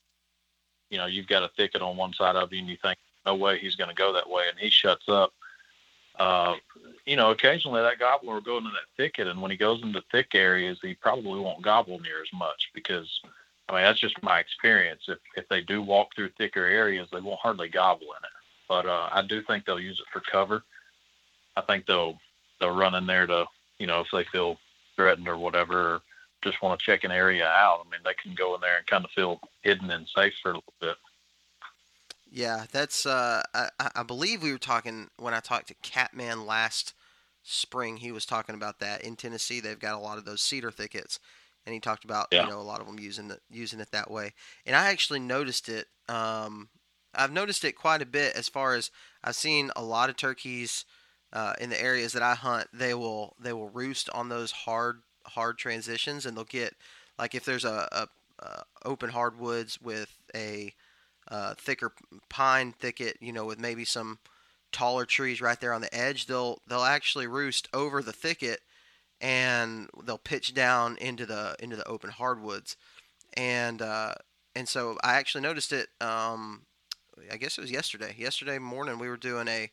you 0.89 0.97
know, 0.97 1.05
you've 1.05 1.27
got 1.27 1.43
a 1.43 1.51
thicket 1.55 1.81
on 1.81 1.97
one 1.97 2.13
side 2.13 2.35
of 2.35 2.51
you, 2.51 2.59
and 2.59 2.67
you 2.67 2.77
think, 2.81 2.97
no 3.25 3.35
way 3.35 3.59
he's 3.59 3.75
going 3.75 3.89
to 3.89 3.95
go 3.95 4.13
that 4.13 4.29
way, 4.29 4.43
and 4.49 4.59
he 4.59 4.69
shuts 4.69 5.07
up. 5.07 5.33
Uh, 6.19 6.55
you 7.05 7.15
know, 7.15 7.31
occasionally 7.31 7.81
that 7.81 7.99
gobbler 7.99 8.35
will 8.35 8.41
go 8.41 8.57
into 8.57 8.69
that 8.69 8.95
thicket, 8.97 9.27
and 9.27 9.41
when 9.41 9.51
he 9.51 9.57
goes 9.57 9.81
into 9.81 10.03
thick 10.11 10.35
areas, 10.35 10.79
he 10.81 10.93
probably 10.93 11.39
won't 11.39 11.61
gobble 11.61 11.99
near 11.99 12.21
as 12.21 12.31
much 12.33 12.69
because 12.73 13.21
I 13.71 13.73
mean, 13.73 13.83
that's 13.83 13.99
just 13.99 14.21
my 14.21 14.39
experience. 14.39 15.03
If 15.07 15.19
if 15.35 15.47
they 15.47 15.61
do 15.61 15.81
walk 15.81 16.13
through 16.13 16.29
thicker 16.29 16.65
areas, 16.65 17.07
they 17.11 17.21
won't 17.21 17.39
hardly 17.39 17.69
gobble 17.69 18.07
in 18.07 18.23
it. 18.23 18.31
But 18.67 18.85
uh, 18.85 19.09
I 19.11 19.21
do 19.21 19.41
think 19.41 19.65
they'll 19.65 19.79
use 19.79 19.99
it 19.99 20.07
for 20.11 20.19
cover. 20.19 20.63
I 21.55 21.61
think 21.61 21.85
they'll 21.85 22.19
they'll 22.59 22.75
run 22.75 22.95
in 22.95 23.05
there 23.05 23.27
to 23.27 23.45
you 23.79 23.87
know 23.87 24.01
if 24.01 24.07
they 24.11 24.25
feel 24.25 24.57
threatened 24.97 25.29
or 25.29 25.37
whatever, 25.37 25.93
or 25.95 26.01
just 26.43 26.61
want 26.61 26.79
to 26.79 26.85
check 26.85 27.05
an 27.05 27.11
area 27.11 27.47
out. 27.47 27.85
I 27.85 27.89
mean, 27.89 28.01
they 28.03 28.13
can 28.21 28.35
go 28.35 28.55
in 28.55 28.61
there 28.61 28.77
and 28.77 28.87
kind 28.87 29.05
of 29.05 29.11
feel 29.11 29.39
hidden 29.61 29.89
and 29.89 30.07
safe 30.07 30.33
for 30.41 30.51
a 30.51 30.55
little 30.55 30.73
bit. 30.81 30.97
Yeah, 32.31 32.65
that's. 32.71 33.05
Uh, 33.05 33.43
I, 33.53 33.69
I 33.95 34.03
believe 34.03 34.41
we 34.41 34.53
were 34.53 34.57
talking 34.57 35.09
when 35.17 35.33
I 35.33 35.41
talked 35.41 35.67
to 35.67 35.75
Catman 35.81 36.45
last 36.45 36.93
spring. 37.43 37.97
He 37.97 38.11
was 38.11 38.25
talking 38.25 38.55
about 38.55 38.79
that 38.79 39.03
in 39.03 39.17
Tennessee. 39.17 39.59
They've 39.59 39.77
got 39.77 39.95
a 39.95 39.99
lot 39.99 40.17
of 40.17 40.23
those 40.23 40.41
cedar 40.41 40.71
thickets, 40.71 41.19
and 41.65 41.73
he 41.73 41.81
talked 41.81 42.05
about 42.05 42.27
yeah. 42.31 42.43
you 42.43 42.49
know 42.49 42.59
a 42.59 42.63
lot 42.63 42.79
of 42.79 42.87
them 42.87 42.99
using 42.99 43.31
it 43.31 43.41
using 43.49 43.81
it 43.81 43.91
that 43.91 44.09
way. 44.09 44.33
And 44.65 44.77
I 44.77 44.89
actually 44.91 45.19
noticed 45.19 45.67
it. 45.67 45.87
Um, 46.07 46.69
I've 47.13 47.33
noticed 47.33 47.65
it 47.65 47.73
quite 47.73 48.01
a 48.01 48.05
bit 48.05 48.35
as 48.37 48.47
far 48.47 48.75
as 48.75 48.91
I've 49.21 49.35
seen 49.35 49.69
a 49.75 49.83
lot 49.83 50.09
of 50.09 50.15
turkeys 50.15 50.85
uh, 51.33 51.53
in 51.59 51.69
the 51.69 51.81
areas 51.81 52.13
that 52.13 52.23
I 52.23 52.35
hunt. 52.35 52.67
They 52.73 52.93
will 52.93 53.35
they 53.41 53.51
will 53.51 53.69
roost 53.69 54.09
on 54.11 54.29
those 54.29 54.51
hard 54.51 55.01
hard 55.25 55.57
transitions, 55.57 56.25
and 56.25 56.37
they'll 56.37 56.45
get 56.45 56.75
like 57.19 57.35
if 57.35 57.43
there's 57.43 57.65
a, 57.65 57.89
a, 57.91 58.07
a 58.39 58.63
open 58.85 59.09
hardwoods 59.09 59.81
with 59.81 60.17
a 60.33 60.73
uh, 61.31 61.55
thicker 61.57 61.93
pine 62.29 62.73
thicket, 62.73 63.17
you 63.21 63.31
know, 63.31 63.45
with 63.45 63.59
maybe 63.59 63.85
some 63.85 64.19
taller 64.71 65.05
trees 65.05 65.41
right 65.41 65.59
there 65.59 65.73
on 65.73 65.81
the 65.81 65.95
edge, 65.95 66.25
they'll 66.27 66.59
they'll 66.67 66.83
actually 66.83 67.25
roost 67.25 67.69
over 67.73 68.03
the 68.03 68.13
thicket 68.13 68.59
and 69.21 69.89
they'll 70.03 70.17
pitch 70.17 70.53
down 70.53 70.97
into 70.97 71.25
the 71.25 71.55
into 71.59 71.77
the 71.77 71.87
open 71.87 72.09
hardwoods. 72.09 72.75
And 73.33 73.81
uh, 73.81 74.15
and 74.55 74.67
so 74.67 74.97
I 75.03 75.13
actually 75.13 75.41
noticed 75.41 75.71
it. 75.71 75.87
Um, 76.01 76.63
I 77.31 77.37
guess 77.37 77.57
it 77.57 77.61
was 77.61 77.71
yesterday. 77.71 78.13
Yesterday 78.17 78.59
morning 78.59 78.99
we 78.99 79.07
were 79.07 79.17
doing 79.17 79.47
a 79.47 79.71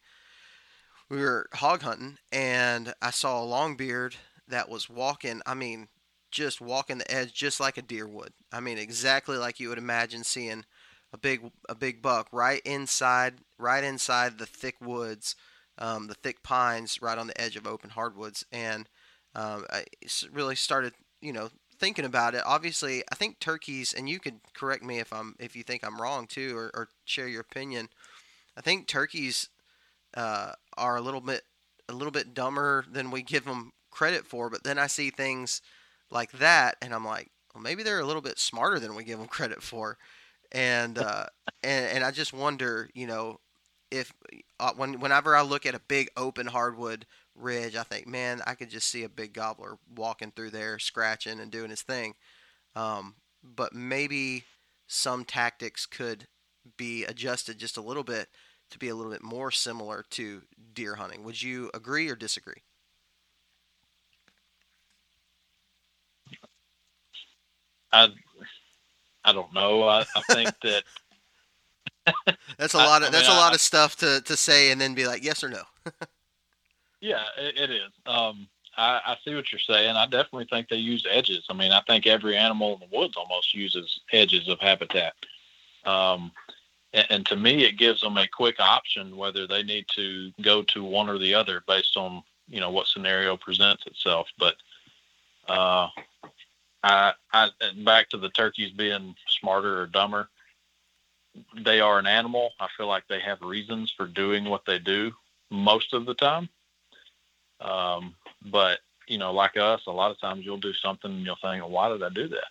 we 1.08 1.18
were 1.18 1.48
hog 1.54 1.82
hunting 1.82 2.18
and 2.30 2.94
I 3.02 3.10
saw 3.10 3.42
a 3.42 3.46
longbeard 3.46 4.14
that 4.46 4.68
was 4.68 4.88
walking. 4.88 5.42
I 5.44 5.54
mean, 5.54 5.88
just 6.30 6.60
walking 6.60 6.98
the 6.98 7.10
edge 7.10 7.32
just 7.32 7.58
like 7.58 7.78
a 7.78 7.82
deer 7.82 8.06
would. 8.06 8.32
I 8.52 8.60
mean, 8.60 8.78
exactly 8.78 9.36
like 9.36 9.58
you 9.58 9.70
would 9.70 9.78
imagine 9.78 10.22
seeing 10.22 10.64
a 11.12 11.18
big 11.18 11.50
a 11.68 11.74
big 11.74 12.02
buck 12.02 12.28
right 12.32 12.60
inside 12.64 13.34
right 13.58 13.84
inside 13.84 14.38
the 14.38 14.46
thick 14.46 14.76
woods, 14.80 15.36
um, 15.78 16.06
the 16.06 16.14
thick 16.14 16.42
pines 16.42 17.00
right 17.00 17.18
on 17.18 17.26
the 17.26 17.40
edge 17.40 17.56
of 17.56 17.66
open 17.66 17.90
hardwoods, 17.90 18.44
and 18.52 18.88
um, 19.34 19.64
I 19.70 19.84
really 20.32 20.56
started 20.56 20.94
you 21.20 21.32
know 21.32 21.50
thinking 21.78 22.04
about 22.04 22.34
it. 22.34 22.42
Obviously, 22.44 23.02
I 23.10 23.14
think 23.14 23.38
turkeys, 23.38 23.92
and 23.92 24.08
you 24.08 24.18
could 24.18 24.40
correct 24.54 24.82
me 24.82 24.98
if 24.98 25.12
I'm 25.12 25.34
if 25.38 25.56
you 25.56 25.62
think 25.62 25.84
I'm 25.84 26.00
wrong 26.00 26.26
too, 26.26 26.56
or, 26.56 26.70
or 26.74 26.88
share 27.04 27.28
your 27.28 27.40
opinion. 27.40 27.88
I 28.56 28.60
think 28.60 28.86
turkeys 28.86 29.48
uh, 30.14 30.52
are 30.76 30.96
a 30.96 31.00
little 31.00 31.20
bit 31.20 31.42
a 31.88 31.94
little 31.94 32.10
bit 32.10 32.34
dumber 32.34 32.84
than 32.90 33.10
we 33.10 33.22
give 33.22 33.44
them 33.44 33.72
credit 33.90 34.26
for. 34.26 34.50
But 34.50 34.64
then 34.64 34.78
I 34.78 34.86
see 34.86 35.10
things 35.10 35.62
like 36.10 36.32
that, 36.32 36.76
and 36.82 36.94
I'm 36.94 37.04
like, 37.04 37.30
well, 37.54 37.62
maybe 37.62 37.82
they're 37.82 38.00
a 38.00 38.06
little 38.06 38.22
bit 38.22 38.38
smarter 38.38 38.78
than 38.78 38.94
we 38.94 39.04
give 39.04 39.18
them 39.18 39.28
credit 39.28 39.62
for. 39.62 39.98
And 40.52 40.98
uh, 40.98 41.26
and 41.62 41.86
and 41.86 42.04
I 42.04 42.10
just 42.10 42.32
wonder, 42.32 42.88
you 42.94 43.06
know, 43.06 43.38
if 43.90 44.12
uh, 44.60 44.72
when 44.76 45.00
whenever 45.00 45.36
I 45.36 45.42
look 45.42 45.66
at 45.66 45.74
a 45.74 45.80
big 45.80 46.08
open 46.16 46.46
hardwood 46.46 47.06
ridge, 47.34 47.76
I 47.76 47.82
think, 47.82 48.06
man, 48.06 48.42
I 48.46 48.54
could 48.54 48.70
just 48.70 48.88
see 48.88 49.04
a 49.04 49.08
big 49.08 49.32
gobbler 49.34 49.78
walking 49.94 50.32
through 50.32 50.50
there, 50.50 50.78
scratching 50.78 51.40
and 51.40 51.50
doing 51.50 51.70
his 51.70 51.82
thing. 51.82 52.14
Um, 52.76 53.16
but 53.42 53.74
maybe 53.74 54.44
some 54.86 55.24
tactics 55.24 55.86
could 55.86 56.26
be 56.76 57.04
adjusted 57.04 57.58
just 57.58 57.76
a 57.76 57.82
little 57.82 58.04
bit 58.04 58.28
to 58.70 58.78
be 58.78 58.88
a 58.88 58.94
little 58.94 59.12
bit 59.12 59.22
more 59.22 59.50
similar 59.50 60.04
to 60.10 60.42
deer 60.74 60.96
hunting. 60.96 61.24
Would 61.24 61.42
you 61.42 61.70
agree 61.74 62.08
or 62.08 62.16
disagree? 62.16 62.62
I 67.92 68.08
I 69.28 69.32
don't 69.32 69.52
know. 69.52 69.82
I, 69.82 70.04
I 70.16 70.22
think 70.32 70.50
that 70.62 70.82
that's 72.56 72.72
a 72.72 72.78
lot 72.78 73.02
of 73.02 73.06
I, 73.06 73.08
I 73.08 73.10
that's 73.10 73.28
mean, 73.28 73.36
a 73.36 73.40
lot 73.40 73.54
of 73.54 73.60
stuff 73.60 73.96
to, 73.96 74.22
to 74.22 74.36
say 74.36 74.70
and 74.70 74.80
then 74.80 74.94
be 74.94 75.06
like 75.06 75.22
yes 75.22 75.44
or 75.44 75.50
no. 75.50 75.62
yeah, 77.00 77.24
it, 77.36 77.58
it 77.58 77.70
is. 77.70 77.92
Um, 78.06 78.48
I, 78.78 79.00
I 79.04 79.16
see 79.22 79.34
what 79.34 79.52
you're 79.52 79.58
saying. 79.58 79.96
I 79.96 80.04
definitely 80.06 80.46
think 80.50 80.68
they 80.68 80.76
use 80.76 81.06
edges. 81.10 81.44
I 81.50 81.52
mean, 81.52 81.72
I 81.72 81.82
think 81.86 82.06
every 82.06 82.36
animal 82.38 82.74
in 82.74 82.80
the 82.80 82.96
woods 82.96 83.16
almost 83.16 83.52
uses 83.52 84.00
edges 84.12 84.48
of 84.48 84.60
habitat. 84.60 85.12
Um, 85.84 86.32
and, 86.94 87.06
and 87.10 87.26
to 87.26 87.36
me, 87.36 87.64
it 87.64 87.76
gives 87.76 88.00
them 88.00 88.16
a 88.16 88.26
quick 88.26 88.56
option 88.58 89.14
whether 89.14 89.46
they 89.46 89.62
need 89.62 89.86
to 89.96 90.32
go 90.40 90.62
to 90.62 90.82
one 90.82 91.10
or 91.10 91.18
the 91.18 91.34
other 91.34 91.62
based 91.66 91.98
on 91.98 92.22
you 92.48 92.60
know 92.60 92.70
what 92.70 92.86
scenario 92.86 93.36
presents 93.36 93.86
itself. 93.86 94.28
But 94.38 94.54
uh, 95.48 95.88
I, 96.82 97.12
I 97.32 97.50
back 97.84 98.08
to 98.10 98.18
the 98.18 98.28
turkeys 98.30 98.70
being 98.70 99.14
smarter 99.28 99.82
or 99.82 99.86
dumber. 99.86 100.28
They 101.56 101.80
are 101.80 101.98
an 101.98 102.06
animal. 102.06 102.52
I 102.60 102.68
feel 102.76 102.86
like 102.86 103.04
they 103.08 103.20
have 103.20 103.40
reasons 103.42 103.92
for 103.96 104.06
doing 104.06 104.44
what 104.44 104.64
they 104.64 104.78
do 104.78 105.12
most 105.50 105.92
of 105.92 106.06
the 106.06 106.14
time. 106.14 106.48
Um, 107.60 108.14
but 108.46 108.80
you 109.06 109.18
know, 109.18 109.32
like 109.32 109.56
us, 109.56 109.82
a 109.86 109.92
lot 109.92 110.10
of 110.10 110.20
times 110.20 110.44
you'll 110.44 110.58
do 110.58 110.72
something 110.74 111.10
and 111.10 111.24
you'll 111.24 111.36
think, 111.36 111.62
well, 111.62 111.70
"Why 111.70 111.88
did 111.88 112.02
I 112.02 112.10
do 112.10 112.28
that?" 112.28 112.48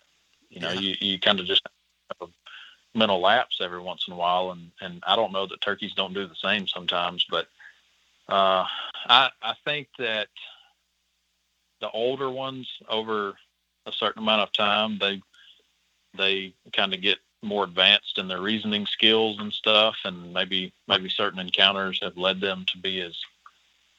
You 0.50 0.60
know, 0.60 0.72
yeah. 0.72 0.80
you 0.80 0.94
you 1.00 1.18
kind 1.20 1.40
of 1.40 1.46
just 1.46 1.62
have 2.20 2.28
a 2.28 2.98
mental 2.98 3.20
lapse 3.20 3.60
every 3.62 3.80
once 3.80 4.06
in 4.06 4.12
a 4.12 4.16
while, 4.16 4.50
and 4.50 4.70
and 4.80 5.02
I 5.06 5.16
don't 5.16 5.32
know 5.32 5.46
that 5.46 5.60
turkeys 5.60 5.94
don't 5.94 6.14
do 6.14 6.26
the 6.26 6.34
same 6.34 6.66
sometimes, 6.66 7.24
but 7.30 7.46
uh, 8.28 8.66
I 9.06 9.30
I 9.42 9.54
think 9.64 9.88
that 9.98 10.28
the 11.80 11.90
older 11.90 12.28
ones 12.28 12.68
over 12.88 13.34
a 13.88 13.92
certain 13.92 14.22
amount 14.22 14.42
of 14.42 14.52
time, 14.52 14.98
they 14.98 15.20
they 16.16 16.54
kind 16.72 16.94
of 16.94 17.00
get 17.00 17.18
more 17.42 17.64
advanced 17.64 18.18
in 18.18 18.26
their 18.28 18.40
reasoning 18.40 18.86
skills 18.86 19.38
and 19.40 19.52
stuff, 19.52 19.96
and 20.04 20.32
maybe 20.32 20.72
maybe 20.86 21.08
certain 21.08 21.38
encounters 21.38 22.00
have 22.02 22.16
led 22.16 22.40
them 22.40 22.64
to 22.72 22.78
be 22.78 23.00
as 23.00 23.16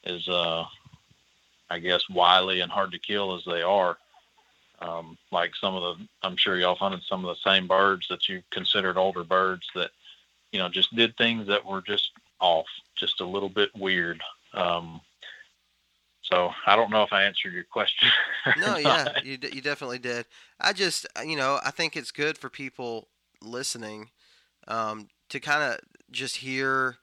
as 0.05 0.27
uh, 0.27 0.65
I 1.69 1.79
guess 1.79 2.09
wily 2.09 2.61
and 2.61 2.71
hard 2.71 2.91
to 2.91 2.99
kill 2.99 3.35
as 3.35 3.43
they 3.45 3.61
are. 3.61 3.97
Um, 4.81 5.17
like 5.31 5.55
some 5.55 5.75
of 5.75 5.97
the, 5.97 6.07
I'm 6.23 6.37
sure 6.37 6.57
y'all 6.57 6.75
hunted 6.75 7.03
some 7.03 7.25
of 7.25 7.35
the 7.35 7.49
same 7.49 7.67
birds 7.67 8.07
that 8.07 8.29
you 8.29 8.41
considered 8.49 8.97
older 8.97 9.25
birds 9.25 9.67
that, 9.75 9.91
you 10.53 10.59
know, 10.59 10.69
just 10.69 10.95
did 10.95 11.17
things 11.17 11.47
that 11.47 11.65
were 11.65 11.81
just 11.81 12.11
off, 12.39 12.67
just 12.95 13.19
a 13.19 13.25
little 13.25 13.49
bit 13.49 13.75
weird. 13.75 14.21
Um, 14.53 15.01
so 16.32 16.51
I 16.65 16.75
don't 16.75 16.91
know 16.91 17.03
if 17.03 17.11
I 17.11 17.23
answered 17.23 17.53
your 17.53 17.63
question. 17.63 18.09
no, 18.57 18.77
yeah, 18.77 19.19
you 19.23 19.38
d- 19.38 19.51
you 19.53 19.61
definitely 19.61 19.99
did. 19.99 20.25
I 20.59 20.73
just 20.73 21.07
uh, 21.17 21.23
you 21.23 21.36
know 21.36 21.59
I 21.63 21.71
think 21.71 21.95
it's 21.95 22.11
good 22.11 22.38
for 22.38 22.49
people 22.49 23.07
listening 23.41 24.09
um, 24.67 25.07
to 25.30 25.39
kind 25.39 25.63
of 25.63 25.80
just 26.11 26.38
hear 26.38 26.97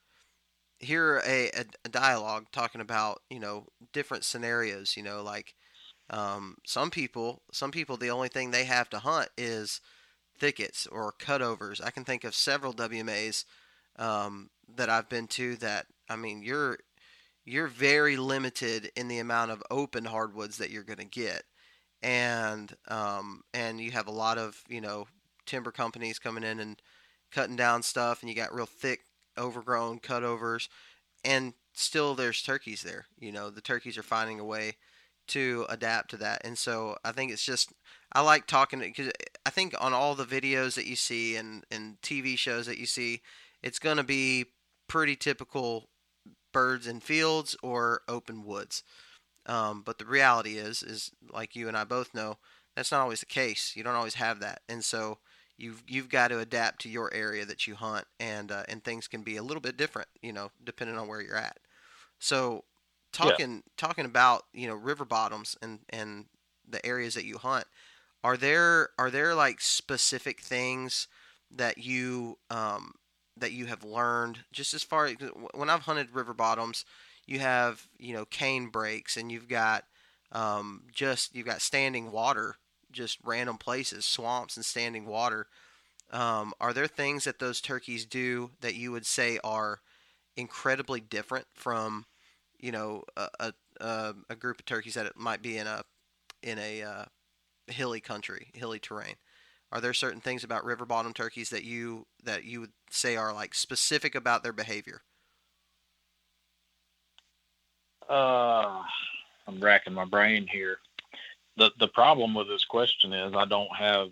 hear 0.79 1.23
a, 1.27 1.51
a, 1.57 1.65
a, 1.85 1.89
dialogue 1.89 2.47
talking 2.53 2.81
about 2.81 3.23
you 3.31 3.41
know 3.41 3.67
different 3.93 4.25
scenarios. 4.25 4.97
You 4.97 5.03
know, 5.03 5.23
like 5.23 5.55
um, 6.11 6.57
some 6.65 6.91
people 6.91 7.43
some 7.53 7.71
people 7.71 7.97
the 7.97 8.11
only 8.11 8.29
thing 8.29 8.51
they 8.51 8.65
have 8.65 8.89
to 8.91 8.99
hunt 9.01 9.29
is 9.37 9.81
thickets 10.39 10.87
or 10.87 11.13
cutovers. 11.19 11.83
I 11.85 11.91
can 11.91 12.05
think 12.05 12.25
of 12.25 12.35
several 12.35 12.75
WMAs 12.75 13.45
um, 13.99 14.51
that 14.77 14.91
I've 14.91 15.09
been 15.09 15.27
to 15.29 15.57
that 15.57 15.87
I 16.09 16.17
mean 16.17 16.43
you're 16.43 16.79
you're 17.47 17.69
very 17.69 18.17
limited 18.17 18.91
in 18.97 19.07
the 19.07 19.21
amount 19.21 19.53
of 19.53 19.63
open 19.71 20.05
hardwoods 20.05 20.59
that 20.59 20.71
you're 20.71 20.83
going 20.83 20.99
to 20.99 21.05
get, 21.05 21.45
and 22.03 22.77
um, 22.89 23.43
and 23.55 23.81
you 23.81 23.93
have 23.93 24.09
a 24.09 24.13
lot 24.13 24.37
of 24.37 24.63
you 24.69 24.81
know 24.81 25.07
timber 25.47 25.71
companies 25.71 26.19
coming 26.19 26.45
in 26.45 26.59
and 26.59 26.83
cutting 27.31 27.57
down 27.57 27.83
stuff, 27.83 28.21
and 28.21 28.29
you 28.29 28.37
got 28.37 28.55
real 28.55 28.67
thick, 28.67 29.01
overgrown 29.39 30.01
cutovers, 30.01 30.69
and 31.25 31.55
still 31.73 32.15
there's 32.15 32.43
turkeys 32.43 32.83
there. 32.83 33.07
You 33.19 33.33
know 33.33 33.49
the 33.49 33.61
turkeys 33.61 33.97
are 33.97 34.03
finding 34.03 34.41
a 34.41 34.45
way 34.45 34.77
to 35.29 35.67
adapt 35.69 36.11
to 36.11 36.17
that, 36.19 36.43
and 36.45 36.59
so 36.59 36.97
I 37.05 37.13
think 37.13 37.31
it's 37.31 37.45
just 37.45 37.73
I 38.13 38.23
like 38.23 38.49
talking 38.49 38.81
because 38.81 39.13
I 39.47 39.51
think 39.51 39.75
on 39.81 39.93
all 39.93 40.17
the 40.17 40.25
videos 40.25 40.75
that 40.75 40.87
you 40.87 40.97
see 40.97 41.37
and 41.37 41.65
and 41.71 42.01
TV 42.03 42.37
shows 42.37 42.67
that 42.67 42.79
you 42.79 42.87
see, 42.87 43.23
it's 43.63 43.79
going 43.79 43.99
to 43.99 44.05
be 44.05 44.47
pretty 44.89 45.15
typical 45.15 45.89
birds 46.57 46.87
in 46.87 47.01
fields 47.01 47.55
or 47.63 48.01
open 48.09 48.43
woods. 48.43 48.83
Um, 49.45 49.83
but 49.85 49.99
the 49.99 50.07
reality 50.07 50.57
is, 50.57 50.83
is 50.83 51.11
like 51.31 51.55
you 51.55 51.69
and 51.69 51.77
I 51.77 51.85
both 51.85 52.15
know, 52.15 52.39
that's 52.75 52.91
not 52.91 53.03
always 53.03 53.21
the 53.21 53.27
case. 53.27 53.75
You 53.77 53.85
don't 53.85 53.95
always 53.95 54.15
have 54.15 54.41
that, 54.41 54.63
and 54.67 54.83
so 54.83 55.19
you've 55.59 55.83
you've 55.87 56.09
got 56.09 56.29
to 56.29 56.39
adapt 56.39 56.81
to 56.83 56.89
your 56.89 57.13
area 57.13 57.45
that 57.45 57.67
you 57.67 57.75
hunt, 57.75 58.07
and 58.19 58.51
uh, 58.51 58.63
and 58.69 58.83
things 58.83 59.07
can 59.07 59.23
be 59.23 59.37
a 59.37 59.43
little 59.43 59.61
bit 59.61 59.77
different, 59.77 60.09
you 60.23 60.33
know, 60.33 60.51
depending 60.65 60.97
on 60.99 61.09
where 61.09 61.21
you're 61.21 61.37
at. 61.37 61.59
So 62.19 62.65
talking 63.13 63.57
yeah. 63.57 63.73
talking 63.77 64.07
about 64.07 64.45
you 64.55 64.67
know 64.67 64.75
river 64.75 65.05
bottoms 65.05 65.57
and 65.61 65.81
and 65.91 66.25
the 66.67 66.85
areas 66.87 67.15
that 67.15 67.27
you 67.27 67.37
hunt, 67.37 67.67
are 68.25 68.39
there 68.39 68.91
are 68.99 69.11
there 69.11 69.35
like 69.35 69.61
specific 69.61 70.41
things 70.41 71.07
that 71.55 71.77
you 71.79 72.39
um, 72.51 72.95
that 73.37 73.53
you 73.53 73.67
have 73.67 73.85
learned 73.85 74.41
just 74.53 74.75
as 74.75 74.83
far 74.83 75.11
when 75.55 75.71
I've 75.71 75.83
hunted 75.83 76.15
river 76.15 76.35
bottoms, 76.35 76.85
you 77.27 77.39
have 77.41 77.87
you 77.99 78.15
know 78.15 78.25
cane 78.25 78.69
breaks 78.69 79.17
and 79.17 79.31
you've 79.31 79.49
got 79.49 79.85
um, 80.33 80.83
just 80.93 81.35
you've 81.35 81.47
got 81.47 81.61
standing 81.63 82.13
water, 82.13 82.57
just 82.93 83.19
random 83.25 83.59
places, 83.59 84.05
swamps 84.05 84.57
and 84.57 84.65
standing 84.65 85.07
water. 85.07 85.47
Um, 86.13 86.55
are 86.61 86.73
there 86.73 86.87
things 86.87 87.25
that 87.25 87.39
those 87.39 87.61
turkeys 87.61 88.05
do 88.05 88.51
that 88.61 88.75
you 88.77 88.93
would 88.93 89.07
say 89.07 89.39
are 89.43 89.81
incredibly 90.37 91.01
different 91.01 91.47
from 91.55 92.07
you 92.59 92.73
know 92.73 93.05
a, 93.17 93.53
a, 93.81 94.15
a 94.31 94.37
group 94.37 94.61
of 94.61 94.67
turkeys 94.67 94.95
that 94.95 95.07
it 95.07 95.17
might 95.17 95.43
be 95.43 95.59
in 95.59 95.67
a 95.67 95.83
in 96.43 96.59
a 96.59 96.83
uh, 96.83 97.05
hilly 97.67 98.01
country, 98.01 98.51
hilly 98.55 98.79
terrain? 98.79 99.17
Are 99.73 99.81
there 99.81 99.95
certain 99.95 100.21
things 100.21 100.45
about 100.45 100.65
river 100.65 100.87
bottom 100.87 101.13
turkeys 101.13 101.51
that 101.51 101.65
you 101.65 102.07
that 102.23 102.45
you 102.45 102.61
would 102.61 102.73
say 102.91 103.17
are 103.17 103.33
like 103.33 103.55
specific 103.55 104.15
about 104.15 104.43
their 104.43 104.53
behavior? 104.53 105.03
Uh, 108.09 108.83
I'm 109.47 109.61
racking 109.61 109.93
my 109.93 110.05
brain 110.05 110.47
here. 110.47 110.79
the 111.57 111.73
The 111.79 111.89
problem 111.89 112.35
with 112.35 112.49
this 112.49 112.65
question 112.65 113.13
is 113.13 113.35
I 113.35 113.45
don't 113.45 113.75
have 113.77 114.11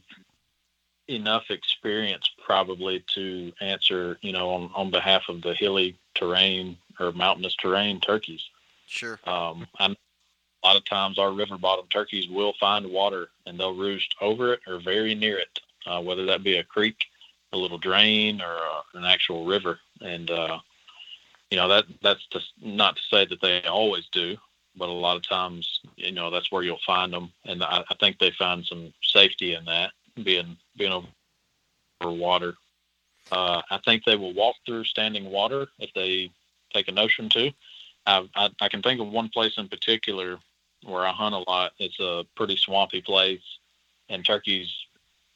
enough 1.08 1.50
experience 1.50 2.28
probably 2.44 3.04
to 3.14 3.52
answer, 3.60 4.18
you 4.22 4.32
know, 4.32 4.50
on, 4.50 4.70
on 4.74 4.90
behalf 4.90 5.24
of 5.28 5.42
the 5.42 5.54
hilly 5.54 5.96
terrain 6.14 6.76
or 6.98 7.12
mountainous 7.12 7.54
terrain 7.56 8.00
turkeys. 8.00 8.42
Sure. 8.86 9.18
Um, 9.24 9.66
I'm, 9.78 9.96
a 10.64 10.66
lot 10.66 10.76
of 10.76 10.84
times 10.86 11.18
our 11.18 11.30
river 11.30 11.58
bottom 11.58 11.86
turkeys 11.90 12.28
will 12.28 12.54
find 12.58 12.86
water 12.86 13.28
and 13.44 13.60
they'll 13.60 13.76
roost 13.76 14.14
over 14.22 14.54
it 14.54 14.60
or 14.66 14.80
very 14.80 15.14
near 15.14 15.38
it, 15.38 15.60
uh, 15.86 16.00
whether 16.00 16.24
that 16.24 16.42
be 16.42 16.56
a 16.56 16.64
creek, 16.64 16.96
a 17.52 17.56
little 17.56 17.76
drain, 17.76 18.40
or 18.40 18.56
uh, 18.56 18.80
an 18.94 19.04
actual 19.04 19.44
river. 19.44 19.78
And 20.00 20.30
uh, 20.30 20.58
you 21.50 21.58
know 21.58 21.68
that 21.68 21.84
that's 22.02 22.26
just 22.32 22.52
not 22.62 22.96
to 22.96 23.02
say 23.10 23.26
that 23.26 23.42
they 23.42 23.62
always 23.64 24.06
do, 24.10 24.38
but 24.74 24.88
a 24.88 24.92
lot 24.92 25.16
of 25.16 25.28
times 25.28 25.80
you 25.96 26.12
know 26.12 26.30
that's 26.30 26.50
where 26.50 26.62
you'll 26.62 26.78
find 26.86 27.12
them. 27.12 27.30
And 27.44 27.62
I, 27.62 27.84
I 27.90 27.94
think 28.00 28.18
they 28.18 28.30
find 28.30 28.64
some 28.64 28.92
safety 29.02 29.54
in 29.54 29.66
that 29.66 29.92
being 30.22 30.56
being 30.78 30.92
over 30.92 32.10
water. 32.10 32.54
Uh, 33.30 33.60
I 33.70 33.78
think 33.84 34.04
they 34.04 34.16
will 34.16 34.32
walk 34.32 34.56
through 34.64 34.84
standing 34.84 35.30
water 35.30 35.66
if 35.78 35.92
they 35.94 36.30
take 36.72 36.88
a 36.88 36.92
notion 36.92 37.28
to. 37.30 37.50
I, 38.06 38.50
I 38.60 38.68
can 38.68 38.82
think 38.82 39.00
of 39.00 39.08
one 39.08 39.30
place 39.30 39.54
in 39.56 39.68
particular 39.68 40.38
where 40.84 41.06
I 41.06 41.12
hunt 41.12 41.34
a 41.34 41.50
lot. 41.50 41.72
It's 41.78 41.98
a 42.00 42.24
pretty 42.36 42.56
swampy 42.56 43.00
place, 43.00 43.42
and 44.08 44.24
turkeys 44.24 44.72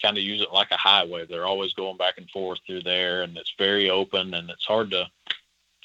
kind 0.01 0.17
of 0.17 0.23
use 0.23 0.41
it 0.41 0.53
like 0.53 0.71
a 0.71 0.77
highway. 0.77 1.27
They're 1.27 1.47
always 1.47 1.73
going 1.73 1.97
back 1.97 2.19
and 2.19 2.31
forth 2.31 2.61
through 2.67 2.83
there, 2.83 3.23
and 3.23 3.37
it's 3.37 3.55
very 3.59 3.91
open, 3.91 4.35
and 4.35 4.51
it's 4.51 4.65
hard 4.65 4.91
to 4.93 5.07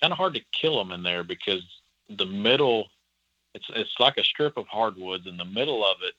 kind 0.01 0.11
of 0.11 0.17
hard 0.17 0.33
to 0.35 0.41
kill 0.51 0.77
them 0.77 0.91
in 0.91 1.03
there 1.03 1.23
because 1.23 1.63
the 2.09 2.25
middle 2.25 2.87
it's 3.53 3.65
it's 3.75 3.99
like 3.99 4.17
a 4.17 4.23
strip 4.23 4.57
of 4.57 4.67
hardwoods, 4.67 5.27
and 5.27 5.39
the 5.39 5.45
middle 5.45 5.85
of 5.85 5.97
it 6.01 6.13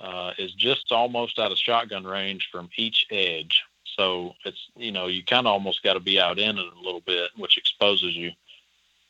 uh, 0.00 0.32
is 0.38 0.52
just 0.54 0.92
almost 0.92 1.38
out 1.38 1.52
of 1.52 1.58
shotgun 1.58 2.04
range 2.04 2.48
from 2.50 2.68
each 2.76 3.06
edge. 3.10 3.62
So 3.96 4.34
it's 4.44 4.68
you 4.76 4.92
know 4.92 5.06
you 5.06 5.24
kind 5.24 5.46
of 5.46 5.52
almost 5.52 5.82
got 5.82 5.94
to 5.94 6.00
be 6.00 6.20
out 6.20 6.38
in 6.38 6.58
it 6.58 6.72
a 6.76 6.84
little 6.84 7.00
bit, 7.00 7.30
which 7.36 7.58
exposes 7.58 8.14
you 8.14 8.32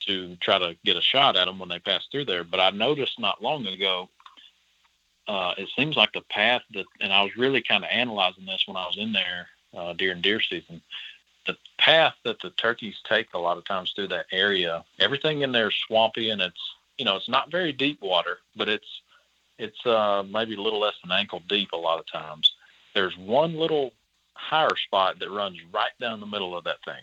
to 0.08 0.36
try 0.36 0.58
to 0.58 0.76
get 0.84 0.96
a 0.96 1.02
shot 1.02 1.36
at 1.36 1.46
them 1.46 1.58
when 1.58 1.68
they 1.68 1.78
pass 1.78 2.06
through 2.10 2.24
there. 2.24 2.44
But 2.44 2.60
I 2.60 2.70
noticed 2.70 3.18
not 3.18 3.42
long 3.42 3.66
ago, 3.66 4.08
uh, 5.28 5.54
it 5.56 5.68
seems 5.76 5.96
like 5.96 6.12
the 6.12 6.22
path 6.22 6.62
that, 6.72 6.86
and 7.00 7.12
I 7.12 7.22
was 7.22 7.36
really 7.36 7.62
kind 7.62 7.84
of 7.84 7.90
analyzing 7.90 8.46
this 8.46 8.64
when 8.66 8.76
I 8.76 8.86
was 8.86 8.96
in 8.98 9.12
there 9.12 9.48
uh, 9.76 9.92
during 9.92 10.20
deer 10.20 10.40
season. 10.40 10.80
The 11.46 11.56
path 11.78 12.14
that 12.24 12.40
the 12.40 12.50
turkeys 12.50 12.96
take 13.08 13.28
a 13.34 13.38
lot 13.38 13.58
of 13.58 13.64
times 13.64 13.92
through 13.92 14.08
that 14.08 14.26
area, 14.32 14.84
everything 14.98 15.42
in 15.42 15.52
there 15.52 15.68
is 15.68 15.74
swampy 15.86 16.30
and 16.30 16.40
it's, 16.40 16.74
you 16.96 17.04
know, 17.04 17.16
it's 17.16 17.28
not 17.28 17.50
very 17.50 17.72
deep 17.72 18.02
water, 18.02 18.38
but 18.56 18.68
it's, 18.68 19.02
it's 19.58 19.86
uh, 19.86 20.24
maybe 20.28 20.56
a 20.56 20.60
little 20.60 20.80
less 20.80 20.94
than 21.02 21.12
ankle 21.12 21.42
deep 21.48 21.72
a 21.72 21.76
lot 21.76 22.00
of 22.00 22.06
times. 22.10 22.54
There's 22.94 23.16
one 23.16 23.54
little 23.54 23.92
higher 24.34 24.76
spot 24.76 25.18
that 25.18 25.30
runs 25.30 25.58
right 25.72 25.92
down 26.00 26.20
the 26.20 26.26
middle 26.26 26.56
of 26.56 26.64
that 26.64 26.82
thing. 26.84 27.02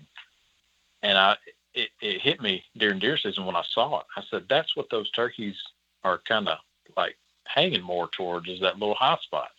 And 1.03 1.17
I, 1.17 1.37
it, 1.75 1.89
it 2.01 2.21
hit 2.21 2.41
me 2.41 2.63
during 2.77 2.99
deer 2.99 3.17
season 3.17 3.45
when 3.45 3.55
I 3.55 3.63
saw 3.69 3.99
it. 3.99 4.05
I 4.15 4.23
said, 4.31 4.45
that's 4.49 4.75
what 4.75 4.89
those 4.89 5.11
turkeys 5.11 5.55
are 6.03 6.21
kind 6.27 6.47
of 6.47 6.57
like 6.97 7.17
hanging 7.45 7.81
more 7.81 8.07
towards 8.07 8.47
is 8.49 8.61
that 8.61 8.79
little 8.79 8.95
high 8.95 9.17
spot. 9.21 9.49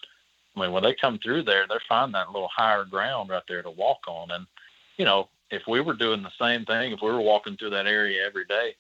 I 0.56 0.60
mean, 0.60 0.72
when 0.72 0.82
they 0.82 0.94
come 0.94 1.18
through 1.18 1.42
there, 1.42 1.66
they're 1.68 1.80
finding 1.88 2.14
that 2.14 2.32
little 2.32 2.48
higher 2.48 2.84
ground 2.84 3.28
right 3.30 3.42
there 3.46 3.62
to 3.62 3.70
walk 3.70 4.00
on. 4.08 4.30
And, 4.30 4.46
you 4.96 5.04
know, 5.04 5.28
if 5.50 5.62
we 5.68 5.80
were 5.80 5.94
doing 5.94 6.22
the 6.22 6.30
same 6.40 6.64
thing, 6.64 6.92
if 6.92 7.00
we 7.02 7.10
were 7.10 7.20
walking 7.20 7.56
through 7.56 7.70
that 7.70 7.86
area 7.86 8.26
every 8.26 8.46
day, 8.46 8.74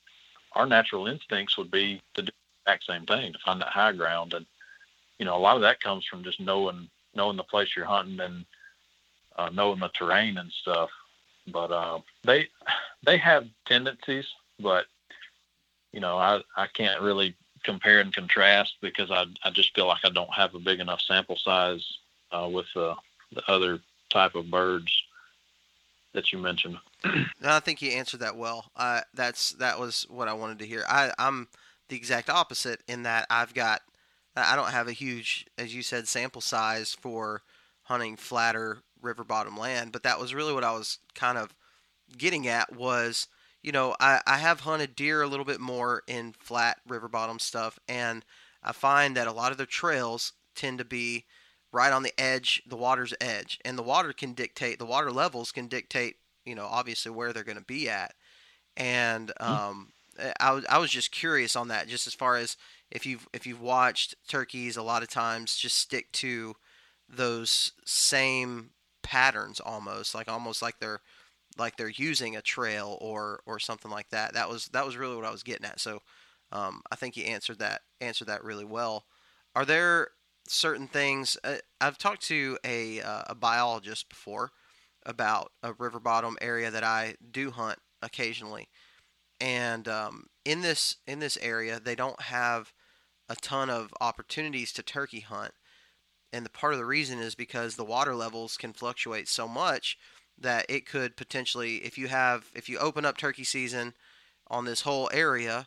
our 0.52 0.66
natural 0.66 1.06
instincts 1.06 1.58
would 1.58 1.70
be 1.70 2.00
to 2.14 2.22
do 2.22 2.32
the 2.32 2.70
exact 2.70 2.86
same 2.86 3.04
thing, 3.04 3.32
to 3.32 3.38
find 3.44 3.60
that 3.60 3.68
high 3.68 3.92
ground. 3.92 4.32
And, 4.32 4.46
you 5.18 5.26
know, 5.26 5.36
a 5.36 5.38
lot 5.38 5.56
of 5.56 5.62
that 5.62 5.82
comes 5.82 6.06
from 6.06 6.24
just 6.24 6.40
knowing, 6.40 6.88
knowing 7.14 7.36
the 7.36 7.42
place 7.42 7.68
you're 7.76 7.84
hunting 7.84 8.20
and 8.20 8.44
uh, 9.36 9.50
knowing 9.52 9.80
the 9.80 9.88
terrain 9.88 10.38
and 10.38 10.50
stuff. 10.50 10.88
But 11.52 11.70
uh, 11.70 12.00
they 12.24 12.48
they 13.04 13.18
have 13.18 13.46
tendencies, 13.66 14.26
but 14.60 14.86
you 15.92 16.00
know 16.00 16.16
I 16.16 16.42
I 16.56 16.66
can't 16.66 17.00
really 17.02 17.34
compare 17.62 18.00
and 18.00 18.14
contrast 18.14 18.74
because 18.80 19.10
I 19.10 19.26
I 19.44 19.50
just 19.50 19.74
feel 19.74 19.86
like 19.86 20.04
I 20.04 20.10
don't 20.10 20.32
have 20.32 20.54
a 20.54 20.60
big 20.60 20.80
enough 20.80 21.00
sample 21.00 21.36
size 21.36 21.84
uh, 22.32 22.48
with 22.50 22.66
the 22.74 22.94
the 23.32 23.42
other 23.48 23.80
type 24.10 24.34
of 24.34 24.50
birds 24.50 24.92
that 26.14 26.32
you 26.32 26.38
mentioned. 26.38 26.78
No, 27.40 27.50
I 27.50 27.60
think 27.60 27.82
you 27.82 27.92
answered 27.92 28.20
that 28.20 28.36
well. 28.36 28.70
Uh, 28.74 29.02
that's 29.14 29.50
that 29.52 29.78
was 29.78 30.06
what 30.08 30.26
I 30.26 30.32
wanted 30.32 30.58
to 30.60 30.66
hear. 30.66 30.84
I, 30.88 31.12
I'm 31.18 31.48
the 31.88 31.96
exact 31.96 32.30
opposite 32.30 32.82
in 32.88 33.04
that 33.04 33.26
I've 33.30 33.54
got 33.54 33.82
I 34.36 34.54
don't 34.54 34.70
have 34.70 34.88
a 34.88 34.92
huge, 34.92 35.46
as 35.56 35.74
you 35.74 35.82
said, 35.82 36.08
sample 36.08 36.40
size 36.40 36.96
for 37.00 37.42
hunting 37.84 38.16
flatter 38.16 38.78
river 39.06 39.24
bottom 39.24 39.56
land. 39.56 39.92
But 39.92 40.02
that 40.02 40.20
was 40.20 40.34
really 40.34 40.52
what 40.52 40.64
I 40.64 40.72
was 40.72 40.98
kind 41.14 41.38
of 41.38 41.54
getting 42.16 42.46
at 42.46 42.74
was, 42.74 43.28
you 43.62 43.72
know, 43.72 43.96
I, 43.98 44.20
I 44.26 44.36
have 44.38 44.60
hunted 44.60 44.94
deer 44.94 45.22
a 45.22 45.26
little 45.26 45.44
bit 45.44 45.60
more 45.60 46.02
in 46.06 46.34
flat 46.38 46.78
river 46.86 47.08
bottom 47.08 47.38
stuff, 47.38 47.78
and 47.88 48.24
I 48.62 48.72
find 48.72 49.16
that 49.16 49.26
a 49.26 49.32
lot 49.32 49.52
of 49.52 49.58
their 49.58 49.66
trails 49.66 50.32
tend 50.54 50.78
to 50.78 50.84
be 50.84 51.24
right 51.72 51.92
on 51.92 52.02
the 52.02 52.18
edge, 52.20 52.62
the 52.66 52.76
water's 52.76 53.14
edge, 53.20 53.58
and 53.64 53.78
the 53.78 53.82
water 53.82 54.12
can 54.12 54.32
dictate, 54.32 54.78
the 54.78 54.86
water 54.86 55.10
levels 55.10 55.52
can 55.52 55.66
dictate, 55.68 56.16
you 56.44 56.54
know, 56.54 56.66
obviously 56.66 57.10
where 57.12 57.32
they're 57.32 57.44
going 57.44 57.58
to 57.58 57.64
be 57.64 57.88
at. 57.88 58.14
And 58.76 59.32
mm-hmm. 59.40 59.52
um, 59.52 59.92
mm-hmm. 60.18 60.30
I, 60.40 60.52
was, 60.52 60.64
I 60.68 60.78
was 60.78 60.90
just 60.90 61.10
curious 61.10 61.56
on 61.56 61.68
that, 61.68 61.88
just 61.88 62.06
as 62.06 62.14
far 62.14 62.36
as 62.36 62.56
if 62.90 63.04
you've 63.04 63.28
if 63.32 63.46
you've 63.46 63.60
watched 63.60 64.14
turkeys, 64.28 64.76
a 64.76 64.82
lot 64.82 65.02
of 65.02 65.08
times 65.08 65.56
just 65.56 65.76
stick 65.76 66.12
to 66.12 66.54
those 67.08 67.72
same 67.84 68.70
patterns 69.06 69.60
almost 69.60 70.14
like 70.14 70.28
almost 70.28 70.60
like 70.62 70.80
they're 70.80 71.00
like 71.56 71.76
they're 71.76 71.88
using 71.88 72.36
a 72.36 72.42
trail 72.42 72.98
or 73.00 73.40
or 73.46 73.58
something 73.60 73.90
like 73.90 74.10
that. 74.10 74.34
That 74.34 74.48
was 74.48 74.66
that 74.72 74.84
was 74.84 74.96
really 74.96 75.14
what 75.14 75.24
i 75.24 75.30
was 75.30 75.44
getting 75.44 75.64
at. 75.66 75.80
So 75.80 76.00
um, 76.52 76.82
i 76.90 76.96
think 76.96 77.16
you 77.16 77.24
answered 77.24 77.60
that 77.60 77.82
answered 78.00 78.28
that 78.28 78.44
really 78.44 78.64
well. 78.64 79.06
Are 79.54 79.64
there 79.64 80.08
certain 80.48 80.86
things 80.86 81.36
uh, 81.42 81.56
i've 81.80 81.98
talked 81.98 82.22
to 82.22 82.56
a, 82.64 83.00
uh, 83.00 83.22
a 83.28 83.34
biologist 83.34 84.08
before 84.08 84.52
about 85.04 85.50
a 85.60 85.72
river 85.72 85.98
bottom 85.98 86.36
area 86.40 86.70
that 86.70 86.84
i 86.84 87.16
do 87.32 87.50
hunt 87.50 87.80
occasionally. 88.02 88.68
And 89.40 89.86
um, 89.88 90.26
in 90.44 90.62
this 90.62 90.96
in 91.06 91.18
this 91.18 91.36
area 91.42 91.78
they 91.78 91.94
don't 91.94 92.20
have 92.22 92.72
a 93.28 93.36
ton 93.36 93.68
of 93.68 93.92
opportunities 94.00 94.72
to 94.72 94.82
turkey 94.82 95.20
hunt 95.20 95.52
and 96.36 96.44
the 96.44 96.50
part 96.50 96.74
of 96.74 96.78
the 96.78 96.84
reason 96.84 97.18
is 97.18 97.34
because 97.34 97.76
the 97.76 97.84
water 97.84 98.14
levels 98.14 98.58
can 98.58 98.74
fluctuate 98.74 99.26
so 99.26 99.48
much 99.48 99.96
that 100.38 100.66
it 100.68 100.86
could 100.86 101.16
potentially 101.16 101.76
if 101.76 101.96
you 101.96 102.08
have 102.08 102.50
if 102.54 102.68
you 102.68 102.78
open 102.78 103.06
up 103.06 103.16
turkey 103.16 103.42
season 103.42 103.94
on 104.48 104.66
this 104.66 104.82
whole 104.82 105.08
area 105.14 105.66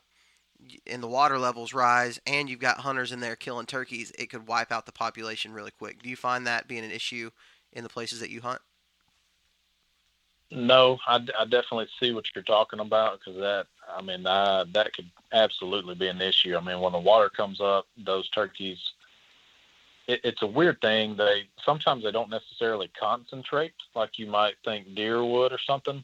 and 0.85 1.01
the 1.01 1.07
water 1.07 1.39
levels 1.39 1.73
rise 1.73 2.19
and 2.27 2.47
you've 2.47 2.59
got 2.59 2.77
hunters 2.81 3.11
in 3.11 3.19
there 3.19 3.35
killing 3.35 3.65
turkeys 3.65 4.11
it 4.19 4.29
could 4.29 4.47
wipe 4.47 4.71
out 4.71 4.85
the 4.85 4.91
population 4.91 5.53
really 5.53 5.71
quick. 5.71 6.03
Do 6.03 6.09
you 6.09 6.15
find 6.15 6.45
that 6.45 6.67
being 6.67 6.85
an 6.85 6.91
issue 6.91 7.31
in 7.73 7.83
the 7.83 7.89
places 7.89 8.19
that 8.19 8.29
you 8.29 8.41
hunt? 8.41 8.61
No 10.51 10.99
i, 11.07 11.15
I 11.15 11.45
definitely 11.45 11.87
see 11.99 12.11
what 12.11 12.25
you're 12.35 12.43
talking 12.43 12.79
about 12.79 13.19
because 13.19 13.39
that 13.39 13.65
i 13.91 14.03
mean 14.03 14.27
I, 14.27 14.65
that 14.73 14.93
could 14.93 15.09
absolutely 15.33 15.95
be 15.95 16.09
an 16.09 16.21
issue. 16.21 16.55
I 16.55 16.61
mean 16.61 16.79
when 16.79 16.93
the 16.93 16.99
water 16.99 17.29
comes 17.29 17.59
up 17.59 17.87
those 17.97 18.29
turkeys 18.29 18.77
it, 20.09 20.21
it's 20.23 20.41
a 20.41 20.47
weird 20.47 20.81
thing. 20.81 21.15
They 21.15 21.47
sometimes 21.63 22.03
they 22.03 22.11
don't 22.11 22.29
necessarily 22.29 22.89
concentrate 22.99 23.73
like 23.95 24.17
you 24.17 24.25
might 24.25 24.55
think 24.65 24.95
deer 24.95 25.23
would 25.23 25.53
or 25.53 25.59
something, 25.65 26.03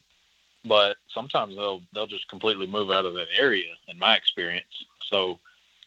but 0.64 0.96
sometimes 1.12 1.56
they'll 1.56 1.82
they'll 1.92 2.06
just 2.06 2.28
completely 2.28 2.66
move 2.66 2.90
out 2.90 3.04
of 3.04 3.14
that 3.14 3.28
area. 3.36 3.72
In 3.88 3.98
my 3.98 4.16
experience, 4.16 4.86
so 5.10 5.40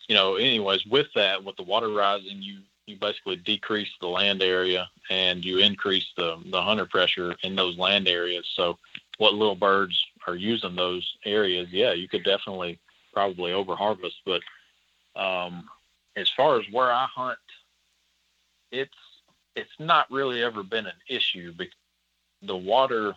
you 0.08 0.16
know, 0.16 0.36
anyways, 0.36 0.86
with 0.86 1.08
that, 1.16 1.44
with 1.44 1.56
the 1.56 1.64
water 1.64 1.90
rising, 1.90 2.42
you 2.42 2.60
you 2.86 2.98
basically 2.98 3.38
decrease 3.38 3.90
the 4.02 4.08
land 4.08 4.42
area 4.42 4.90
and 5.10 5.46
you 5.46 5.60
increase 5.60 6.08
the 6.18 6.38
the 6.52 6.62
hunter 6.62 6.86
pressure 6.86 7.36
in 7.44 7.56
those 7.56 7.78
land 7.78 8.08
areas. 8.08 8.46
So, 8.56 8.78
what 9.18 9.34
little 9.34 9.56
birds 9.56 10.06
are 10.28 10.36
using 10.36 10.76
those 10.76 11.10
areas, 11.26 11.70
yeah, 11.72 11.94
you 11.94 12.10
could 12.10 12.26
definitely 12.26 12.80
probably 13.14 13.54
over 13.54 13.76
harvest. 13.76 14.18
But 14.26 14.42
um, 15.16 15.70
as 16.18 16.30
far 16.30 16.60
as 16.60 16.66
where 16.72 16.92
I 16.92 17.06
hunt 17.06 17.38
it's 18.72 18.96
it's 19.56 19.80
not 19.80 20.10
really 20.12 20.44
ever 20.44 20.64
been 20.64 20.86
an 20.86 20.94
issue 21.10 21.54
because 21.58 21.76
the 22.42 22.56
water 22.56 23.16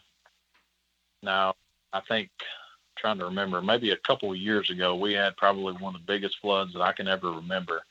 now 1.23 1.55
I 1.93 2.01
think 2.01 2.31
trying 2.97 3.19
to 3.19 3.25
remember 3.27 3.61
maybe 3.63 3.91
a 3.91 3.97
couple 3.97 4.31
of 4.31 4.39
years 4.39 4.71
ago 4.71 4.95
we 4.97 5.13
had 5.13 5.37
probably 5.37 5.75
one 5.75 5.95
of 5.95 6.01
the 6.01 6.07
biggest 6.07 6.39
floods 6.41 6.73
that 6.73 6.83
I 6.83 6.93
can 6.93 7.09
ever 7.09 7.31
remember. 7.31 7.83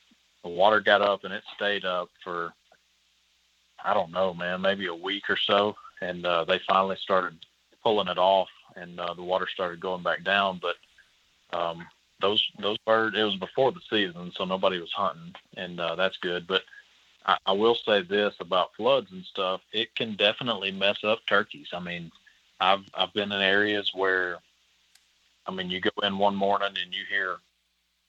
The 0.42 0.50
water 0.50 0.80
got 0.80 1.02
up 1.02 1.24
and 1.24 1.32
it 1.32 1.42
stayed 1.56 1.84
up 1.84 2.08
for 2.22 2.52
I 3.84 3.94
don't 3.94 4.12
know, 4.12 4.32
man, 4.34 4.60
maybe 4.60 4.86
a 4.86 4.94
week 4.94 5.28
or 5.28 5.36
so, 5.36 5.74
and 6.00 6.24
uh, 6.24 6.44
they 6.44 6.60
finally 6.68 6.96
started 6.96 7.36
pulling 7.82 8.08
it 8.08 8.18
off, 8.18 8.48
and 8.76 8.98
uh, 9.00 9.14
the 9.14 9.22
water 9.22 9.48
started 9.52 9.80
going 9.80 10.02
back 10.02 10.22
down. 10.22 10.60
But 10.62 10.76
um, 11.56 11.86
those 12.20 12.44
those 12.60 12.78
birds, 12.86 13.16
it 13.18 13.24
was 13.24 13.36
before 13.36 13.72
the 13.72 13.80
season, 13.90 14.32
so 14.36 14.44
nobody 14.44 14.80
was 14.80 14.92
hunting, 14.92 15.34
and 15.56 15.80
uh, 15.80 15.96
that's 15.96 16.16
good. 16.18 16.46
But 16.46 16.62
I, 17.26 17.36
I 17.46 17.52
will 17.52 17.74
say 17.74 18.02
this 18.02 18.34
about 18.40 18.74
floods 18.76 19.12
and 19.12 19.24
stuff. 19.24 19.60
It 19.72 19.94
can 19.94 20.16
definitely 20.16 20.72
mess 20.72 20.98
up 21.04 21.20
turkeys. 21.28 21.68
I 21.72 21.80
mean, 21.80 22.10
I've 22.60 22.84
I've 22.94 23.12
been 23.12 23.32
in 23.32 23.40
areas 23.40 23.90
where 23.94 24.38
I 25.46 25.50
mean, 25.50 25.70
you 25.70 25.80
go 25.80 25.90
in 26.02 26.18
one 26.18 26.36
morning 26.36 26.74
and 26.82 26.94
you 26.94 27.04
hear 27.08 27.36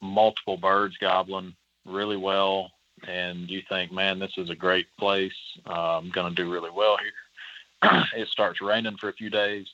multiple 0.01 0.57
birds 0.57 0.97
gobbling 0.97 1.55
really 1.85 2.17
well, 2.17 2.71
and 3.07 3.49
you 3.49 3.61
think, 3.69 3.91
man, 3.91 4.19
this 4.19 4.33
is 4.37 4.49
a 4.49 4.55
great 4.55 4.87
place. 4.99 5.33
Uh, 5.67 5.97
I'm 5.97 6.09
going 6.11 6.33
to 6.33 6.43
do 6.43 6.51
really 6.51 6.69
well 6.69 6.97
here. 6.97 8.03
it 8.15 8.27
starts 8.27 8.61
raining 8.61 8.97
for 8.97 9.09
a 9.09 9.13
few 9.13 9.29
days. 9.29 9.67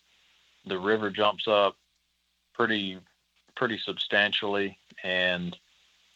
The 0.65 0.77
river 0.77 1.09
jumps 1.09 1.47
up 1.47 1.75
pretty, 2.53 2.97
pretty 3.55 3.79
substantially, 3.79 4.77
and 5.03 5.55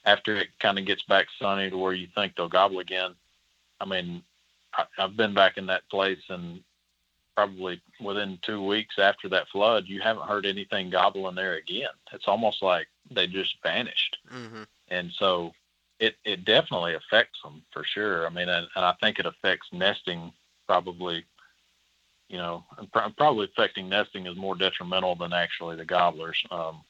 after 0.06 0.36
it 0.36 0.49
kind 0.60 0.78
of 0.78 0.86
gets 0.86 1.04
back 1.04 1.28
sunny 1.39 1.70
to 1.70 1.78
where 1.78 1.93
you 1.93 2.08
think 2.14 2.36
they'll 2.36 2.49
gobble 2.49 2.80
again, 2.80 3.16
I 3.80 3.86
mean, 3.86 4.24
I, 4.74 4.86
I've 4.97 5.18
been 5.18 5.34
back 5.34 5.58
in 5.58 5.66
that 5.68 5.88
place 5.89 6.22
and 6.30 6.62
probably 7.36 7.82
within 7.99 8.39
two 8.41 8.64
weeks 8.66 8.95
after 8.99 9.28
that 9.30 9.47
flood, 9.49 9.86
you 9.88 10.01
haven't 10.01 10.28
heard 10.28 10.45
anything 10.45 10.89
gobbling 10.89 11.36
there 11.36 11.56
again. 11.56 11.89
It's 12.12 12.28
almost 12.28 12.62
like 12.62 12.88
they 13.10 13.28
just 13.28 13.56
vanished. 13.64 14.18
Mm-hmm. 14.32 14.64
And 14.89 15.12
so 15.18 15.54
it, 15.99 16.16
it 16.26 16.45
definitely 16.45 16.95
affects 16.95 17.41
them 17.43 17.64
for 17.72 17.84
sure. 17.84 18.26
I 18.26 18.30
mean, 18.30 18.49
and, 18.49 18.68
and 18.76 18.86
I 18.86 18.93
think 19.01 19.20
it 19.20 19.26
affects 19.26 19.68
nesting 19.72 20.32
probably, 20.68 21.26
you 22.30 22.38
know, 22.38 22.64
probably 23.18 23.45
affecting 23.45 23.89
nesting 23.89 24.28
is 24.28 24.36
more 24.36 24.56
detrimental 24.56 25.16
than 25.16 25.34
actually 25.34 25.76
the 25.76 25.86
gobblers, 25.86 26.41
um, 26.51 26.82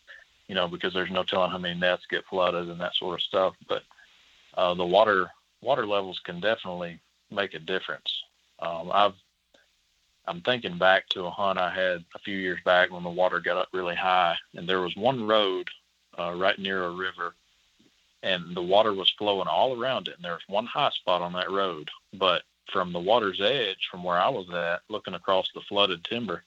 you 0.48 0.56
know, 0.56 0.68
because 0.68 0.94
there's 0.94 1.12
no 1.12 1.24
telling 1.24 1.52
how 1.52 1.58
many 1.58 1.80
nests 1.80 2.06
get 2.10 2.26
flooded 2.26 2.70
and 2.70 2.80
that 2.80 2.96
sort 2.96 3.16
of 3.16 3.22
stuff. 3.22 3.56
But 3.68 3.84
uh, 4.56 4.74
the 4.74 4.86
water 4.86 5.30
water 5.62 5.88
levels 5.88 6.20
can 6.24 6.40
definitely 6.40 7.00
make 7.32 7.54
a 7.54 7.60
difference. 7.60 8.24
Um, 8.60 8.92
I've 8.92 9.14
I'm 10.26 10.42
thinking 10.42 10.78
back 10.78 11.10
to 11.10 11.26
a 11.26 11.30
hunt 11.30 11.60
I 11.60 11.74
had 11.74 12.04
a 12.16 12.20
few 12.20 12.38
years 12.38 12.60
back 12.64 12.92
when 12.92 13.04
the 13.04 13.10
water 13.10 13.40
got 13.40 13.58
up 13.58 13.70
really 13.74 13.96
high, 13.96 14.38
and 14.56 14.68
there 14.68 14.82
was 14.82 14.96
one 14.96 15.28
road 15.28 15.68
uh, 16.18 16.34
right 16.34 16.58
near 16.58 16.86
a 16.86 16.92
river, 16.92 17.34
and 18.22 18.56
the 18.56 18.62
water 18.62 18.94
was 18.94 19.10
flowing 19.18 19.48
all 19.48 19.78
around 19.78 20.08
it, 20.08 20.16
and 20.16 20.24
there 20.24 20.34
was 20.34 20.48
one 20.48 20.66
high 20.66 20.92
spot 20.92 21.22
on 21.22 21.34
that 21.34 21.52
road. 21.52 21.90
But 22.14 22.44
from 22.72 22.94
the 22.94 23.00
water's 23.00 23.42
edge, 23.42 23.90
from 23.92 24.04
where 24.04 24.18
I 24.18 24.30
was 24.30 24.50
at, 24.52 24.82
looking 24.90 25.14
across 25.14 25.50
the 25.54 25.62
flooded 25.62 26.06
timber, 26.06 26.44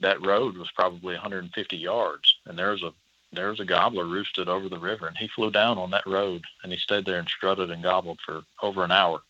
that 0.00 0.24
road 0.24 0.56
was 0.56 0.70
probably 0.72 1.14
150 1.14 1.76
yards, 1.76 2.36
and 2.44 2.58
there 2.58 2.72
was 2.72 2.82
a 2.82 2.92
there 3.32 3.50
was 3.50 3.60
a 3.60 3.64
gobbler 3.64 4.06
roosted 4.06 4.48
over 4.48 4.68
the 4.68 4.78
river, 4.78 5.06
and 5.06 5.16
he 5.16 5.28
flew 5.28 5.50
down 5.50 5.78
on 5.78 5.90
that 5.90 6.06
road, 6.06 6.44
and 6.62 6.72
he 6.72 6.78
stayed 6.78 7.04
there 7.04 7.18
and 7.18 7.28
strutted 7.28 7.70
and 7.70 7.82
gobbled 7.82 8.20
for 8.24 8.42
over 8.62 8.84
an 8.84 8.92
hour, 8.92 9.20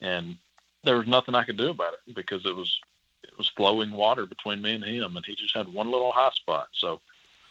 and 0.00 0.36
there 0.82 0.96
was 0.96 1.06
nothing 1.06 1.34
I 1.34 1.44
could 1.44 1.56
do 1.56 1.70
about 1.70 1.94
it 1.94 2.14
because 2.14 2.44
it 2.46 2.54
was 2.54 2.78
it 3.22 3.36
was 3.36 3.48
flowing 3.56 3.90
water 3.92 4.26
between 4.26 4.62
me 4.62 4.74
and 4.74 4.84
him, 4.84 5.16
and 5.16 5.24
he 5.26 5.34
just 5.34 5.56
had 5.56 5.72
one 5.72 5.90
little 5.90 6.12
hot 6.12 6.34
spot. 6.34 6.68
So 6.72 7.00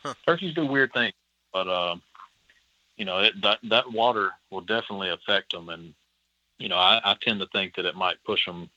huh. 0.03 0.13
turkeys 0.25 0.53
do 0.53 0.65
weird 0.65 0.93
things, 0.93 1.13
but 1.51 1.67
uh, 1.67 1.95
you 2.97 3.05
know 3.05 3.19
it, 3.19 3.39
that 3.41 3.59
that 3.63 3.91
water 3.91 4.31
will 4.49 4.61
definitely 4.61 5.09
affect 5.09 5.51
them, 5.51 5.69
and 5.69 5.93
you 6.57 6.69
know 6.69 6.77
I, 6.77 7.01
I 7.03 7.15
tend 7.21 7.39
to 7.41 7.47
think 7.47 7.75
that 7.75 7.85
it 7.85 7.95
might 7.95 8.23
push 8.23 8.45
them, 8.45 8.69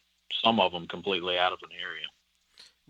some 0.42 0.60
of 0.60 0.72
them, 0.72 0.86
completely 0.86 1.38
out 1.38 1.52
of 1.52 1.60
an 1.62 1.70
area. 1.72 2.06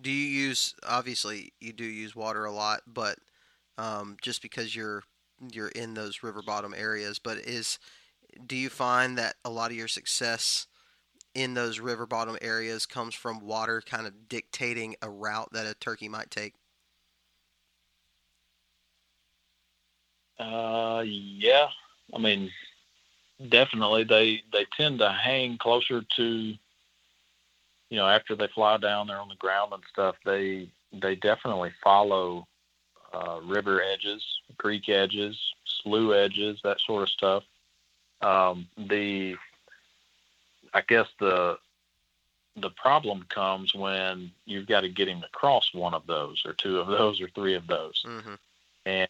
Do 0.00 0.10
you 0.10 0.26
use 0.26 0.74
obviously 0.82 1.52
you 1.60 1.72
do 1.72 1.84
use 1.84 2.14
water 2.16 2.44
a 2.44 2.52
lot, 2.52 2.82
but 2.86 3.18
um, 3.78 4.16
just 4.22 4.42
because 4.42 4.74
you're 4.74 5.02
you're 5.52 5.68
in 5.68 5.94
those 5.94 6.22
river 6.22 6.42
bottom 6.42 6.74
areas, 6.76 7.18
but 7.18 7.38
is 7.38 7.78
do 8.46 8.56
you 8.56 8.68
find 8.68 9.18
that 9.18 9.36
a 9.44 9.50
lot 9.50 9.70
of 9.70 9.76
your 9.76 9.88
success 9.88 10.66
in 11.34 11.54
those 11.54 11.80
river 11.80 12.06
bottom 12.06 12.36
areas 12.40 12.86
comes 12.86 13.14
from 13.14 13.40
water 13.40 13.82
kind 13.84 14.06
of 14.06 14.28
dictating 14.28 14.96
a 15.02 15.10
route 15.10 15.50
that 15.52 15.66
a 15.66 15.74
turkey 15.74 16.08
might 16.08 16.30
take? 16.30 16.54
Uh, 20.38 21.02
yeah. 21.04 21.68
I 22.14 22.18
mean, 22.18 22.50
definitely 23.48 24.04
they 24.04 24.42
they 24.52 24.66
tend 24.76 24.98
to 25.00 25.10
hang 25.10 25.58
closer 25.58 26.02
to 26.16 26.24
you 26.24 26.56
know 27.96 28.08
after 28.08 28.34
they 28.34 28.48
fly 28.48 28.76
down 28.78 29.06
there 29.06 29.20
on 29.20 29.28
the 29.28 29.34
ground 29.36 29.72
and 29.72 29.82
stuff 29.90 30.16
they 30.24 30.68
they 30.92 31.14
definitely 31.16 31.70
follow 31.82 32.46
uh, 33.12 33.40
river 33.44 33.82
edges 33.82 34.24
creek 34.58 34.88
edges 34.88 35.38
slough 35.82 36.14
edges 36.14 36.60
that 36.62 36.80
sort 36.80 37.02
of 37.02 37.08
stuff 37.08 37.44
um, 38.22 38.66
the 38.76 39.36
I 40.72 40.82
guess 40.86 41.06
the 41.18 41.58
the 42.56 42.70
problem 42.70 43.24
comes 43.28 43.74
when 43.74 44.30
you've 44.46 44.66
got 44.66 44.80
to 44.80 44.88
get 44.88 45.08
him 45.08 45.20
to 45.20 45.28
cross 45.28 45.72
one 45.74 45.94
of 45.94 46.06
those 46.06 46.42
or 46.46 46.54
two 46.54 46.78
of 46.78 46.86
those 46.98 47.20
or 47.20 47.28
three 47.28 47.54
of 47.54 47.66
those. 47.66 48.02
Mm-hmm. 48.06 48.34
And 48.86 49.08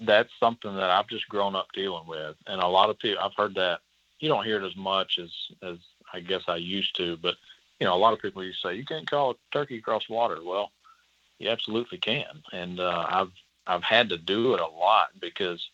that's 0.00 0.30
something 0.38 0.74
that 0.74 0.90
I've 0.90 1.08
just 1.08 1.28
grown 1.28 1.56
up 1.56 1.68
dealing 1.74 2.06
with. 2.06 2.36
And 2.46 2.60
a 2.60 2.66
lot 2.66 2.90
of 2.90 2.98
people, 2.98 3.22
I've 3.22 3.34
heard 3.36 3.54
that 3.56 3.80
you 4.20 4.28
don't 4.28 4.44
hear 4.44 4.62
it 4.62 4.66
as 4.66 4.76
much 4.76 5.18
as, 5.18 5.30
as 5.62 5.78
I 6.12 6.20
guess 6.20 6.42
I 6.46 6.56
used 6.56 6.96
to, 6.96 7.16
but 7.16 7.34
you 7.80 7.86
know, 7.86 7.94
a 7.94 7.98
lot 7.98 8.12
of 8.12 8.20
people 8.20 8.42
to 8.42 8.52
say, 8.52 8.74
you 8.74 8.84
can't 8.84 9.10
call 9.10 9.32
a 9.32 9.34
turkey 9.52 9.78
across 9.78 10.08
water. 10.08 10.38
Well, 10.44 10.70
you 11.42 11.50
absolutely 11.50 11.98
can. 11.98 12.42
And, 12.52 12.80
uh, 12.80 13.06
I've, 13.08 13.32
I've 13.66 13.82
had 13.82 14.08
to 14.08 14.18
do 14.18 14.54
it 14.54 14.60
a 14.60 14.66
lot 14.66 15.10
because 15.20 15.68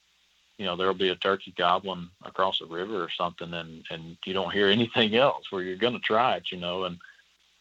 you 0.58 0.66
know 0.66 0.76
there'll 0.76 0.94
be 0.94 1.08
a 1.08 1.16
turkey 1.16 1.54
gobbling 1.56 2.10
across 2.24 2.60
a 2.60 2.66
river 2.66 3.02
or 3.02 3.10
something 3.10 3.54
and 3.54 3.84
and 3.90 4.16
you 4.24 4.34
don't 4.34 4.52
hear 4.52 4.68
anything 4.68 5.16
else 5.16 5.50
where 5.50 5.62
you're 5.62 5.76
going 5.76 5.94
to 5.94 6.00
try 6.00 6.36
it 6.36 6.50
you 6.50 6.58
know 6.58 6.84
and 6.84 6.98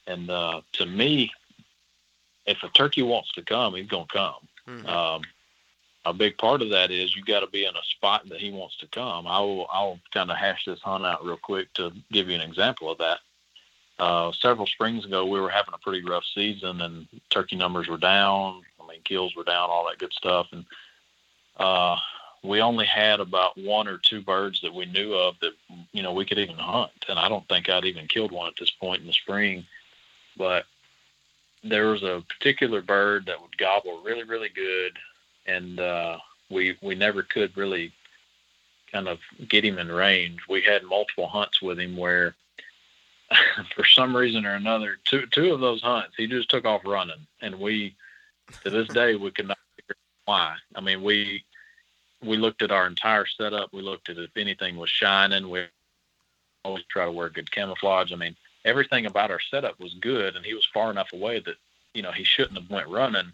and 0.08 0.30
uh 0.30 0.62
to 0.74 0.86
me 0.86 1.32
if 2.46 2.62
a 2.64 2.70
turkey 2.70 3.04
wants 3.04 3.32
to 3.32 3.42
come 3.44 3.76
he's 3.76 3.88
going 3.88 4.08
to 4.08 4.14
come 4.14 4.48
mm-hmm. 4.68 4.88
um 4.88 5.22
a 6.06 6.14
big 6.14 6.38
part 6.38 6.62
of 6.62 6.70
that 6.70 6.90
is 6.90 7.16
you 7.16 7.24
got 7.24 7.42
to 7.42 7.48
be 7.48 7.66
in 7.66 7.76
a 7.76 7.84
spot 7.84 8.28
that 8.30 8.40
he 8.40 8.52
wants 8.52 8.78
to 8.78 8.88
come 8.88 9.28
i'll 9.28 9.68
i'll 9.72 10.00
kind 10.14 10.32
of 10.32 10.38
hash 10.38 10.66
this 10.66 10.82
hunt 10.82 11.06
out 11.06 11.24
real 11.24 11.38
quick 11.38 11.72
to 11.74 11.92
give 12.12 12.28
you 12.28 12.36
an 12.36 12.42
example 12.42 12.92
of 12.92 12.98
that 12.98 13.20
uh 14.00 14.32
several 14.40 14.68
springs 14.68 15.06
ago 15.06 15.26
we 15.26 15.40
were 15.40 15.50
having 15.50 15.74
a 15.74 15.78
pretty 15.80 16.08
rough 16.08 16.24
season 16.36 16.82
and 16.82 17.08
turkey 17.30 17.56
numbers 17.56 17.88
were 17.88 17.98
down. 17.98 18.62
I 18.82 18.88
mean 18.88 19.02
kills 19.04 19.36
were 19.36 19.44
down 19.44 19.70
all 19.70 19.88
that 19.88 20.00
good 20.00 20.14
stuff. 20.14 20.48
And 20.52 20.66
uh 21.58 21.98
we 22.44 22.62
only 22.62 22.86
had 22.86 23.20
about 23.20 23.58
one 23.58 23.88
or 23.88 23.98
two 23.98 24.22
birds 24.22 24.62
that 24.62 24.74
we 24.74 24.86
knew 24.86 25.14
of 25.14 25.36
that 25.42 25.54
you 25.92 26.04
know 26.04 26.14
we 26.14 26.26
could 26.26 26.40
even 26.40 26.58
hunt. 26.58 26.92
And 27.10 27.18
i 27.18 27.28
don't 27.28 27.48
think 27.48 27.70
i'd 27.70 27.86
even 27.86 28.08
killed 28.08 28.32
one 28.32 28.48
at 28.48 28.56
this 28.60 28.72
point 28.72 29.02
in 29.02 29.08
the 29.08 29.14
spring. 29.14 29.66
But 30.38 30.66
there 31.64 31.88
was 31.88 32.04
a 32.04 32.24
particular 32.30 32.82
bird 32.82 33.26
that 33.26 33.42
would 33.42 33.58
gobble 33.58 34.02
really 34.04 34.24
really 34.24 34.50
good. 34.50 34.98
And 35.48 35.80
uh 35.80 36.18
we 36.50 36.78
we 36.82 36.96
never 36.96 37.24
could 37.24 37.56
really 37.58 37.92
kind 38.92 39.08
of 39.08 39.20
get 39.48 39.66
him 39.66 39.80
in 39.80 39.92
range. 39.92 40.40
We 40.48 40.62
had 40.62 40.84
multiple 40.84 41.28
hunts 41.28 41.62
with 41.62 41.80
him 41.80 41.98
where 41.98 42.36
for 43.76 43.84
some 43.86 44.16
reason 44.16 44.46
or 44.46 44.56
another 44.56 44.98
two 45.04 45.26
two 45.28 45.54
of 45.54 45.60
those 45.60 45.82
hunts 45.82 46.16
he 46.16 46.28
just 46.28 46.50
took 46.50 46.66
off 46.66 46.82
running 46.86 47.28
and 47.42 47.60
we 47.60 47.96
to 48.64 48.70
this 48.70 48.88
day 48.90 49.16
we 49.16 49.32
could 49.32 49.48
not 49.48 49.58
figure 49.76 49.96
why 50.26 50.56
i 50.76 50.82
mean 50.82 51.04
we 51.04 51.44
we 52.24 52.38
looked 52.38 52.62
at 52.62 52.72
our 52.72 52.88
entire 52.88 53.26
setup. 53.26 53.72
We 53.74 53.82
looked 53.82 54.10
at 54.10 54.18
if 54.18 54.36
anything 54.36 54.78
was 54.78 54.90
shining. 54.90 55.50
We 55.50 55.66
always 56.64 56.84
try 56.86 57.06
to 57.06 57.12
wear 57.12 57.30
good 57.30 57.52
camouflage. 57.52 58.12
I 58.12 58.16
mean, 58.16 58.36
everything 58.66 59.06
about 59.06 59.32
our 59.32 59.40
setup 59.40 59.80
was 59.80 59.94
good, 59.96 60.36
and 60.36 60.46
he 60.46 60.54
was 60.54 60.68
far 60.74 60.92
enough 60.92 61.14
away 61.14 61.40
that 61.40 61.56
you 61.94 62.02
know 62.02 62.12
he 62.12 62.24
shouldn't 62.24 62.60
have 62.60 62.70
went 62.70 62.90
running, 62.90 63.32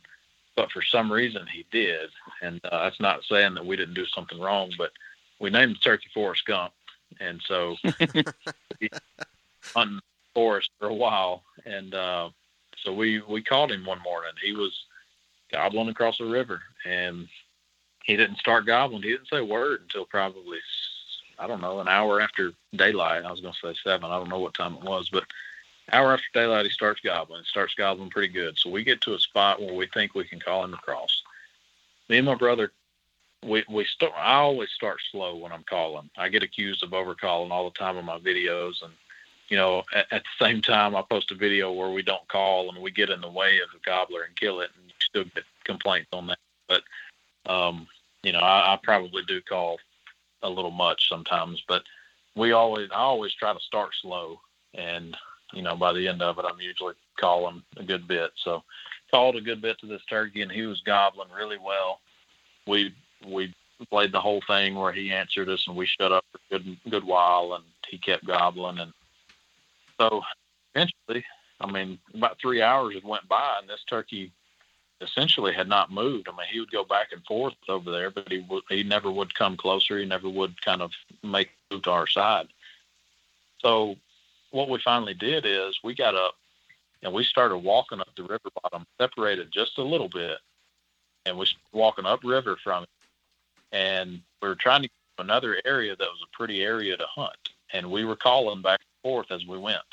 but 0.55 0.71
for 0.71 0.81
some 0.81 1.11
reason 1.11 1.45
he 1.47 1.65
did. 1.71 2.09
And 2.41 2.59
uh, 2.65 2.83
that's 2.83 2.99
not 2.99 3.23
saying 3.23 3.53
that 3.55 3.65
we 3.65 3.75
didn't 3.75 3.95
do 3.95 4.05
something 4.05 4.39
wrong, 4.39 4.71
but 4.77 4.91
we 5.39 5.49
named 5.49 5.75
the 5.75 5.79
turkey 5.79 6.09
Forrest 6.13 6.45
Gump, 6.45 6.73
and 7.19 7.41
so 7.47 7.75
hunting 9.73 9.99
Forrest 10.33 10.71
for 10.79 10.89
a 10.89 10.93
while, 10.93 11.43
and 11.65 11.93
uh, 11.93 12.29
so 12.77 12.93
we 12.93 13.21
we 13.21 13.41
called 13.41 13.71
him 13.71 13.85
one 13.85 14.01
morning. 14.01 14.31
He 14.41 14.53
was 14.53 14.85
gobbling 15.51 15.89
across 15.89 16.17
the 16.17 16.25
river, 16.25 16.61
and 16.85 17.27
he 18.03 18.17
didn't 18.17 18.37
start 18.37 18.65
gobbling. 18.65 19.03
He 19.03 19.09
didn't 19.09 19.29
say 19.29 19.37
a 19.37 19.45
word 19.45 19.81
until 19.83 20.05
probably 20.05 20.57
I 21.39 21.47
don't 21.47 21.61
know 21.61 21.79
an 21.79 21.87
hour 21.87 22.21
after 22.21 22.53
daylight. 22.75 23.25
I 23.25 23.31
was 23.31 23.41
going 23.41 23.53
to 23.53 23.59
say 23.59 23.79
seven. 23.83 24.11
I 24.11 24.17
don't 24.17 24.29
know 24.29 24.39
what 24.39 24.53
time 24.53 24.75
it 24.75 24.83
was, 24.83 25.09
but 25.09 25.25
hour 25.91 26.13
after 26.13 26.25
daylight 26.33 26.65
he 26.65 26.71
starts 26.71 27.01
gobbling. 27.01 27.43
Starts 27.45 27.75
gobbling 27.75 28.09
pretty 28.09 28.31
good. 28.33 28.57
So 28.57 28.69
we 28.69 28.83
get 28.83 29.01
to 29.01 29.15
a 29.15 29.19
spot 29.19 29.61
where 29.61 29.73
we 29.73 29.87
think 29.87 30.15
we 30.15 30.23
can 30.23 30.39
call 30.39 30.63
him 30.63 30.73
across. 30.73 31.21
Me 32.09 32.17
and 32.17 32.25
my 32.25 32.35
brother, 32.35 32.71
we 33.43 33.63
we 33.69 33.85
start. 33.85 34.13
I 34.17 34.35
always 34.35 34.69
start 34.71 34.99
slow 35.11 35.35
when 35.35 35.51
I'm 35.51 35.63
calling. 35.63 36.09
I 36.17 36.29
get 36.29 36.43
accused 36.43 36.83
of 36.83 36.91
overcalling 36.91 37.51
all 37.51 37.69
the 37.69 37.77
time 37.77 37.97
in 37.97 38.05
my 38.05 38.19
videos, 38.19 38.83
and 38.83 38.93
you 39.49 39.57
know, 39.57 39.83
at, 39.93 40.07
at 40.11 40.23
the 40.23 40.45
same 40.45 40.61
time, 40.61 40.95
I 40.95 41.01
post 41.01 41.31
a 41.31 41.35
video 41.35 41.71
where 41.71 41.91
we 41.91 42.01
don't 42.01 42.27
call 42.27 42.69
and 42.69 42.81
we 42.81 42.91
get 42.91 43.09
in 43.09 43.21
the 43.21 43.29
way 43.29 43.59
of 43.59 43.69
the 43.71 43.79
gobbler 43.85 44.23
and 44.23 44.35
kill 44.35 44.61
it, 44.61 44.71
and 44.75 44.87
you 44.87 44.93
still 44.99 45.23
get 45.35 45.43
complaints 45.63 46.09
on 46.13 46.27
that. 46.27 46.39
But 46.67 46.83
um, 47.45 47.87
you 48.23 48.31
know, 48.31 48.39
I, 48.39 48.73
I 48.73 48.79
probably 48.81 49.23
do 49.27 49.41
call 49.41 49.79
a 50.41 50.49
little 50.49 50.71
much 50.71 51.09
sometimes, 51.09 51.63
but 51.67 51.83
we 52.35 52.51
always, 52.51 52.89
I 52.91 52.99
always 52.99 53.33
try 53.33 53.53
to 53.53 53.59
start 53.59 53.91
slow, 54.01 54.39
and 54.73 55.15
you 55.53 55.61
know, 55.61 55.75
by 55.75 55.93
the 55.93 56.07
end 56.07 56.21
of 56.21 56.39
it, 56.39 56.45
I'm 56.47 56.59
usually 56.59 56.95
calling 57.19 57.61
a 57.77 57.83
good 57.83 58.07
bit. 58.07 58.31
So 58.35 58.63
called 59.11 59.35
a 59.35 59.41
good 59.41 59.61
bit 59.61 59.79
to 59.79 59.85
this 59.85 60.03
turkey, 60.09 60.41
and 60.41 60.51
he 60.51 60.63
was 60.63 60.81
gobbling 60.81 61.29
really 61.35 61.57
well. 61.57 61.99
We 62.65 62.93
we 63.25 63.53
played 63.89 64.11
the 64.11 64.21
whole 64.21 64.41
thing 64.47 64.75
where 64.75 64.91
he 64.91 65.11
answered 65.11 65.49
us, 65.49 65.65
and 65.67 65.75
we 65.75 65.85
shut 65.85 66.11
up 66.11 66.25
for 66.31 66.39
a 66.55 66.59
good 66.59 66.77
good 66.89 67.03
while, 67.03 67.53
and 67.53 67.63
he 67.87 67.97
kept 67.97 68.25
gobbling, 68.25 68.79
and 68.79 68.93
so 69.99 70.21
eventually, 70.73 71.25
I 71.59 71.71
mean, 71.71 71.99
about 72.13 72.39
three 72.39 72.61
hours 72.61 72.95
had 72.95 73.03
went 73.03 73.27
by, 73.27 73.57
and 73.59 73.69
this 73.69 73.83
turkey 73.87 74.31
essentially 75.01 75.53
had 75.53 75.67
not 75.67 75.91
moved. 75.91 76.27
I 76.29 76.31
mean, 76.31 76.47
he 76.49 76.59
would 76.59 76.71
go 76.71 76.83
back 76.83 77.11
and 77.11 77.23
forth 77.25 77.55
over 77.67 77.91
there, 77.91 78.09
but 78.09 78.31
he 78.31 78.45
would, 78.49 78.63
he 78.69 78.83
never 78.83 79.11
would 79.11 79.35
come 79.35 79.57
closer. 79.57 79.97
He 79.99 80.05
never 80.05 80.29
would 80.29 80.61
kind 80.61 80.81
of 80.81 80.91
make 81.23 81.49
move 81.71 81.83
to 81.83 81.91
our 81.91 82.07
side. 82.07 82.47
So 83.59 83.95
what 84.51 84.69
we 84.69 84.79
finally 84.79 85.13
did 85.13 85.45
is 85.45 85.79
we 85.83 85.95
got 85.95 86.15
up 86.15 86.35
and 87.01 87.13
we 87.13 87.23
started 87.23 87.57
walking 87.57 87.99
up 87.99 88.09
the 88.15 88.23
river 88.23 88.49
bottom, 88.61 88.85
separated 88.99 89.51
just 89.51 89.77
a 89.77 89.83
little 89.83 90.09
bit, 90.09 90.37
and 91.25 91.37
we 91.37 91.47
walking 91.71 92.05
up 92.05 92.21
river 92.23 92.57
from 92.63 92.83
it. 92.83 92.89
And 93.71 94.21
we 94.41 94.47
were 94.47 94.55
trying 94.55 94.83
to 94.83 94.87
get 94.87 95.25
another 95.25 95.59
area 95.65 95.95
that 95.95 96.07
was 96.07 96.23
a 96.23 96.37
pretty 96.37 96.61
area 96.61 96.95
to 96.95 97.05
hunt, 97.07 97.35
and 97.73 97.89
we 97.89 98.05
were 98.05 98.15
calling 98.15 98.61
back 98.61 98.79
forth 99.03 99.31
as 99.31 99.45
we 99.45 99.57
went. 99.57 99.83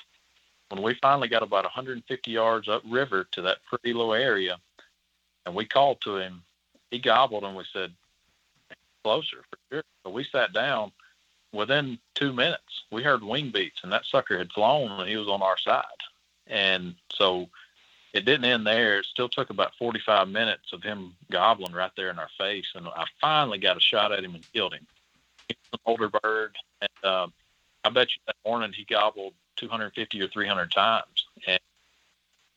When 0.71 0.83
we 0.83 0.95
finally 0.95 1.29
got 1.29 1.43
about 1.43 1.65
150 1.65 2.31
yards 2.31 2.69
up 2.69 2.83
river 2.89 3.27
to 3.33 3.43
that 3.43 3.59
pretty 3.69 3.93
low 3.93 4.13
area, 4.13 4.57
and 5.45 5.55
we 5.55 5.65
called 5.67 6.01
to 6.03 6.17
him, 6.17 6.43
he 6.91 6.99
gobbled, 6.99 7.45
and 7.45 7.57
we 7.57 7.65
said, 7.73 7.93
"Closer 9.03 9.45
for 9.51 9.59
sure." 9.71 9.85
So 10.05 10.11
we 10.11 10.25
sat 10.25 10.53
down. 10.53 10.93
Within 11.53 11.99
two 12.15 12.33
minutes, 12.33 12.85
we 12.93 13.03
heard 13.03 13.25
wing 13.25 13.51
beats, 13.51 13.83
and 13.83 13.93
that 13.93 14.07
sucker 14.07 14.39
had 14.39 14.53
flown, 14.53 14.93
and 14.93 15.09
he 15.09 15.17
was 15.17 15.29
on 15.29 15.43
our 15.43 15.59
side. 15.59 15.85
And 16.47 16.95
so 17.13 17.49
it 18.13 18.25
didn't 18.25 18.45
end 18.45 18.67
there. 18.67 18.99
It 18.99 19.07
still 19.07 19.29
took 19.29 19.51
about 19.51 19.75
45 19.77 20.29
minutes 20.29 20.73
of 20.73 20.83
him 20.83 21.15
gobbling 21.31 21.73
right 21.73 21.93
there 21.97 22.11
in 22.11 22.19
our 22.19 22.31
face. 22.37 22.67
And 22.75 22.89
I 22.89 23.05
finally 23.21 23.59
got 23.59 23.77
a 23.77 23.81
shot 23.81 24.13
at 24.13 24.25
him 24.25 24.35
and 24.35 24.53
killed 24.53 24.75
him. 24.75 24.87
He 25.49 25.55
was 25.55 25.81
an 25.81 25.81
older 25.87 26.09
bird. 26.09 26.57
And 26.81 27.05
uh, 27.05 27.27
I 27.85 27.91
bet 27.91 28.09
you 28.15 28.21
that 28.27 28.37
morning 28.45 28.73
he 28.73 28.85
gobbled 28.85 29.35
250 29.57 30.21
or 30.21 30.29
300 30.29 30.71
times. 30.71 31.27
And 31.47 31.61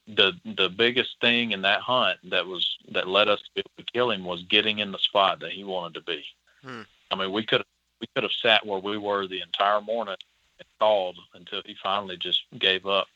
the 0.08 0.34
the 0.44 0.70
biggest 0.70 1.16
thing 1.22 1.52
in 1.52 1.62
that 1.62 1.80
hunt 1.80 2.20
that 2.30 2.46
was 2.46 2.78
that 2.92 3.08
led 3.08 3.30
us 3.30 3.40
to 3.40 3.50
be 3.56 3.62
able 3.62 3.72
to 3.78 3.92
kill 3.94 4.12
him 4.12 4.26
was 4.26 4.44
getting 4.44 4.80
in 4.80 4.92
the 4.92 4.98
spot 4.98 5.40
that 5.40 5.52
he 5.52 5.64
wanted 5.64 5.94
to 5.96 6.02
be. 6.02 6.26
Hmm. 6.64 6.82
I 7.12 7.16
mean, 7.16 7.32
we 7.32 7.46
could 7.46 7.64
we 8.02 8.08
could 8.14 8.24
have 8.24 8.34
sat 8.34 8.66
where 8.66 8.80
we 8.80 8.98
were 8.98 9.28
the 9.28 9.42
entire 9.42 9.80
morning 9.80 10.18
and 10.60 10.68
called 10.80 11.18
until 11.34 11.62
he 11.66 11.76
finally 11.82 12.18
just 12.18 12.42
gave 12.60 12.86
up 12.86 13.08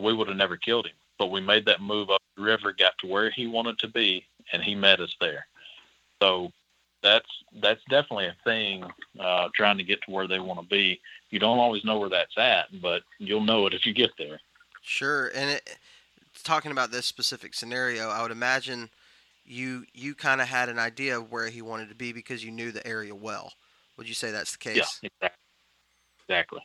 we 0.00 0.12
would 0.12 0.28
have 0.28 0.36
never 0.36 0.56
killed 0.56 0.86
him. 0.86 0.94
But 1.18 1.30
we 1.30 1.40
made 1.40 1.66
that 1.66 1.80
move 1.80 2.10
up 2.10 2.22
the 2.36 2.42
river, 2.42 2.72
got 2.72 2.96
to 2.98 3.06
where 3.06 3.30
he 3.30 3.46
wanted 3.46 3.78
to 3.80 3.88
be, 3.88 4.24
and 4.52 4.62
he 4.62 4.74
met 4.74 5.00
us 5.00 5.14
there. 5.20 5.46
So 6.22 6.52
that's 7.02 7.28
that's 7.60 7.80
definitely 7.88 8.26
a 8.26 8.36
thing. 8.44 8.84
Uh, 9.18 9.48
trying 9.54 9.78
to 9.78 9.84
get 9.84 10.00
to 10.02 10.10
where 10.10 10.28
they 10.28 10.38
want 10.38 10.60
to 10.60 10.66
be. 10.66 11.00
You 11.30 11.38
don't 11.38 11.58
always 11.58 11.84
know 11.84 11.98
where 11.98 12.08
that's 12.08 12.36
at, 12.36 12.66
but 12.80 13.02
you'll 13.18 13.44
know 13.44 13.66
it 13.66 13.74
if 13.74 13.86
you 13.86 13.92
get 13.92 14.10
there. 14.18 14.40
Sure, 14.82 15.30
and 15.34 15.50
it, 15.50 15.78
talking 16.42 16.72
about 16.72 16.90
this 16.90 17.06
specific 17.06 17.54
scenario, 17.54 18.08
I 18.08 18.22
would 18.22 18.32
imagine 18.32 18.90
you 19.44 19.84
you 19.92 20.14
kind 20.14 20.40
of 20.40 20.48
had 20.48 20.68
an 20.68 20.78
idea 20.78 21.18
of 21.18 21.30
where 21.30 21.48
he 21.48 21.62
wanted 21.62 21.88
to 21.88 21.94
be 21.94 22.12
because 22.12 22.44
you 22.44 22.50
knew 22.50 22.72
the 22.72 22.86
area 22.86 23.14
well. 23.14 23.52
Would 23.96 24.08
you 24.08 24.14
say 24.14 24.30
that's 24.30 24.52
the 24.52 24.58
case? 24.58 25.00
Yeah, 25.02 25.08
exactly. 25.20 25.38
Exactly 26.28 26.60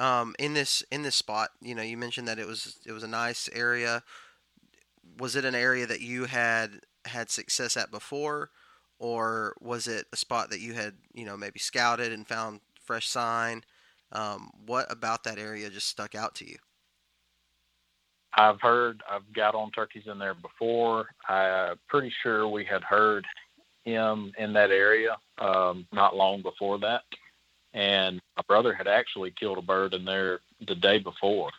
um, 0.00 0.34
in 0.38 0.54
this 0.54 0.82
in 0.90 1.02
this 1.02 1.14
spot. 1.14 1.50
You 1.60 1.74
know, 1.74 1.82
you 1.82 1.96
mentioned 1.96 2.26
that 2.26 2.38
it 2.38 2.46
was 2.46 2.78
it 2.86 2.92
was 2.92 3.02
a 3.04 3.08
nice 3.08 3.48
area. 3.52 4.02
Was 5.18 5.36
it 5.36 5.44
an 5.44 5.54
area 5.54 5.86
that 5.86 6.00
you 6.00 6.24
had 6.24 6.80
had 7.04 7.30
success 7.30 7.76
at 7.76 7.90
before, 7.90 8.50
or 9.00 9.56
was 9.60 9.88
it 9.88 10.06
a 10.12 10.16
spot 10.16 10.50
that 10.50 10.60
you 10.60 10.74
had 10.74 10.94
you 11.12 11.24
know 11.24 11.36
maybe 11.36 11.58
scouted 11.58 12.12
and 12.12 12.28
found 12.28 12.60
fresh 12.84 13.08
sign? 13.08 13.64
Um, 14.12 14.50
what 14.66 14.90
about 14.90 15.24
that 15.24 15.38
area 15.38 15.68
just 15.70 15.88
stuck 15.88 16.14
out 16.14 16.36
to 16.36 16.48
you? 16.48 16.58
I've 18.34 18.60
heard 18.60 19.02
I've 19.10 19.32
got 19.32 19.56
on 19.56 19.72
turkeys 19.72 20.04
in 20.06 20.18
there 20.20 20.34
before. 20.34 21.06
I'm 21.28 21.78
pretty 21.88 22.12
sure 22.22 22.46
we 22.46 22.64
had 22.64 22.84
heard 22.84 23.26
him 23.82 24.32
in 24.38 24.52
that 24.52 24.70
area 24.70 25.16
um, 25.38 25.86
not 25.92 26.14
long 26.14 26.42
before 26.42 26.78
that 26.78 27.02
and 27.72 28.20
my 28.36 28.42
brother 28.46 28.72
had 28.72 28.88
actually 28.88 29.30
killed 29.32 29.58
a 29.58 29.62
bird 29.62 29.94
in 29.94 30.04
there 30.04 30.40
the 30.66 30.74
day 30.74 30.98
before, 30.98 31.50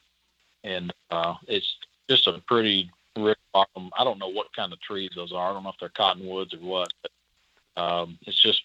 and 0.63 0.93
uh, 1.09 1.35
it's 1.47 1.77
just 2.09 2.27
a 2.27 2.41
pretty 2.47 2.89
rich 3.17 3.37
bottom. 3.53 3.89
I 3.97 4.03
don't 4.03 4.19
know 4.19 4.27
what 4.27 4.53
kind 4.55 4.73
of 4.73 4.81
trees 4.81 5.11
those 5.15 5.31
are. 5.31 5.49
I 5.49 5.53
don't 5.53 5.63
know 5.63 5.69
if 5.69 5.75
they're 5.79 5.89
cottonwoods 5.89 6.53
or 6.53 6.59
what, 6.59 6.93
but 7.01 7.11
um, 7.78 8.17
it's 8.24 8.41
just 8.41 8.61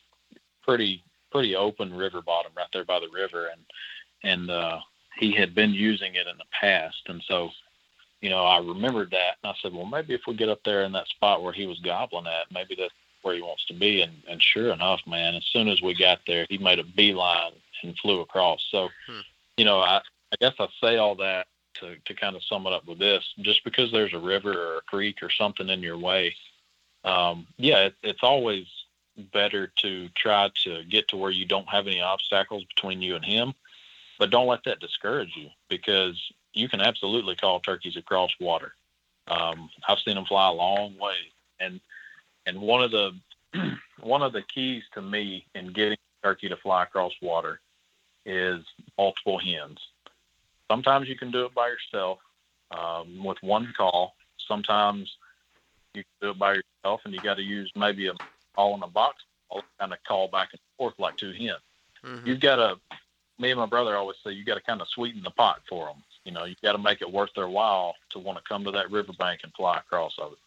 pretty 0.62 1.02
pretty 1.30 1.56
open 1.56 1.92
river 1.92 2.22
bottom 2.22 2.52
right 2.56 2.66
there 2.72 2.84
by 2.84 3.00
the 3.00 3.08
river, 3.12 3.48
and 3.48 3.60
and 4.22 4.50
uh, 4.50 4.78
he 5.18 5.32
had 5.32 5.54
been 5.54 5.72
using 5.72 6.14
it 6.14 6.26
in 6.26 6.36
the 6.38 6.44
past, 6.58 7.02
and 7.06 7.22
so 7.26 7.50
you 8.20 8.30
know 8.30 8.44
I 8.44 8.58
remembered 8.58 9.10
that, 9.10 9.36
and 9.42 9.50
I 9.50 9.54
said, 9.62 9.72
well, 9.72 9.86
maybe 9.86 10.14
if 10.14 10.22
we 10.26 10.34
get 10.34 10.48
up 10.48 10.60
there 10.64 10.82
in 10.82 10.92
that 10.92 11.08
spot 11.08 11.42
where 11.42 11.52
he 11.52 11.66
was 11.66 11.80
gobbling 11.80 12.26
at, 12.26 12.52
maybe 12.52 12.74
that's 12.74 12.92
where 13.26 13.34
he 13.34 13.42
wants 13.42 13.64
to 13.66 13.74
be. 13.74 14.02
And, 14.02 14.12
and 14.28 14.40
sure 14.40 14.72
enough, 14.72 15.00
man, 15.04 15.34
as 15.34 15.44
soon 15.46 15.66
as 15.66 15.82
we 15.82 15.94
got 15.94 16.20
there, 16.28 16.46
he 16.48 16.58
made 16.58 16.78
a 16.78 16.84
beeline 16.84 17.52
and 17.82 17.98
flew 17.98 18.20
across. 18.20 18.64
So, 18.70 18.88
hmm. 19.08 19.20
you 19.56 19.64
know, 19.64 19.80
I, 19.80 20.00
I 20.32 20.36
guess 20.40 20.54
I 20.60 20.68
say 20.80 20.96
all 20.96 21.16
that 21.16 21.48
to, 21.80 21.96
to 22.04 22.14
kind 22.14 22.36
of 22.36 22.44
sum 22.44 22.66
it 22.68 22.72
up 22.72 22.86
with 22.86 23.00
this 23.00 23.24
just 23.40 23.64
because 23.64 23.90
there's 23.90 24.14
a 24.14 24.18
river 24.18 24.52
or 24.52 24.76
a 24.78 24.82
creek 24.82 25.22
or 25.22 25.30
something 25.30 25.68
in 25.68 25.82
your 25.82 25.98
way. 25.98 26.36
Um, 27.04 27.48
yeah, 27.56 27.86
it, 27.86 27.94
it's 28.02 28.22
always 28.22 28.66
better 29.32 29.72
to 29.82 30.08
try 30.10 30.50
to 30.64 30.84
get 30.84 31.08
to 31.08 31.16
where 31.16 31.30
you 31.30 31.46
don't 31.46 31.68
have 31.68 31.86
any 31.86 32.00
obstacles 32.00 32.64
between 32.64 33.02
you 33.02 33.16
and 33.16 33.24
him, 33.24 33.54
but 34.18 34.30
don't 34.30 34.46
let 34.46 34.64
that 34.64 34.80
discourage 34.80 35.34
you 35.36 35.48
because 35.68 36.20
you 36.52 36.68
can 36.68 36.80
absolutely 36.80 37.36
call 37.36 37.60
turkeys 37.60 37.96
across 37.96 38.30
water. 38.40 38.72
Um, 39.28 39.70
I've 39.88 39.98
seen 39.98 40.14
them 40.14 40.24
fly 40.24 40.48
a 40.48 40.52
long 40.52 40.96
way, 40.98 41.16
and 41.60 41.80
and 42.46 42.60
one 42.60 42.82
of 42.82 42.90
the 42.90 43.12
one 44.00 44.22
of 44.22 44.32
the 44.32 44.42
keys 44.42 44.84
to 44.94 45.02
me 45.02 45.46
in 45.54 45.72
getting 45.72 45.98
turkey 46.22 46.48
to 46.48 46.56
fly 46.56 46.84
across 46.84 47.12
water 47.20 47.60
is 48.24 48.64
multiple 48.98 49.38
hens. 49.38 49.78
Sometimes 50.70 51.08
you 51.08 51.16
can 51.16 51.30
do 51.30 51.44
it 51.44 51.54
by 51.54 51.68
yourself 51.68 52.18
um, 52.76 53.24
with 53.24 53.38
one 53.42 53.72
call. 53.76 54.14
Sometimes 54.48 55.16
you 55.94 56.02
can 56.02 56.28
do 56.28 56.30
it 56.30 56.38
by 56.38 56.54
yourself, 56.54 57.00
and 57.04 57.14
you 57.14 57.20
got 57.20 57.36
to 57.36 57.42
use 57.42 57.70
maybe 57.76 58.08
a 58.08 58.14
call 58.56 58.74
in 58.74 58.82
a 58.82 58.88
box, 58.88 59.22
all 59.48 59.62
kind 59.78 59.92
of 59.92 59.98
call 60.04 60.28
back 60.28 60.48
and 60.52 60.60
forth 60.76 60.94
like 60.98 61.16
two 61.16 61.32
hens. 61.32 61.60
Mm-hmm. 62.04 62.26
You've 62.26 62.40
got 62.40 62.56
to. 62.56 62.76
Me 63.38 63.50
and 63.50 63.60
my 63.60 63.66
brother 63.66 63.94
always 63.94 64.16
say 64.24 64.32
you 64.32 64.46
got 64.46 64.54
to 64.54 64.62
kind 64.62 64.80
of 64.80 64.88
sweeten 64.88 65.22
the 65.22 65.30
pot 65.30 65.60
for 65.68 65.88
them. 65.88 66.02
You 66.24 66.32
know, 66.32 66.44
you 66.44 66.54
got 66.62 66.72
to 66.72 66.78
make 66.78 67.02
it 67.02 67.12
worth 67.12 67.28
their 67.36 67.48
while 67.48 67.94
to 68.12 68.18
want 68.18 68.38
to 68.38 68.44
come 68.48 68.64
to 68.64 68.70
that 68.70 68.90
riverbank 68.90 69.40
and 69.44 69.52
fly 69.52 69.76
across 69.76 70.18
of 70.18 70.32
it 70.32 70.38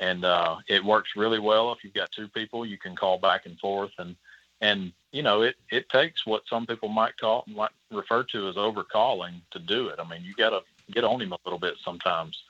and 0.00 0.24
uh, 0.24 0.56
it 0.68 0.84
works 0.84 1.10
really 1.16 1.38
well. 1.38 1.72
If 1.72 1.84
you've 1.84 1.94
got 1.94 2.10
two 2.10 2.28
people, 2.28 2.66
you 2.66 2.78
can 2.78 2.96
call 2.96 3.18
back 3.18 3.46
and 3.46 3.58
forth, 3.58 3.92
and 3.98 4.16
and 4.60 4.92
you 5.12 5.22
know 5.22 5.42
it 5.42 5.56
it 5.70 5.88
takes 5.88 6.26
what 6.26 6.42
some 6.48 6.66
people 6.66 6.88
might 6.88 7.16
call 7.18 7.44
might 7.46 7.70
refer 7.90 8.22
to 8.24 8.48
as 8.48 8.56
overcalling 8.56 9.40
to 9.52 9.58
do 9.58 9.88
it. 9.88 9.98
I 9.98 10.08
mean, 10.08 10.22
you 10.22 10.34
got 10.34 10.50
to 10.50 10.60
get 10.92 11.04
on 11.04 11.20
him 11.20 11.32
a 11.32 11.38
little 11.44 11.58
bit 11.58 11.74
sometimes, 11.84 12.42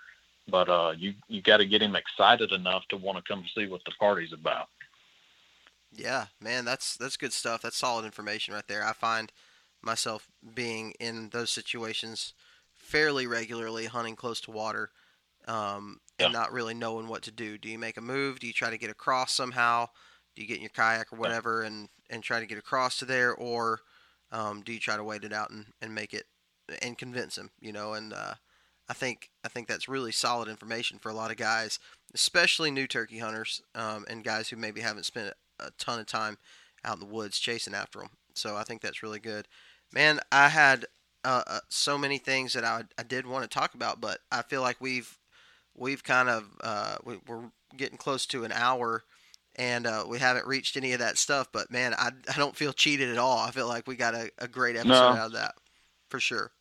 but 0.48 0.68
uh, 0.68 0.94
you 0.96 1.14
you 1.28 1.42
got 1.42 1.58
to 1.58 1.66
get 1.66 1.82
him 1.82 1.96
excited 1.96 2.52
enough 2.52 2.86
to 2.88 2.96
want 2.96 3.18
to 3.18 3.24
come 3.30 3.44
see 3.54 3.66
what 3.66 3.84
the 3.84 3.92
party's 3.98 4.32
about. 4.32 4.68
Yeah, 5.94 6.26
man, 6.40 6.64
that's 6.64 6.96
that's 6.96 7.16
good 7.16 7.32
stuff. 7.32 7.62
That's 7.62 7.76
solid 7.76 8.04
information 8.04 8.54
right 8.54 8.66
there. 8.66 8.84
I 8.84 8.92
find 8.92 9.32
myself 9.82 10.28
being 10.54 10.92
in 10.98 11.30
those 11.30 11.50
situations 11.50 12.34
fairly 12.72 13.26
regularly, 13.26 13.86
hunting 13.86 14.16
close 14.16 14.40
to 14.42 14.50
water. 14.50 14.90
Um, 15.46 16.00
and 16.18 16.32
not 16.32 16.52
really 16.52 16.72
knowing 16.72 17.06
what 17.06 17.22
to 17.24 17.30
do. 17.30 17.58
Do 17.58 17.68
you 17.68 17.78
make 17.78 17.98
a 17.98 18.00
move? 18.00 18.38
Do 18.38 18.46
you 18.46 18.52
try 18.52 18.70
to 18.70 18.78
get 18.78 18.88
across 18.88 19.32
somehow? 19.32 19.88
Do 20.34 20.42
you 20.42 20.48
get 20.48 20.56
in 20.56 20.62
your 20.62 20.70
kayak 20.70 21.12
or 21.12 21.16
whatever 21.16 21.60
yeah. 21.60 21.68
and, 21.68 21.88
and 22.10 22.22
try 22.22 22.40
to 22.40 22.46
get 22.46 22.58
across 22.58 22.98
to 22.98 23.04
there, 23.04 23.34
or 23.34 23.80
um, 24.32 24.62
do 24.62 24.72
you 24.72 24.80
try 24.80 24.96
to 24.96 25.04
wait 25.04 25.24
it 25.24 25.32
out 25.32 25.50
and, 25.50 25.66
and 25.80 25.94
make 25.94 26.14
it 26.14 26.24
and 26.82 26.98
convince 26.98 27.36
him? 27.36 27.50
You 27.60 27.72
know, 27.72 27.92
and 27.92 28.12
uh, 28.12 28.34
I 28.88 28.94
think 28.94 29.30
I 29.44 29.48
think 29.48 29.68
that's 29.68 29.88
really 29.88 30.12
solid 30.12 30.48
information 30.48 30.98
for 30.98 31.10
a 31.10 31.14
lot 31.14 31.30
of 31.30 31.36
guys, 31.36 31.78
especially 32.14 32.70
new 32.70 32.86
turkey 32.86 33.18
hunters 33.18 33.62
um, 33.74 34.04
and 34.08 34.24
guys 34.24 34.48
who 34.48 34.56
maybe 34.56 34.80
haven't 34.80 35.04
spent 35.04 35.34
a 35.60 35.70
ton 35.78 36.00
of 36.00 36.06
time 36.06 36.38
out 36.84 36.94
in 36.94 37.00
the 37.00 37.14
woods 37.14 37.38
chasing 37.38 37.74
after 37.74 38.00
them. 38.00 38.10
So 38.34 38.56
I 38.56 38.64
think 38.64 38.82
that's 38.82 39.02
really 39.02 39.20
good. 39.20 39.48
Man, 39.92 40.20
I 40.32 40.48
had 40.48 40.86
uh, 41.24 41.42
uh, 41.46 41.60
so 41.68 41.96
many 41.96 42.18
things 42.18 42.52
that 42.52 42.64
I, 42.64 42.82
I 42.98 43.02
did 43.02 43.26
want 43.26 43.44
to 43.44 43.48
talk 43.48 43.74
about, 43.74 44.00
but 44.00 44.18
I 44.30 44.42
feel 44.42 44.60
like 44.60 44.80
we've 44.80 45.18
we've 45.74 46.04
kind 46.04 46.28
of 46.28 46.44
uh, 46.62 46.96
we, 47.04 47.14
are 47.28 47.50
getting 47.76 47.98
close 47.98 48.26
to 48.26 48.44
an 48.44 48.52
hour 48.52 49.04
and 49.56 49.86
uh, 49.86 50.04
we 50.08 50.18
haven't 50.18 50.46
reached 50.46 50.76
any 50.76 50.92
of 50.92 51.00
that 51.00 51.18
stuff 51.18 51.48
but 51.52 51.70
man 51.70 51.94
I, 51.94 52.10
I 52.32 52.36
don't 52.36 52.56
feel 52.56 52.72
cheated 52.72 53.10
at 53.10 53.18
all 53.18 53.38
i 53.38 53.50
feel 53.50 53.66
like 53.66 53.86
we 53.86 53.96
got 53.96 54.14
a, 54.14 54.30
a 54.38 54.48
great 54.48 54.76
episode 54.76 54.90
no. 55.14 55.20
out 55.20 55.26
of 55.26 55.32
that 55.32 55.54
for 56.08 56.20
sure 56.20 56.52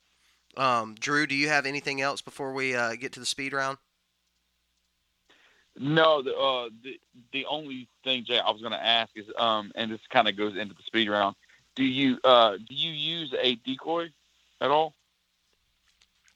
Um, 0.57 0.95
Drew, 0.99 1.25
do 1.27 1.35
you 1.35 1.49
have 1.49 1.65
anything 1.65 2.01
else 2.01 2.21
before 2.21 2.53
we 2.53 2.75
uh, 2.75 2.95
get 2.95 3.11
to 3.13 3.19
the 3.19 3.25
speed 3.25 3.53
round? 3.53 3.77
No, 5.75 6.21
the 6.21 6.35
uh, 6.35 6.69
the 6.83 6.99
the 7.33 7.45
only 7.47 7.87
thing 8.03 8.23
Jay 8.23 8.39
I 8.39 8.51
was 8.51 8.61
going 8.61 8.73
to 8.73 8.85
ask 8.85 9.11
is 9.15 9.25
um, 9.37 9.71
and 9.75 9.91
this 9.91 9.99
kind 10.09 10.29
of 10.29 10.37
goes 10.37 10.55
into 10.55 10.73
the 10.73 10.83
speed 10.83 11.09
round. 11.09 11.35
Do 11.75 11.83
you 11.83 12.19
uh 12.23 12.57
do 12.57 12.75
you 12.75 12.91
use 12.91 13.33
a 13.39 13.55
decoy 13.55 14.11
at 14.61 14.71
all? 14.71 14.93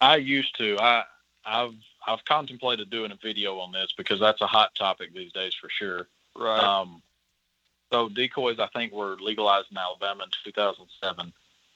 I 0.02 0.18
used 0.18 0.58
to. 0.58 0.78
I 0.80 1.04
I've 1.46 1.76
I've 2.06 2.26
contemplated 2.26 2.90
doing 2.90 3.12
a 3.12 3.16
video 3.16 3.60
on 3.60 3.72
this 3.72 3.94
because 3.96 4.20
that's 4.20 4.42
a 4.42 4.48
hot 4.48 4.76
topic 4.76 5.14
these 5.14 5.32
days 5.32 5.54
for 5.54 5.70
sure. 5.70 6.08
Right. 6.36 6.62
Um, 6.62 7.02
so 7.92 8.10
decoys, 8.10 8.60
I 8.60 8.68
think, 8.68 8.92
were 8.92 9.16
legalized 9.20 9.68
in 9.72 9.78
Alabama 9.78 10.24
in 10.24 10.30
2007, 10.44 11.34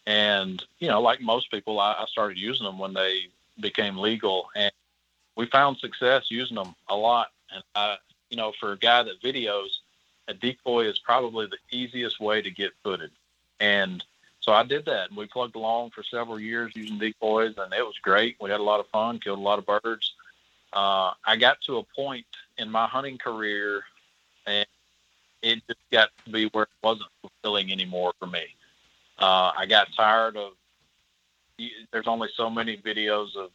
and 0.08 0.64
you 0.80 0.90
know, 0.90 1.02
like 1.02 1.22
most 1.22 1.52
people, 1.52 1.80
I, 1.80 1.94
I 1.94 2.06
started 2.06 2.38
using 2.38 2.66
them 2.66 2.80
when 2.80 2.94
they 2.94 3.28
became 3.60 3.98
legal, 3.98 4.50
and 4.56 4.72
we 5.36 5.46
found 5.46 5.78
success 5.78 6.26
using 6.30 6.56
them 6.56 6.76
a 6.90 6.96
lot. 6.96 7.28
And 7.54 7.64
I, 7.76 7.98
you 8.32 8.38
know, 8.38 8.54
for 8.60 8.72
a 8.72 8.78
guy 8.78 9.04
that 9.04 9.22
videos, 9.22 9.68
a 10.28 10.34
decoy 10.34 10.86
is 10.86 10.98
probably 10.98 11.46
the 11.46 11.78
easiest 11.78 12.20
way 12.20 12.42
to 12.42 12.50
get 12.50 12.72
footed. 12.84 13.12
And 13.60 14.04
so 14.40 14.54
I 14.54 14.64
did 14.64 14.86
that. 14.86 15.10
And 15.10 15.18
we 15.18 15.28
plugged 15.28 15.56
along 15.56 15.92
for 15.92 16.02
several 16.02 16.40
years 16.40 16.72
using 16.76 16.98
decoys, 16.98 17.56
and 17.58 17.74
it 17.74 17.86
was 17.86 18.00
great. 18.02 18.38
We 18.42 18.50
had 18.50 18.62
a 18.62 18.64
lot 18.64 18.80
of 18.80 18.88
fun, 18.88 19.20
killed 19.20 19.38
a 19.38 19.42
lot 19.42 19.60
of 19.60 19.66
birds. 19.66 20.14
Uh, 20.74 21.12
I 21.26 21.36
got 21.36 21.60
to 21.66 21.78
a 21.78 21.84
point 21.84 22.26
in 22.58 22.72
my 22.72 22.88
hunting 22.88 23.18
career, 23.18 23.84
and 24.48 24.66
it 25.42 25.62
just 25.68 25.80
got 25.92 26.10
to 26.26 26.32
be 26.32 26.46
where 26.46 26.64
it 26.64 26.70
wasn't 26.82 27.10
fulfilling 27.22 27.72
anymore 27.72 28.14
for 28.18 28.28
me. 28.28 28.46
Uh, 29.20 29.52
I 29.56 29.66
got 29.68 29.90
tired 29.96 30.38
of. 30.38 30.54
There's 31.92 32.08
only 32.08 32.30
so 32.36 32.50
many 32.50 32.78
videos 32.78 33.36
of 33.36 33.52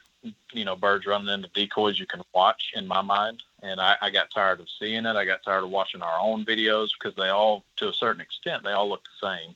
you 0.53 0.65
know 0.65 0.77
birds 0.77 1.07
running 1.07 1.29
into 1.29 1.49
decoys 1.55 1.99
you 1.99 2.07
can 2.07 2.23
watch 2.35 2.73
in 2.75 2.87
my 2.87 3.03
mind, 3.03 3.43
and 3.63 3.81
I, 3.81 3.97
I 4.01 4.11
got 4.11 4.31
tired 4.31 4.61
of 4.61 4.69
seeing 4.79 5.07
it. 5.07 5.17
I 5.17 5.25
got 5.25 5.43
tired 5.43 5.65
of 5.65 5.71
watching 5.71 6.03
our 6.03 6.19
own 6.19 6.45
videos 6.45 6.89
because 6.99 7.17
they 7.17 7.29
all, 7.29 7.65
to 7.77 7.89
a 7.89 7.93
certain 7.93 8.21
extent, 8.21 8.63
they 8.63 8.73
all 8.73 8.89
look 8.89 9.03
the 9.05 9.29
same, 9.29 9.55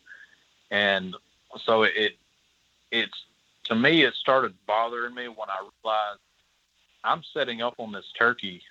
and 0.71 1.15
so 1.65 1.83
it 1.83 2.17
it's 2.91 3.25
to 3.65 3.75
me 3.75 4.03
it 4.03 4.15
started 4.15 4.55
bothering 4.67 5.15
me 5.15 5.29
when 5.29 5.49
I 5.49 5.67
realized 5.85 6.21
I'm 7.05 7.23
setting 7.33 7.63
up 7.63 7.75
on 7.79 7.93
this 7.93 8.13
turkey 8.17 8.63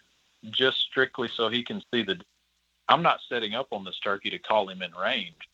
just 0.52 0.82
strictly 0.82 1.28
so 1.28 1.50
he 1.50 1.64
can 1.64 1.82
see 1.92 2.04
the. 2.04 2.20
I'm 2.88 3.04
not 3.04 3.20
setting 3.28 3.54
up 3.54 3.68
on 3.72 3.84
this 3.84 4.00
turkey 4.00 4.30
to 4.32 4.40
call 4.40 4.68
him 4.70 4.82
in 4.82 4.92
range, 4.94 5.50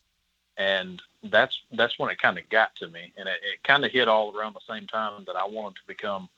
and 0.56 1.02
that's 1.24 1.60
that's 1.72 1.98
when 1.98 2.10
it 2.10 2.20
kind 2.20 2.38
of 2.38 2.48
got 2.48 2.74
to 2.76 2.88
me, 2.88 3.12
and 3.16 3.28
it, 3.28 3.40
it 3.42 3.62
kind 3.62 3.84
of 3.84 3.90
hit 3.90 4.08
all 4.08 4.36
around 4.36 4.54
the 4.54 4.72
same 4.72 4.86
time 4.86 5.24
that 5.26 5.36
I 5.36 5.46
wanted 5.46 5.76
to 5.76 5.86
become 5.86 6.28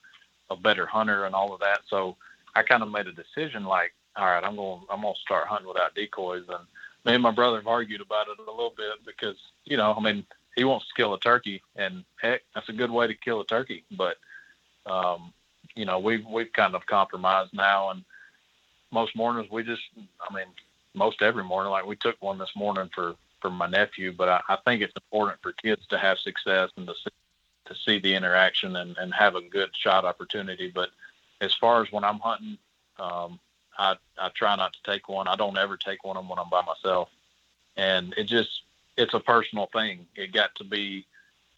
a 0.49 0.55
better 0.55 0.85
hunter 0.85 1.25
and 1.25 1.35
all 1.35 1.53
of 1.53 1.59
that. 1.59 1.81
So 1.89 2.15
I 2.55 2.63
kind 2.63 2.83
of 2.83 2.91
made 2.91 3.07
a 3.07 3.11
decision 3.11 3.63
like, 3.63 3.93
all 4.15 4.25
right, 4.25 4.43
I'm 4.43 4.55
going 4.55 4.81
I'm 4.89 5.01
going 5.01 5.13
to 5.13 5.19
start 5.21 5.47
hunting 5.47 5.67
without 5.67 5.95
decoys, 5.95 6.45
and 6.49 6.65
me 7.05 7.13
and 7.13 7.23
my 7.23 7.31
brother 7.31 7.57
have 7.57 7.67
argued 7.67 8.01
about 8.01 8.27
it 8.27 8.39
a 8.39 8.51
little 8.51 8.73
bit 8.75 9.05
because 9.05 9.37
you 9.65 9.77
know, 9.77 9.93
I 9.95 10.01
mean, 10.01 10.25
he 10.55 10.63
wants 10.63 10.87
to 10.87 10.93
kill 10.95 11.13
a 11.13 11.19
turkey, 11.19 11.61
and 11.75 12.03
heck, 12.21 12.41
that's 12.53 12.69
a 12.69 12.73
good 12.73 12.91
way 12.91 13.07
to 13.07 13.13
kill 13.13 13.41
a 13.41 13.45
turkey, 13.45 13.83
but 13.91 14.17
um, 14.85 15.33
you 15.75 15.85
know, 15.85 15.99
we've 15.99 16.25
we've 16.25 16.51
kind 16.53 16.75
of 16.75 16.85
compromised 16.85 17.53
now, 17.53 17.91
and 17.91 18.03
most 18.91 19.15
mornings 19.15 19.49
we 19.51 19.63
just, 19.63 19.83
I 19.97 20.33
mean, 20.33 20.47
most 20.93 21.21
every 21.21 21.43
morning, 21.43 21.71
like 21.71 21.85
we 21.85 21.95
took 21.95 22.21
one 22.21 22.37
this 22.37 22.51
morning 22.55 22.89
for 22.93 23.15
for 23.41 23.49
my 23.49 23.67
nephew, 23.67 24.11
but 24.11 24.27
I, 24.27 24.41
I 24.49 24.57
think 24.65 24.81
it's 24.81 24.93
important 24.95 25.39
for 25.41 25.53
kids 25.53 25.85
to 25.89 25.97
have 25.97 26.19
success 26.19 26.69
and 26.75 26.87
to 26.87 26.93
see, 26.93 27.11
to 27.69 27.75
see 27.75 27.99
the 27.99 28.13
interaction 28.13 28.75
and, 28.75 28.97
and 28.97 29.13
have 29.13 29.35
a 29.35 29.41
good 29.41 29.69
shot 29.73 30.05
opportunity. 30.05 30.71
But 30.73 30.89
as 31.41 31.53
far 31.55 31.81
as 31.81 31.91
when 31.91 32.03
I'm 32.03 32.19
hunting, 32.19 32.57
um, 32.99 33.39
I 33.77 33.95
I 34.17 34.29
try 34.35 34.55
not 34.55 34.73
to 34.73 34.91
take 34.91 35.07
one. 35.07 35.27
I 35.27 35.35
don't 35.35 35.57
ever 35.57 35.77
take 35.77 36.03
one 36.03 36.15
when 36.27 36.37
I'm 36.37 36.49
by 36.49 36.63
myself, 36.63 37.09
and 37.77 38.13
it 38.17 38.25
just 38.25 38.63
it's 38.97 39.13
a 39.13 39.19
personal 39.19 39.69
thing. 39.71 40.05
It 40.15 40.33
got 40.33 40.53
to 40.55 40.63
be 40.65 41.05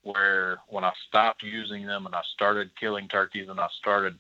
where 0.03 0.59
when 0.68 0.84
I 0.84 0.93
stopped 1.07 1.43
using 1.43 1.86
them 1.86 2.05
and 2.05 2.16
I 2.16 2.22
started 2.34 2.76
killing 2.80 3.07
turkeys 3.07 3.49
and 3.49 3.59
I 3.59 3.68
started 3.80 4.18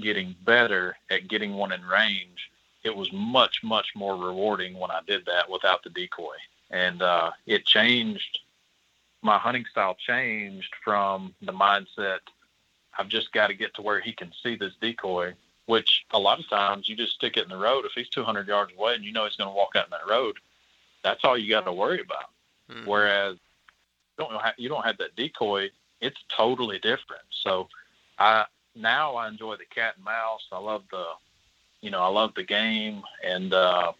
getting 0.00 0.34
better 0.44 0.96
at 1.10 1.28
getting 1.28 1.54
one 1.54 1.72
in 1.72 1.84
range, 1.84 2.50
it 2.84 2.94
was 2.94 3.12
much, 3.12 3.62
much 3.62 3.88
more 3.94 4.16
rewarding 4.16 4.78
when 4.78 4.90
I 4.90 5.00
did 5.06 5.26
that 5.26 5.50
without 5.50 5.82
the 5.82 5.90
decoy. 5.90 6.36
And 6.70 7.02
uh, 7.02 7.32
it 7.46 7.66
changed 7.66 8.40
my 9.22 9.38
hunting 9.38 9.64
style 9.70 9.96
changed 10.06 10.74
from 10.84 11.34
the 11.42 11.52
mindset 11.52 12.20
I've 12.98 13.08
just 13.08 13.32
got 13.32 13.48
to 13.48 13.54
get 13.54 13.74
to 13.74 13.82
where 13.82 14.00
he 14.00 14.12
can 14.12 14.32
see 14.42 14.56
this 14.56 14.74
decoy, 14.80 15.34
which 15.66 16.04
a 16.10 16.18
lot 16.18 16.38
of 16.38 16.48
times 16.48 16.88
you 16.88 16.96
just 16.96 17.14
stick 17.14 17.36
it 17.36 17.44
in 17.44 17.48
the 17.48 17.56
road. 17.56 17.84
If 17.84 17.92
he's 17.92 18.08
200 18.08 18.48
yards 18.48 18.72
away 18.76 18.94
and 18.94 19.04
you 19.04 19.12
know 19.12 19.24
he's 19.24 19.36
going 19.36 19.48
to 19.48 19.56
walk 19.56 19.76
out 19.76 19.86
in 19.86 19.90
that 19.90 20.08
road, 20.08 20.36
that's 21.02 21.24
all 21.24 21.38
you 21.38 21.48
got 21.48 21.64
to 21.64 21.72
worry 21.72 22.00
about. 22.00 22.30
Mm-hmm. 22.70 22.88
Whereas 22.88 23.36
you 24.18 24.24
don't 24.24 24.42
have, 24.42 24.54
you 24.58 24.68
don't 24.68 24.84
have 24.84 24.98
that 24.98 25.16
decoy, 25.16 25.70
it's 26.00 26.22
totally 26.34 26.78
different. 26.78 27.22
So 27.30 27.68
I 28.18 28.44
now 28.74 29.14
I 29.16 29.28
enjoy 29.28 29.56
the 29.56 29.64
cat 29.64 29.94
and 29.96 30.04
mouse. 30.04 30.46
I 30.52 30.58
love 30.58 30.82
the 30.90 31.06
you 31.80 31.90
know 31.90 32.02
I 32.02 32.08
love 32.08 32.34
the 32.34 32.42
game, 32.42 33.02
and 33.24 33.52
uh, 33.54 33.92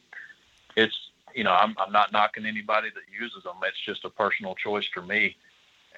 it's 0.76 1.09
you 1.34 1.44
know 1.44 1.52
I'm 1.52 1.74
I'm 1.78 1.92
not 1.92 2.12
knocking 2.12 2.46
anybody 2.46 2.88
that 2.94 3.20
uses 3.20 3.42
them. 3.44 3.56
It's 3.64 3.84
just 3.84 4.04
a 4.04 4.10
personal 4.10 4.54
choice 4.54 4.86
for 4.92 5.02
me, 5.02 5.36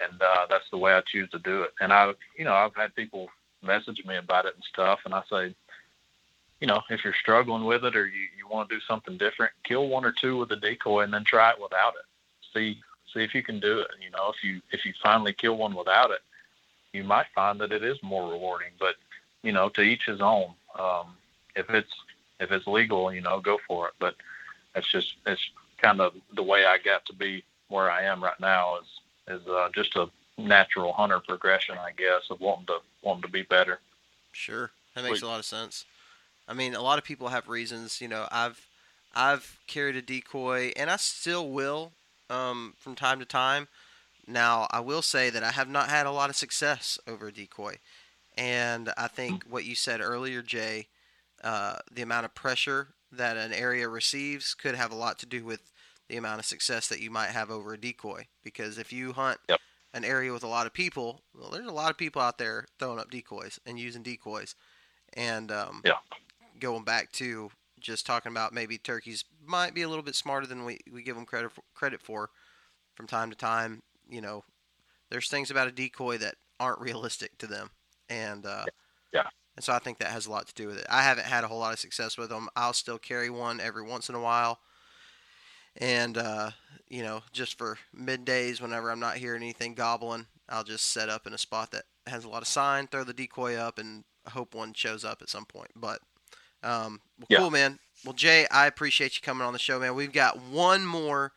and 0.03 0.21
uh, 0.21 0.47
that's 0.49 0.69
the 0.71 0.79
way 0.79 0.93
I 0.93 1.03
choose 1.03 1.31
to 1.31 1.39
do 1.39 1.63
it. 1.63 1.73
And 1.81 1.93
I 1.93 2.13
you 2.37 2.45
know 2.45 2.55
I've 2.55 2.75
had 2.75 2.95
people 2.95 3.29
message 3.63 4.03
me 4.07 4.17
about 4.17 4.47
it 4.47 4.55
and 4.55 4.65
stuff, 4.65 5.01
and 5.05 5.15
I 5.15 5.23
say 5.31 5.55
you 6.63 6.69
know, 6.69 6.81
if 6.91 7.03
you're 7.03 7.13
struggling 7.21 7.65
with 7.65 7.85
it 7.85 7.97
or 7.97 8.07
you, 8.07 8.29
you 8.39 8.47
want 8.49 8.69
to 8.69 8.77
do 8.77 8.81
something 8.87 9.19
different, 9.19 9.53
kill 9.65 9.89
one 9.89 10.05
or 10.05 10.13
two 10.13 10.37
with 10.37 10.53
a 10.53 10.57
decoy 10.57 11.01
and 11.01 11.13
then 11.13 11.25
try 11.25 11.51
it 11.51 11.61
without 11.61 11.95
it. 11.95 12.05
See 12.55 12.81
see 13.13 13.21
if 13.21 13.35
you 13.35 13.43
can 13.43 13.59
do 13.59 13.81
it. 13.81 13.89
You 14.01 14.11
know, 14.13 14.31
if 14.31 14.45
you 14.45 14.63
if 14.71 14.85
you 14.85 14.93
finally 15.03 15.33
kill 15.33 15.57
one 15.57 15.75
without 15.75 16.13
it, 16.13 16.21
you 16.93 17.03
might 17.03 17.27
find 17.35 17.61
that 17.61 17.73
it 17.73 17.83
is 17.83 17.99
more 18.01 18.31
rewarding. 18.31 18.71
But 18.79 18.95
you 19.43 19.51
know, 19.51 19.71
to 19.71 19.83
each 19.83 20.05
his 20.07 20.21
own. 20.21 20.55
Um, 20.79 21.17
if 21.57 21.69
it's 21.71 21.93
if 22.39 22.53
it's 22.53 22.67
legal, 22.69 23.13
you 23.13 23.23
know, 23.23 23.41
go 23.41 23.59
for 23.67 23.89
it. 23.89 23.95
But 23.99 24.15
it's 24.75 24.91
just 24.91 25.15
it's 25.27 25.43
kind 25.79 26.01
of 26.01 26.15
the 26.35 26.43
way 26.43 26.65
I 26.65 26.79
got 26.79 27.05
to 27.07 27.15
be 27.15 27.45
where 27.69 27.91
I 27.91 28.05
am 28.05 28.23
right 28.23 28.39
now 28.41 28.79
is 28.79 29.41
is 29.41 29.47
uh, 29.49 29.69
just 29.75 29.97
a 29.97 30.09
natural 30.39 30.93
hunter 30.93 31.21
progression, 31.21 31.77
I 31.79 31.93
guess, 31.97 32.23
of 32.31 32.41
wanting 32.41 32.67
to 32.67 32.79
wanting 33.03 33.23
to 33.23 33.29
be 33.29 33.43
better. 33.43 33.81
Sure, 34.33 34.71
that 34.95 35.05
makes 35.05 35.23
a 35.23 35.27
lot 35.27 35.39
of 35.39 35.45
sense. 35.45 35.85
I 36.49 36.55
mean, 36.55 36.75
a 36.75 36.83
lot 36.83 36.99
of 36.99 37.05
people 37.05 37.29
have 37.29 37.49
reasons. 37.49 38.01
You 38.01 38.09
know, 38.09 38.27
I've 38.31 38.67
I've 39.15 39.59
carried 39.67 39.97
a 39.97 40.03
decoy, 40.03 40.73
and 40.77 40.91
I 40.91 40.97
still 40.97 41.49
will 41.51 41.93
um, 42.31 42.75
from 42.79 42.95
time 42.95 43.19
to 43.21 43.25
time. 43.25 43.69
Now, 44.27 44.69
I 44.71 44.81
will 44.81 45.03
say 45.03 45.31
that 45.31 45.43
I 45.43 45.51
have 45.51 45.69
not 45.69 45.89
had 45.89 46.07
a 46.07 46.13
lot 46.13 46.31
of 46.31 46.37
success 46.37 46.99
over 47.09 47.29
a 47.29 47.33
decoy. 47.33 47.79
And 48.37 48.93
I 48.97 49.09
think 49.09 49.45
what 49.45 49.65
you 49.65 49.75
said 49.75 50.01
earlier, 50.01 50.43
Jay, 50.43 50.87
uh, 51.43 51.77
the 51.91 52.03
amount 52.03 52.25
of 52.25 52.35
pressure 52.35 52.89
that 53.13 53.37
an 53.37 53.53
area 53.53 53.89
receives 53.89 54.55
could 54.55 54.75
have 54.75 54.93
a 54.93 54.97
lot 54.97 55.19
to 55.21 55.27
do 55.27 55.45
with 55.45 55.73
the 56.09 56.17
amount 56.17 56.41
of 56.41 56.47
success 56.47 56.89
that 56.89 57.01
you 57.01 57.11
might 57.11 57.29
have 57.29 57.51
over 57.51 57.73
a 57.73 57.81
decoy. 57.81 58.27
Because 58.43 58.79
if 58.79 58.93
you 58.93 59.13
hunt 59.13 59.39
yep. 59.49 59.61
an 59.95 60.05
area 60.05 60.33
with 60.33 60.43
a 60.43 60.49
lot 60.49 60.67
of 60.67 60.73
people, 60.73 61.23
well, 61.35 61.51
there's 61.51 61.67
a 61.67 61.73
lot 61.73 61.91
of 61.91 61.99
people 61.99 62.23
out 62.23 62.39
there 62.39 62.67
throwing 62.79 62.99
up 62.99 63.11
decoys 63.11 63.61
and 63.67 63.79
using 63.79 64.03
decoys. 64.03 64.55
And 65.15 65.53
um, 65.53 65.83
yeah. 65.85 65.99
going 66.59 66.85
back 66.85 67.13
to 67.13 67.51
just 67.81 68.07
talking 68.07 68.33
about 68.33 68.55
maybe 68.55 68.79
turkeys 68.79 69.25
might 69.45 69.75
be 69.75 69.83
a 69.83 69.89
little 69.89 70.05
bit 70.05 70.15
smarter 70.15 70.47
than 70.47 70.65
we, 70.65 70.79
we 70.91 71.03
give 71.03 71.17
them 71.17 71.27
credit 71.27 71.53
for, 71.53 71.63
credit 71.75 72.01
for 72.01 72.31
from 72.95 73.07
time 73.07 73.31
to 73.31 73.37
time. 73.37 73.83
You 74.09 74.21
know, 74.21 74.45
there's 75.11 75.29
things 75.29 75.51
about 75.51 75.69
a 75.69 75.73
decoy 75.73 76.19
that 76.19 76.37
aren't 76.61 76.81
realistic 76.81 77.37
to 77.39 77.47
them, 77.47 77.71
and 78.09 78.47
uh, 78.47 78.65
yeah, 79.13 79.29
and 79.57 79.65
so 79.65 79.73
I 79.73 79.79
think 79.79 79.99
that 79.99 80.09
has 80.09 80.27
a 80.27 80.31
lot 80.31 80.47
to 80.49 80.55
do 80.55 80.67
with 80.67 80.79
it. 80.79 80.87
I 80.89 81.03
haven't 81.03 81.27
had 81.27 81.45
a 81.45 81.49
whole 81.49 81.59
lot 81.59 81.73
of 81.73 81.79
success 81.79 82.17
with 82.17 82.31
them. 82.31 82.49
I'll 82.57 82.73
still 82.73 82.99
carry 82.99 83.31
one 83.31 83.61
every 83.61 83.83
once 83.83 84.09
in 84.09 84.15
a 84.15 84.21
while, 84.21 84.61
and 85.77 86.17
uh, 86.19 86.51
you 86.89 87.03
know, 87.03 87.23
just 87.33 87.59
for 87.59 87.79
middays 87.97 88.61
whenever 88.61 88.91
I'm 88.91 89.01
not 89.01 89.17
hearing 89.17 89.43
anything 89.43 89.75
gobbling, 89.75 90.27
I'll 90.49 90.65
just 90.65 90.93
set 90.93 91.09
up 91.09 91.27
in 91.27 91.33
a 91.33 91.39
spot 91.39 91.71
that 91.73 91.85
has 92.07 92.25
a 92.25 92.29
lot 92.29 92.43
of 92.43 92.49
sign, 92.49 92.87
throw 92.87 93.05
the 93.05 93.15
decoy 93.15 93.57
up, 93.57 93.79
and 93.79 94.05
hope 94.29 94.55
one 94.55 94.73
shows 94.75 95.05
up 95.05 95.23
at 95.23 95.31
some 95.31 95.45
point. 95.45 95.71
But 95.75 96.01
um, 96.63 97.01
well, 97.19 97.27
yeah. 97.29 97.39
cool, 97.39 97.51
man. 97.51 97.79
Well, 98.05 98.15
Jay, 98.15 98.47
I 98.51 98.67
appreciate 98.67 99.17
you 99.17 99.23
coming 99.23 99.47
on 99.47 99.53
the 99.53 99.59
show, 99.59 99.79
man. 99.79 99.95
We've 99.95 100.13
got 100.13 100.41
one 100.41 100.87
more 100.87 101.33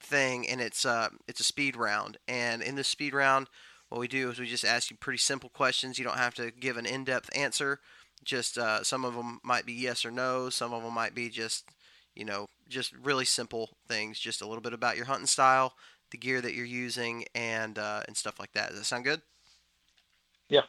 thing, 0.00 0.48
and 0.48 0.60
it's 0.60 0.84
uh, 0.84 1.08
it's 1.26 1.40
a 1.40 1.44
speed 1.44 1.76
round. 1.76 2.18
And 2.26 2.62
in 2.62 2.74
this 2.74 2.88
speed 2.88 3.14
round, 3.14 3.48
what 3.88 4.00
we 4.00 4.08
do 4.08 4.30
is 4.30 4.38
we 4.38 4.46
just 4.46 4.64
ask 4.64 4.90
you 4.90 4.96
pretty 4.96 5.18
simple 5.18 5.48
questions. 5.48 5.98
You 5.98 6.04
don't 6.04 6.18
have 6.18 6.34
to 6.34 6.50
give 6.50 6.76
an 6.76 6.86
in-depth 6.86 7.30
answer. 7.36 7.80
Just 8.24 8.58
uh, 8.58 8.82
some 8.82 9.04
of 9.04 9.14
them 9.14 9.40
might 9.42 9.64
be 9.64 9.72
yes 9.72 10.04
or 10.04 10.10
no. 10.10 10.50
Some 10.50 10.72
of 10.74 10.82
them 10.82 10.92
might 10.92 11.14
be 11.14 11.28
just, 11.28 11.64
you 12.14 12.24
know, 12.24 12.46
just 12.68 12.92
really 12.92 13.24
simple 13.24 13.70
things. 13.88 14.18
Just 14.18 14.42
a 14.42 14.46
little 14.46 14.60
bit 14.60 14.72
about 14.72 14.96
your 14.96 15.06
hunting 15.06 15.26
style, 15.26 15.74
the 16.10 16.18
gear 16.18 16.40
that 16.40 16.54
you're 16.54 16.66
using, 16.66 17.24
and 17.34 17.78
uh, 17.78 18.02
and 18.06 18.16
stuff 18.16 18.38
like 18.38 18.52
that. 18.52 18.70
Does 18.70 18.78
that 18.78 18.84
sound 18.84 19.04
good? 19.04 19.22
Yeah. 20.48 20.62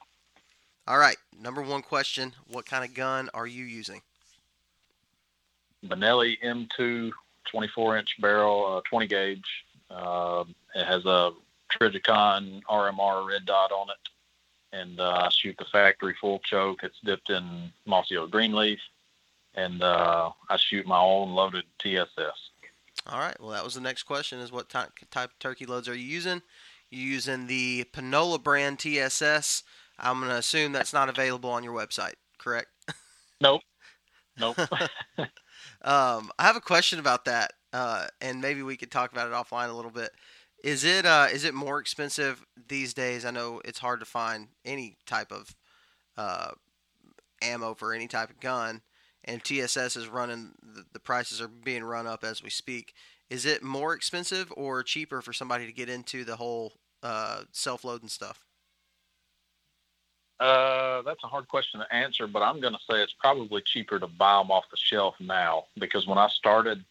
All 0.88 0.98
right. 0.98 1.18
Number 1.38 1.62
one 1.62 1.82
question: 1.82 2.34
What 2.48 2.66
kind 2.66 2.86
of 2.86 2.94
gun 2.94 3.30
are 3.34 3.48
you 3.48 3.66
using? 3.66 4.02
Benelli 5.86 6.38
M2 6.44 7.12
24 7.52 7.98
inch 7.98 8.22
barrel, 8.22 8.78
uh, 8.78 8.82
20 8.90 9.08
gauge. 9.08 9.66
Uh, 9.90 10.44
it 10.76 10.86
has 10.86 11.06
a 11.06 11.32
Trijicon 11.70 12.62
RMR 12.64 13.28
red 13.28 13.46
dot 13.46 13.72
on 13.72 13.88
it, 13.90 14.78
and 14.78 15.00
uh, 15.00 15.24
I 15.26 15.30
shoot 15.30 15.56
the 15.58 15.66
factory 15.72 16.16
full 16.20 16.40
choke. 16.40 16.84
It's 16.84 17.00
dipped 17.04 17.30
in 17.30 17.72
mossy 17.86 18.18
oak 18.18 18.32
greenleaf, 18.32 18.80
and 19.56 19.82
uh, 19.82 20.32
I 20.50 20.58
shoot 20.58 20.86
my 20.86 21.00
own 21.00 21.32
loaded 21.32 21.66
TSS. 21.80 22.50
All 23.08 23.20
right. 23.20 23.40
Well, 23.40 23.52
that 23.52 23.64
was 23.64 23.76
the 23.76 23.82
next 23.82 24.04
question: 24.04 24.40
Is 24.40 24.52
what 24.52 24.70
type, 24.70 24.92
type 25.12 25.32
of 25.32 25.40
turkey 25.40 25.66
loads 25.66 25.88
are 25.88 25.96
you 25.96 26.06
using? 26.06 26.42
You 26.90 27.04
using 27.04 27.48
the 27.48 27.86
Panola 27.94 28.40
brand 28.40 28.80
TSS? 28.80 29.64
I'm 29.98 30.22
gonna 30.22 30.36
assume 30.36 30.72
that's 30.72 30.94
not 30.94 31.10
available 31.10 31.50
on 31.50 31.64
your 31.64 31.74
website, 31.74 32.16
correct? 32.38 32.68
Nope. 33.42 33.62
Nope. 34.38 34.58
Um, 35.82 36.32
I 36.38 36.44
have 36.44 36.58
a 36.58 36.62
question 36.62 37.00
about 37.00 37.26
that, 37.26 37.54
uh, 37.72 38.08
and 38.20 38.42
maybe 38.42 38.64
we 38.64 38.76
could 38.76 38.92
talk 38.92 39.12
about 39.12 39.28
it 39.28 39.34
offline 39.34 39.70
a 39.70 39.74
little 39.74 39.92
bit. 39.92 40.12
Is 40.64 40.84
it 40.84 41.06
uh, 41.06 41.28
is 41.32 41.46
it 41.46 41.54
more 41.54 41.80
expensive 41.80 42.46
these 42.68 42.94
days? 42.94 43.26
I 43.26 43.32
know 43.32 43.62
it's 43.64 43.80
hard 43.80 44.00
to 44.02 44.06
find 44.06 44.50
any 44.66 44.98
type 45.06 45.32
of 45.32 45.56
uh, 46.18 46.52
ammo 47.42 47.74
for 47.74 47.94
any 47.94 48.08
type 48.08 48.30
of 48.30 48.40
gun, 48.40 48.82
and 49.24 49.44
TSS 49.44 49.96
is 49.96 50.08
running. 50.08 50.52
The, 50.62 50.84
the 50.92 51.00
prices 51.00 51.42
are 51.42 51.48
being 51.48 51.84
run 51.84 52.08
up 52.08 52.24
as 52.24 52.44
we 52.44 52.50
speak. 52.50 52.94
Is 53.30 53.46
it 53.46 53.64
more 53.64 53.94
expensive 53.94 54.52
or 54.58 54.84
cheaper 54.84 55.22
for 55.22 55.34
somebody 55.34 55.66
to 55.66 55.72
get 55.72 55.88
into 55.88 56.26
the 56.26 56.36
whole 56.36 56.74
uh, 57.04 57.44
self-loading 57.52 58.10
stuff? 58.10 58.44
Uh, 60.40 61.02
that's 61.04 61.24
a 61.24 61.28
hard 61.28 61.48
question 61.48 61.82
to 61.82 61.96
answer, 61.96 62.26
but 62.26 62.42
I'm 62.42 62.60
going 62.60 62.74
to 62.74 62.80
say 62.90 63.02
it's 63.02 63.16
probably 63.20 63.62
cheaper 63.62 64.00
to 64.00 64.08
buy 64.08 64.38
them 64.38 64.52
off 64.52 64.70
the 64.72 64.78
shelf 64.78 65.16
now 65.20 65.66
because 65.78 66.08
when 66.08 66.18
I 66.18 66.28
started, 66.30 66.84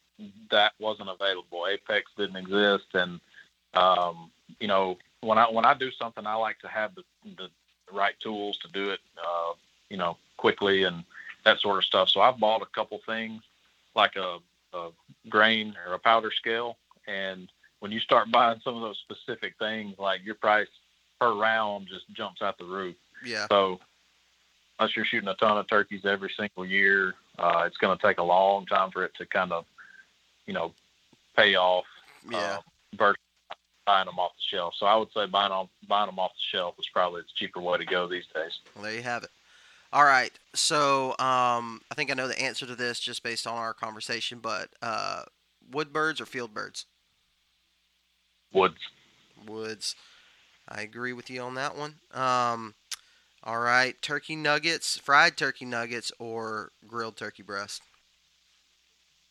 that 0.51 0.73
wasn't 0.79 1.09
available. 1.09 1.67
Apex 1.67 2.11
didn't 2.17 2.37
exist, 2.37 2.87
and 2.95 3.21
um, 3.75 4.31
you 4.61 4.69
know, 4.69 4.99
when 5.21 5.39
I 5.39 5.45
when 5.51 5.65
I 5.65 5.75
do 5.75 5.91
something, 5.93 6.27
I 6.27 6.35
like 6.35 6.59
to 6.61 6.69
have 6.69 6.95
the 6.95 7.03
the 7.37 7.49
right 7.93 8.15
tools 8.21 8.59
to 8.59 8.69
do 8.69 8.91
it, 8.91 9.01
uh, 9.17 9.55
you 9.89 9.97
know, 9.97 10.17
quickly 10.37 10.85
and 10.85 11.05
that 11.45 11.61
sort 11.61 11.79
of 11.79 11.85
stuff. 11.85 12.09
So 12.09 12.21
I've 12.21 12.39
bought 12.39 12.63
a 12.63 12.67
couple 12.67 13.01
things 13.07 13.43
like 13.95 14.17
a, 14.17 14.39
a 14.75 14.91
grain 15.29 15.75
or 15.87 15.95
a 15.95 15.99
powder 15.99 16.31
scale, 16.31 16.77
and 17.07 17.49
when 17.81 17.93
you 17.93 18.01
start 18.01 18.31
buying 18.31 18.61
some 18.63 18.75
of 18.75 18.83
those 18.83 18.99
specific 18.99 19.55
things, 19.59 19.99
like 19.99 20.25
your 20.25 20.35
price 20.35 20.69
per 21.21 21.33
round 21.33 21.89
just 21.89 22.05
jumps 22.13 22.43
out 22.43 22.59
the 22.59 22.65
roof. 22.65 22.97
Yeah. 23.25 23.47
So 23.49 23.81
unless 24.79 24.97
you're 24.97 25.05
shooting 25.05 25.29
a 25.29 25.35
ton 25.35 25.59
of 25.59 25.69
turkeys 25.69 26.05
every 26.05 26.31
single 26.37 26.67
year, 26.67 27.15
uh, 27.39 27.65
it's 27.67 27.77
going 27.77 27.97
to 27.97 28.03
take 28.03 28.19
a 28.19 28.23
long 28.23 28.67
time 28.67 28.91
for 28.91 29.05
it 29.05 29.15
to 29.19 29.27
kind 29.27 29.53
of, 29.53 29.65
you 30.47 30.55
know, 30.55 30.73
pay 31.37 31.55
off. 31.57 31.87
Yeah. 32.29 32.39
Uh, 32.39 32.61
versus 32.97 33.19
buying 33.89 34.05
them 34.05 34.19
off 34.19 34.33
the 34.37 34.57
shelf. 34.57 34.75
So 34.77 34.85
I 34.85 34.97
would 34.97 35.11
say 35.13 35.25
buying 35.27 35.51
them 35.51 35.67
buying 35.89 36.09
them 36.09 36.19
off 36.19 36.33
the 36.33 36.59
shelf 36.59 36.75
is 36.79 36.89
probably 36.93 37.23
the 37.23 37.29
cheaper 37.35 37.61
way 37.61 37.79
to 37.79 37.87
go 37.87 38.07
these 38.07 38.27
days. 38.35 38.61
Well, 38.75 38.85
there 38.85 38.93
you 38.93 39.03
have 39.03 39.23
it. 39.25 39.31
All 39.95 40.05
right. 40.05 40.31
So 40.55 41.13
um, 41.13 41.81
I 41.91 41.95
think 41.97 42.11
I 42.11 42.15
know 42.15 42.29
the 42.29 42.41
answer 42.41 42.67
to 42.67 42.75
this 42.75 43.01
just 43.01 43.23
based 43.23 43.47
on 43.47 43.57
our 43.57 43.73
conversation, 43.73 44.41
but 44.41 44.69
uh, 44.83 45.23
wood 45.73 45.91
birds 45.91 46.21
or 46.21 46.27
field 46.27 46.53
birds? 46.53 46.85
Woods. 48.53 48.77
Woods. 49.47 49.97
I 50.69 50.83
agree 50.83 51.15
with 51.15 51.31
you 51.31 51.41
on 51.41 51.55
that 51.55 51.75
one. 51.75 51.95
Um, 52.13 52.75
all 53.43 53.61
right. 53.61 54.01
Turkey 54.03 54.37
nuggets, 54.37 54.99
fried 54.99 55.39
turkey 55.39 55.65
nuggets, 55.65 56.13
or 56.19 56.73
grilled 56.87 57.17
turkey 57.17 57.43
breast? 57.43 57.81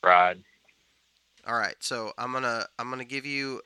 Fried. 0.01 0.41
All 1.45 1.59
right. 1.59 1.75
So 1.79 2.13
I'm 2.17 2.33
gonna 2.33 2.65
I'm 2.79 2.89
gonna 2.89 3.05
give 3.05 3.27
you 3.27 3.61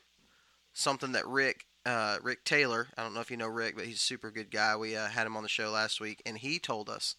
something 0.74 1.12
that 1.14 1.28
Rick 1.28 1.66
uh, 1.86 2.18
Rick 2.22 2.44
Taylor. 2.46 2.88
I 2.98 3.04
don't 3.04 3.14
know 3.14 3.22
if 3.22 3.32
you 3.32 3.38
know 3.38 3.48
Rick, 3.48 3.76
but 3.76 3.86
he's 3.86 3.98
a 3.98 4.00
super 4.00 4.32
good 4.32 4.52
guy. 4.52 4.76
We 4.76 4.96
uh, 4.96 5.08
had 5.08 5.26
him 5.26 5.36
on 5.36 5.44
the 5.44 5.50
show 5.50 5.72
last 5.72 6.00
week, 6.00 6.22
and 6.26 6.38
he 6.38 6.60
told 6.60 6.90
us 6.90 7.16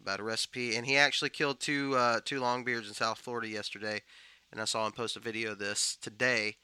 about 0.00 0.20
a 0.20 0.24
recipe. 0.24 0.76
And 0.76 0.86
he 0.86 0.96
actually 0.96 1.30
killed 1.30 1.60
two 1.60 1.94
uh, 1.96 2.20
two 2.24 2.40
longbeards 2.40 2.88
in 2.88 2.94
South 2.94 3.18
Florida 3.18 3.48
yesterday, 3.48 4.02
and 4.52 4.60
I 4.60 4.64
saw 4.64 4.86
him 4.86 4.92
post 4.92 5.16
a 5.16 5.20
video 5.20 5.52
of 5.52 5.58
this 5.58 5.96
today. 6.00 6.56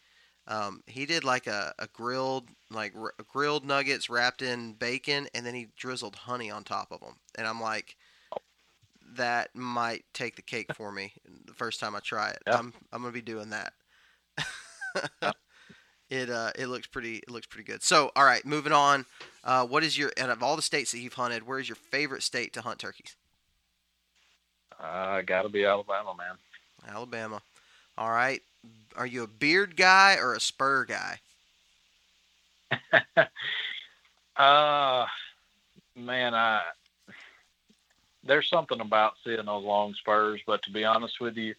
Um, 0.49 0.83
he 0.87 1.07
did 1.07 1.25
like 1.25 1.49
a, 1.49 1.75
a 1.79 1.89
grilled 1.89 2.49
like 2.71 2.95
r- 2.97 3.15
grilled 3.27 3.65
nuggets 3.65 4.09
wrapped 4.09 4.43
in 4.43 4.75
bacon, 4.75 5.29
and 5.35 5.45
then 5.45 5.55
he 5.55 5.69
drizzled 5.77 6.17
honey 6.17 6.51
on 6.51 6.65
top 6.65 6.89
of 6.91 7.01
them. 7.01 7.17
And 7.37 7.47
I'm 7.47 7.61
like, 7.61 7.97
that 9.17 9.51
might 9.55 10.05
take 10.15 10.37
the 10.37 10.43
cake 10.43 10.73
for 10.75 10.93
me 10.93 11.15
the 11.45 11.55
first 11.55 11.81
time 11.81 11.95
I 11.97 12.01
try 12.01 12.31
it. 12.31 12.43
Yeah. 12.47 12.59
I'm 12.59 12.73
I'm 12.93 13.03
gonna 13.03 13.13
be 13.13 13.23
doing 13.23 13.51
that. 13.51 13.73
it 16.11 16.31
uh 16.31 16.53
it 16.59 16.67
looks 16.69 16.87
pretty 16.87 17.17
it 17.17 17.31
looks 17.31 17.47
pretty 17.47 17.65
good. 17.65 17.83
So 17.83 18.11
all 18.17 18.25
right, 18.25 18.45
moving 18.45 18.73
on. 18.73 19.07
Uh, 19.45 19.67
what 19.67 19.85
is 19.85 19.97
your 19.97 20.13
out 20.19 20.31
of 20.31 20.43
all 20.43 20.57
the 20.57 20.63
states 20.63 20.93
that 20.93 20.99
you've 20.99 21.15
hunted, 21.15 21.47
where 21.47 21.59
is 21.59 21.69
your 21.69 21.77
favorite 21.77 22.23
state 22.23 22.53
to 22.55 22.63
hunt 22.63 22.79
turkeys? 22.79 23.17
Uh, 24.79 25.23
got 25.23 25.43
to 25.43 25.49
be 25.49 25.65
Alabama, 25.65 26.15
man. 26.17 26.37
Alabama. 26.95 27.41
All 27.97 28.11
right. 28.11 28.43
Are 28.97 29.07
you 29.07 29.23
a 29.23 29.27
beard 29.29 29.77
guy 29.77 30.17
or 30.17 30.35
a 30.35 30.41
spur 30.41 30.85
guy? 30.85 31.19
Uh, 34.37 35.07
man, 35.95 36.35
I 36.35 36.61
there's 38.23 38.49
something 38.49 38.81
about 38.81 39.15
seeing 39.25 39.47
those 39.47 39.65
long 39.65 39.95
spurs, 39.95 40.43
but 40.47 40.63
to 40.65 40.71
be 40.71 40.85
honest 40.85 41.21
with 41.21 41.37
you, 41.37 41.55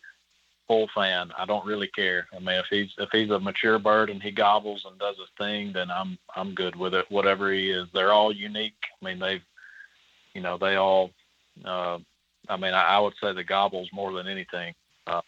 full 0.68 0.89
fan. 0.93 1.32
I 1.38 1.45
don't 1.45 1.65
really 1.65 1.88
care. 1.88 2.28
I 2.36 2.39
mean, 2.39 2.59
if 2.59 2.65
he's 2.70 2.89
if 2.97 3.09
he's 3.11 3.30
a 3.30 3.39
mature 3.39 3.80
bird 3.80 4.09
and 4.09 4.22
he 4.22 4.32
gobbles 4.32 4.86
and 4.89 4.99
does 4.99 5.18
his 5.18 5.30
thing, 5.38 5.74
then 5.74 5.89
I'm 5.89 6.18
I'm 6.36 6.53
good 6.53 6.76
with 6.76 6.93
it. 6.93 7.09
Whatever 7.09 7.51
he 7.51 7.72
is, 7.72 7.88
they're 7.93 8.13
all 8.13 8.32
unique. 8.32 8.76
I 9.01 9.05
mean, 9.05 9.20
they've, 9.20 9.41
you 10.34 10.41
know, 10.41 10.57
they 10.57 10.76
all. 10.76 11.11
Uh, 11.63 11.99
I 12.49 12.57
mean, 12.57 12.74
I, 12.74 12.84
I 12.84 12.99
would 12.99 13.13
say 13.22 13.34
the 13.34 13.43
gobbles 13.43 13.89
more 13.91 14.13
than 14.13 14.28
anything. 14.28 14.74
Uh, 15.05 15.22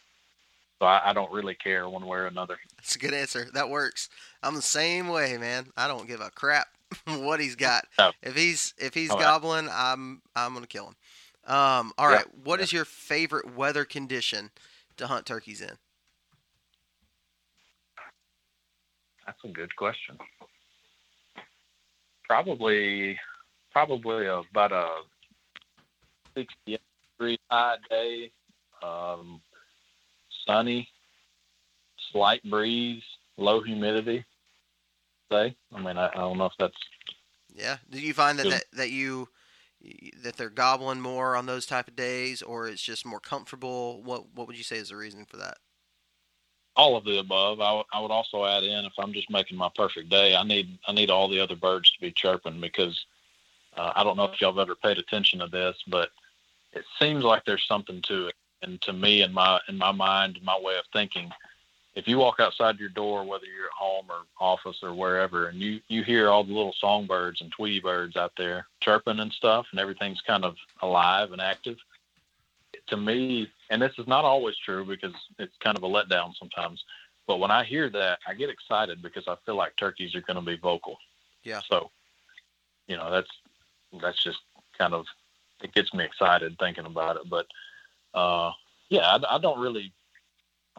so 0.79 0.85
I, 0.85 1.09
I 1.09 1.13
don't 1.13 1.31
really 1.31 1.55
care 1.55 1.89
one 1.89 2.05
way 2.05 2.19
or 2.19 2.27
another. 2.27 2.57
That's 2.77 2.95
a 2.95 2.99
good 2.99 3.13
answer. 3.13 3.47
That 3.53 3.69
works. 3.69 4.09
I'm 4.43 4.55
the 4.55 4.61
same 4.61 5.07
way, 5.09 5.37
man. 5.37 5.67
I 5.75 5.87
don't 5.87 6.07
give 6.07 6.21
a 6.21 6.29
crap 6.29 6.67
what 7.07 7.39
he's 7.39 7.55
got. 7.55 7.85
No. 7.97 8.11
If 8.23 8.35
he's 8.35 8.73
if 8.77 8.93
he's 8.93 9.09
All 9.09 9.17
right. 9.17 9.25
gobbling, 9.25 9.69
I'm 9.71 10.21
I'm 10.35 10.53
gonna 10.53 10.67
kill 10.67 10.87
him. 10.87 10.95
Um, 11.45 11.93
all 11.97 12.07
Yeah. 12.07 12.17
right. 12.17 12.25
What 12.43 12.59
is 12.59 12.71
your 12.71 12.85
favorite 12.85 13.55
weather 13.55 13.83
condition 13.85 14.51
to 14.99 15.07
hunt 15.07 15.25
turkeys 15.25 15.61
in? 15.61 15.71
That's 19.25 19.39
a 19.43 19.47
good 19.47 19.75
question. 19.75 20.17
Probably, 22.27 23.19
probably 23.71 24.27
about 24.27 24.71
a 24.71 24.87
68 26.35 26.79
degree 27.17 27.39
high 27.49 27.77
day, 27.89 28.31
um, 28.83 29.41
sunny, 30.47 30.87
slight 32.11 32.43
breeze, 32.49 33.03
low 33.37 33.61
humidity. 33.61 34.25
Say, 35.31 35.55
I 35.73 35.79
mean, 35.79 35.97
I, 35.97 36.07
I 36.07 36.15
don't 36.15 36.37
know 36.37 36.45
if 36.45 36.53
that's 36.57 36.73
Yeah. 37.53 37.77
Do 37.89 37.99
you 37.99 38.13
find 38.13 38.39
that, 38.39 38.49
that 38.49 38.63
that 38.73 38.89
you 38.89 39.29
that 40.23 40.35
they're 40.37 40.49
gobbling 40.49 41.01
more 41.01 41.35
on 41.35 41.45
those 41.45 41.65
type 41.65 41.87
of 41.87 41.95
days, 41.95 42.41
or 42.41 42.67
it's 42.67 42.81
just 42.81 43.05
more 43.05 43.19
comfortable? 43.19 44.01
What 44.03 44.33
what 44.33 44.47
would 44.47 44.57
you 44.57 44.63
say 44.63 44.77
is 44.77 44.89
the 44.89 44.95
reason 44.97 45.25
for 45.25 45.37
that? 45.37 45.57
all 46.75 46.95
of 46.95 47.03
the 47.03 47.19
above. 47.19 47.59
I 47.59 47.73
would- 47.73 47.85
I 47.91 47.99
would 47.99 48.11
also 48.11 48.45
add 48.45 48.63
in 48.63 48.85
if 48.85 48.93
I'm 48.97 49.11
just 49.11 49.29
making 49.29 49.57
my 49.57 49.69
perfect 49.75 50.09
day, 50.09 50.35
I 50.35 50.43
need 50.43 50.79
I 50.87 50.93
need 50.93 51.09
all 51.09 51.27
the 51.27 51.39
other 51.41 51.55
birds 51.55 51.91
to 51.91 51.99
be 51.99 52.11
chirping 52.11 52.61
because 52.61 53.05
uh, 53.75 53.93
I 53.95 54.03
don't 54.03 54.17
know 54.17 54.25
if 54.25 54.39
y'all 54.41 54.51
have 54.53 54.59
ever 54.59 54.75
paid 54.75 54.97
attention 54.97 55.39
to 55.39 55.47
this, 55.47 55.75
but 55.87 56.11
it 56.73 56.85
seems 56.99 57.23
like 57.23 57.45
there's 57.45 57.65
something 57.67 58.01
to 58.03 58.27
it. 58.27 58.35
And 58.61 58.81
to 58.83 58.93
me, 58.93 59.21
in 59.23 59.33
my 59.33 59.59
in 59.67 59.77
my 59.77 59.91
mind, 59.91 60.39
my 60.43 60.57
way 60.59 60.77
of 60.77 60.85
thinking, 60.93 61.31
if 61.99 62.07
you 62.07 62.17
walk 62.17 62.39
outside 62.39 62.79
your 62.79 62.89
door, 62.89 63.25
whether 63.25 63.45
you're 63.45 63.65
at 63.65 63.71
home 63.77 64.05
or 64.09 64.21
office 64.39 64.77
or 64.81 64.93
wherever, 64.93 65.49
and 65.49 65.59
you 65.59 65.81
you 65.89 66.01
hear 66.01 66.29
all 66.29 66.45
the 66.45 66.53
little 66.53 66.73
songbirds 66.79 67.41
and 67.41 67.51
tweety 67.51 67.81
birds 67.81 68.15
out 68.15 68.31
there 68.37 68.67
chirping 68.79 69.19
and 69.19 69.33
stuff, 69.33 69.67
and 69.71 69.79
everything's 69.81 70.21
kind 70.21 70.45
of 70.45 70.55
alive 70.81 71.33
and 71.33 71.41
active. 71.41 71.77
To 72.87 72.97
me, 72.97 73.51
and 73.69 73.81
this 73.81 73.91
is 73.97 74.07
not 74.07 74.23
always 74.23 74.55
true 74.57 74.85
because 74.85 75.13
it's 75.37 75.55
kind 75.59 75.77
of 75.77 75.83
a 75.83 75.87
letdown 75.87 76.33
sometimes. 76.39 76.83
But 77.27 77.39
when 77.39 77.51
I 77.51 77.65
hear 77.65 77.89
that, 77.89 78.19
I 78.25 78.33
get 78.33 78.49
excited 78.49 79.01
because 79.01 79.27
I 79.27 79.35
feel 79.45 79.55
like 79.55 79.75
turkeys 79.75 80.15
are 80.15 80.21
going 80.21 80.35
to 80.35 80.41
be 80.41 80.55
vocal. 80.55 80.97
Yeah. 81.43 81.59
So, 81.69 81.91
you 82.87 82.95
know, 82.95 83.11
that's 83.11 83.29
that's 84.01 84.23
just 84.23 84.39
kind 84.77 84.93
of 84.93 85.05
it 85.61 85.73
gets 85.73 85.93
me 85.93 86.05
excited 86.05 86.57
thinking 86.57 86.85
about 86.85 87.17
it. 87.17 87.29
But 87.29 87.47
uh, 88.13 88.51
yeah, 88.87 89.01
I, 89.01 89.35
I 89.35 89.37
don't 89.39 89.59
really. 89.59 89.91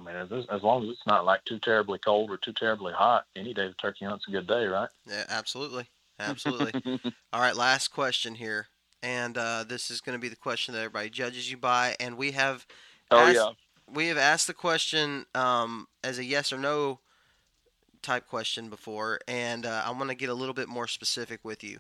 I 0.01 0.05
mean, 0.05 0.17
as, 0.17 0.47
as 0.51 0.63
long 0.63 0.85
as 0.85 0.91
it's 0.91 1.07
not 1.07 1.27
like 1.27 1.45
too 1.45 1.59
terribly 1.59 1.99
cold 1.99 2.31
or 2.31 2.39
too 2.39 2.53
terribly 2.53 2.93
hot, 2.93 3.27
any 3.37 3.53
day 3.53 3.67
of 3.67 3.77
turkey 3.77 4.07
hunt's 4.07 4.27
a 4.29 4.31
good 4.31 4.47
day, 4.47 4.67
right? 4.67 4.89
Yeah, 5.07 5.25
absolutely, 5.29 5.89
Absolutely. 6.21 6.83
All 7.33 7.41
right, 7.41 7.57
last 7.57 7.89
question 7.89 8.35
here, 8.35 8.69
and 9.03 9.37
uh, 9.37 9.65
this 9.67 9.91
is 9.91 10.01
going 10.01 10.17
to 10.17 10.21
be 10.21 10.29
the 10.29 10.37
question 10.37 10.75
that 10.75 10.81
everybody 10.81 11.11
judges 11.11 11.51
you 11.51 11.57
by, 11.57 11.97
and 11.99 12.17
we 12.17 12.33
have. 12.33 12.67
Oh 13.11 13.19
asked, 13.19 13.35
yeah. 13.35 13.51
We 13.93 14.07
have 14.09 14.19
asked 14.19 14.47
the 14.47 14.55
question 14.55 15.27
um, 15.35 15.89
as 16.05 16.19
a 16.19 16.25
yes 16.25 16.53
or 16.53 16.59
no 16.59 17.01
type 18.03 18.27
question 18.29 18.69
before, 18.69 19.21
and 19.27 19.67
uh, 19.67 19.83
I 19.85 19.91
want 19.91 20.11
to 20.11 20.15
get 20.15 20.29
a 20.29 20.35
little 20.35 20.55
bit 20.55 20.69
more 20.69 20.87
specific 20.87 21.41
with 21.43 21.65
you. 21.65 21.79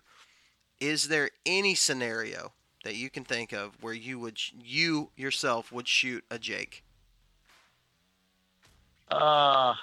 Is 0.81 1.09
there 1.09 1.31
any 1.47 1.75
scenario 1.75 2.53
that 2.85 2.97
you 2.97 3.11
can 3.11 3.25
think 3.25 3.53
of 3.53 3.77
where 3.83 3.95
you 3.95 4.19
would 4.19 4.39
you 4.59 5.11
yourself 5.15 5.71
would 5.71 5.87
shoot 5.87 6.25
a 6.31 6.39
Jake? 6.39 6.83
Uh, 9.11 9.75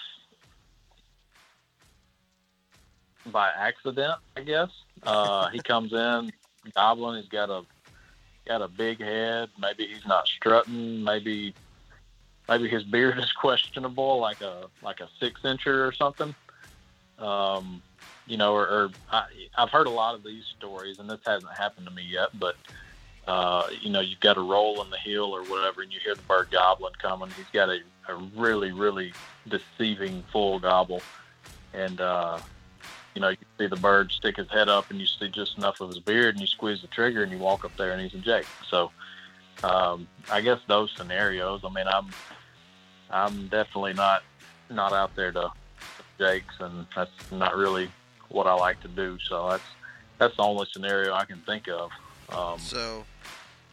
by 3.32 3.50
accident, 3.50 4.16
I 4.36 4.42
guess. 4.42 4.70
Uh, 5.04 5.50
he 5.50 5.60
comes 5.60 5.94
in 5.94 6.32
goblin. 6.74 7.22
He's 7.22 7.30
got 7.30 7.50
a 7.50 7.64
got 8.46 8.62
a 8.62 8.68
big 8.68 9.00
head. 9.00 9.50
Maybe 9.60 9.88
he's 9.88 10.06
not 10.06 10.28
strutting. 10.28 11.04
Maybe 11.04 11.54
maybe 12.48 12.68
his 12.68 12.84
beard 12.84 13.20
is 13.20 13.32
questionable, 13.40 14.20
like 14.20 14.42
a 14.42 14.68
like 14.82 15.00
a 15.00 15.10
six 15.20 15.42
incher 15.42 15.88
or 15.88 15.92
something. 15.92 16.34
Um, 17.20 17.82
you 18.28 18.38
know, 18.38 18.54
or, 18.54 18.68
or 18.68 18.90
I, 19.12 19.26
I've 19.58 19.70
heard 19.70 19.88
a 19.88 19.92
lot 19.92 20.16
of 20.16 20.24
these 20.24 20.44
stories, 20.58 21.00
and 21.00 21.10
this 21.10 21.20
hasn't 21.26 21.52
happened 21.54 21.88
to 21.88 21.94
me 21.94 22.04
yet, 22.04 22.30
but 22.38 22.56
uh, 23.28 23.68
you 23.82 23.90
know, 23.90 24.02
you've 24.02 24.20
got 24.20 24.38
a 24.38 24.42
roll 24.42 24.82
in 24.84 24.90
the 24.90 24.98
hill 24.98 25.36
or 25.36 25.44
whatever, 25.44 25.82
and 25.82 25.92
you 25.92 26.00
hear 26.04 26.16
the 26.16 26.22
bird 26.24 26.50
goblin 26.52 26.94
coming. 27.02 27.30
He's 27.36 27.46
got 27.52 27.70
a, 27.70 27.80
a 28.08 28.16
really, 28.36 28.72
really 28.72 29.14
deceiving 29.48 30.24
full 30.32 30.60
gobble, 30.60 31.02
and 31.74 32.00
uh, 32.02 32.40
you 33.14 33.22
know, 33.22 33.30
you 33.30 33.38
see 33.58 33.68
the 33.68 33.76
bird 33.76 34.12
stick 34.12 34.38
his 34.38 34.50
head 34.50 34.70
up, 34.70 34.90
and 34.92 35.00
you 35.00 35.08
see 35.08 35.28
just 35.30 35.58
enough 35.58 35.82
of 35.82 35.90
his 35.90 36.00
beard, 36.00 36.36
and 36.36 36.42
you 36.42 36.48
squeeze 36.48 36.82
the 36.82 36.88
trigger, 36.88 37.24
and 37.24 37.32
you 37.32 37.38
walk 37.38 37.66
up 37.66 37.76
there, 37.78 37.92
and 37.92 38.02
he's 38.02 38.14
a 38.14 38.24
jake. 38.24 38.46
So, 38.70 38.92
um, 39.64 40.08
I 40.32 40.42
guess 40.42 40.60
those 40.68 40.94
scenarios. 40.96 41.62
I 41.64 41.70
mean, 41.70 41.88
I'm, 41.88 42.10
I'm 43.10 43.48
definitely 43.48 43.94
not, 43.94 44.24
not 44.70 44.94
out 44.94 45.16
there 45.16 45.32
to 45.32 45.52
jakes, 46.20 46.54
and 46.60 46.86
that's 46.96 47.10
not 47.32 47.56
really 47.56 47.90
what 48.30 48.46
I 48.46 48.54
like 48.54 48.82
to 48.82 48.88
do. 48.88 49.18
So 49.28 49.50
that's, 49.50 49.64
that's 50.20 50.36
the 50.36 50.44
only 50.44 50.68
scenario 50.72 51.14
I 51.14 51.26
can 51.26 51.40
think 51.40 51.68
of. 51.68 51.90
Um, 52.30 52.60
So, 52.60 53.06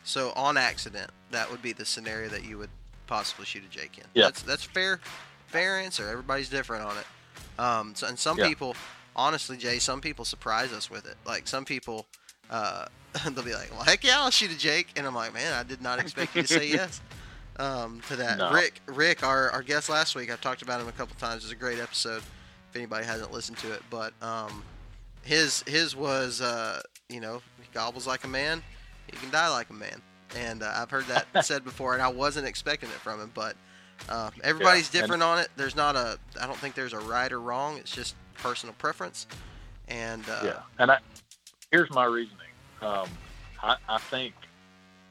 so 0.04 0.32
on 0.36 0.56
accident, 0.56 1.10
that 1.32 1.50
would 1.50 1.60
be 1.60 1.72
the 1.72 1.84
scenario 1.84 2.28
that 2.30 2.44
you 2.44 2.56
would 2.56 2.70
possibly 3.06 3.44
shoot 3.46 3.64
a 3.64 3.68
Jake 3.68 3.98
in. 3.98 4.04
Yeah. 4.14 4.24
That's 4.24 4.42
that's 4.42 4.64
fair, 4.64 5.00
fair 5.46 5.78
answer. 5.78 6.08
Everybody's 6.08 6.48
different 6.48 6.84
on 6.84 6.96
it. 6.98 7.60
Um, 7.60 7.94
so, 7.94 8.06
and 8.08 8.18
some 8.18 8.38
Yeah. 8.38 8.48
people, 8.48 8.74
honestly, 9.14 9.56
Jay, 9.56 9.78
some 9.78 10.00
people 10.00 10.24
surprise 10.24 10.72
us 10.72 10.90
with 10.90 11.06
it. 11.06 11.16
Like 11.24 11.46
some 11.46 11.64
people, 11.64 12.06
uh, 12.50 12.86
they'll 13.24 13.44
be 13.44 13.54
like, 13.54 13.70
"Well, 13.72 13.82
heck 13.84 14.02
yeah, 14.04 14.18
I'll 14.20 14.30
shoot 14.30 14.50
a 14.50 14.58
Jake," 14.58 14.88
and 14.96 15.06
I'm 15.06 15.14
like, 15.14 15.32
"Man, 15.32 15.52
I 15.52 15.62
did 15.62 15.80
not 15.82 15.98
expect 16.00 16.34
you 16.34 16.42
to 16.42 16.48
say 16.48 16.68
yes." 16.70 17.00
Um, 17.56 18.00
to 18.08 18.16
that, 18.16 18.38
No. 18.38 18.50
Rick, 18.50 18.80
Rick, 18.86 19.22
our, 19.22 19.48
our 19.50 19.62
guest 19.62 19.88
last 19.88 20.16
week, 20.16 20.28
I've 20.32 20.40
talked 20.40 20.62
about 20.62 20.80
him 20.80 20.88
a 20.88 20.92
couple 20.92 21.14
times. 21.16 21.44
It's 21.44 21.52
a 21.52 21.56
great 21.56 21.78
episode. 21.78 22.18
If 22.70 22.74
anybody 22.76 23.06
hasn't 23.06 23.30
listened 23.30 23.58
to 23.58 23.72
it, 23.72 23.80
but 23.90 24.12
um, 24.20 24.64
his 25.22 25.62
his 25.68 25.94
was 25.94 26.40
uh, 26.40 26.82
you 27.08 27.20
know 27.20 27.40
he 27.60 27.68
gobbles 27.72 28.08
like 28.08 28.24
a 28.24 28.28
man, 28.28 28.60
he 29.06 29.16
can 29.16 29.30
die 29.30 29.48
like 29.50 29.70
a 29.70 29.74
man, 29.74 30.02
and 30.36 30.62
uh, 30.62 30.72
I've 30.74 30.90
heard 30.90 31.06
that 31.06 31.26
said 31.44 31.64
before, 31.64 31.94
and 31.94 32.02
I 32.02 32.08
wasn't 32.08 32.46
expecting 32.46 32.88
it 32.88 32.96
from 32.96 33.20
him. 33.20 33.30
But 33.34 33.56
uh, 34.08 34.30
everybody's 34.42 34.92
and- 34.92 35.02
different 35.02 35.22
on 35.22 35.38
it. 35.38 35.48
There's 35.56 35.76
not 35.76 35.96
a 35.96 36.18
I 36.40 36.46
don't 36.46 36.58
think 36.58 36.74
there's 36.74 36.92
a 36.92 37.00
right 37.00 37.30
or 37.30 37.40
wrong. 37.40 37.78
It's 37.78 37.92
just 37.92 38.14
personal 38.34 38.74
preference, 38.78 39.26
and 39.88 40.24
uh, 40.28 40.40
yeah, 40.44 40.60
and 40.78 40.90
I, 40.90 40.98
here's 41.70 41.90
my 41.90 42.04
reasoning. 42.04 42.40
Um, 42.82 43.08
I, 43.62 43.76
I 43.88 43.98
think 43.98 44.34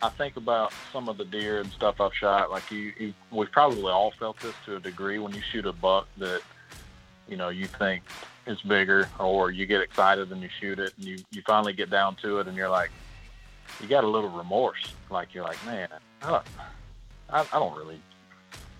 I 0.01 0.09
think 0.09 0.36
about 0.36 0.74
some 0.91 1.07
of 1.07 1.18
the 1.18 1.26
deer 1.26 1.61
and 1.61 1.72
stuff 1.72 2.01
I've 2.01 2.14
shot. 2.14 2.51
Like 2.51 2.70
you, 2.70 2.93
you, 2.99 3.14
we've 3.32 3.51
probably 3.51 3.91
all 3.91 4.11
felt 4.11 4.39
this 4.41 4.53
to 4.66 4.76
a 4.76 4.80
degree 4.80 5.18
when 5.18 5.34
you 5.34 5.41
shoot 5.51 5.66
a 5.66 5.72
buck 5.72 6.07
that 6.18 6.41
you 7.28 7.38
know 7.38 7.49
you 7.49 7.68
think 7.68 8.03
is 8.45 8.61
bigger, 8.61 9.07
or 9.20 9.51
you 9.51 9.66
get 9.66 9.82
excited 9.82 10.32
and 10.32 10.41
you 10.41 10.49
shoot 10.59 10.78
it, 10.78 10.93
and 10.97 11.05
you 11.05 11.18
you 11.32 11.41
finally 11.45 11.74
get 11.74 11.89
down 11.89 12.16
to 12.18 12.39
it, 12.39 12.47
and 12.47 12.57
you're 12.57 12.70
like, 12.70 12.91
you 13.82 13.88
got 13.88 14.03
a 14.03 14.07
little 14.07 14.30
remorse. 14.30 14.93
Like 15.09 15.34
you're 15.34 15.43
like, 15.43 15.63
man, 15.65 15.88
I 16.21 16.30
don't, 16.30 16.43
I, 17.30 17.45
I 17.51 17.59
don't 17.59 17.78
really. 17.78 17.99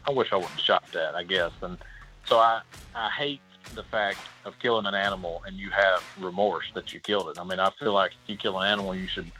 I 0.06 0.12
wish 0.12 0.34
I 0.34 0.36
wouldn't 0.36 0.60
shot 0.60 0.84
that. 0.94 1.16
I 1.16 1.24
guess, 1.24 1.52
and 1.62 1.78
so 2.26 2.38
I 2.38 2.62
I 2.96 3.10
hate 3.10 3.42
the 3.76 3.84
fact 3.84 4.20
of 4.46 4.58
killing 4.60 4.86
an 4.86 4.94
animal 4.94 5.42
and 5.48 5.56
you 5.56 5.70
have 5.72 6.04
remorse 6.20 6.66
that 6.76 6.94
you 6.94 7.00
killed 7.00 7.30
it. 7.30 7.40
I 7.40 7.44
mean, 7.44 7.60
I 7.60 7.72
feel 7.80 7.94
like 7.94 8.12
if 8.12 8.30
you 8.30 8.38
kill 8.38 8.60
an 8.60 8.68
animal, 8.68 8.96
you 8.96 9.08
should 9.08 9.32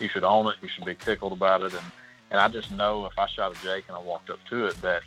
you 0.00 0.08
should 0.08 0.24
own 0.24 0.46
it. 0.48 0.56
You 0.60 0.68
should 0.68 0.84
be 0.84 0.94
tickled 0.94 1.32
about 1.32 1.62
it. 1.62 1.72
And 1.72 1.84
and 2.30 2.40
I 2.40 2.48
just 2.48 2.70
know 2.70 3.06
if 3.06 3.18
I 3.18 3.26
shot 3.26 3.56
a 3.56 3.62
jake 3.62 3.84
and 3.88 3.96
I 3.96 4.00
walked 4.00 4.30
up 4.30 4.38
to 4.50 4.66
it, 4.66 4.80
that 4.82 5.02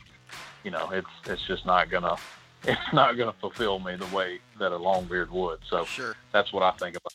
you 0.63 0.71
know 0.71 0.89
it's 0.91 1.07
it's 1.25 1.45
just 1.45 1.65
not 1.65 1.89
gonna 1.89 2.15
it's 2.63 2.93
not 2.93 3.17
gonna 3.17 3.33
fulfill 3.39 3.79
me 3.79 3.95
the 3.95 4.15
way 4.15 4.39
that 4.59 4.71
a 4.71 4.77
longbeard 4.77 5.29
would. 5.29 5.59
So 5.69 5.85
sure. 5.85 6.15
that's 6.31 6.51
what 6.53 6.63
I 6.63 6.71
think 6.71 6.97
about. 6.97 7.13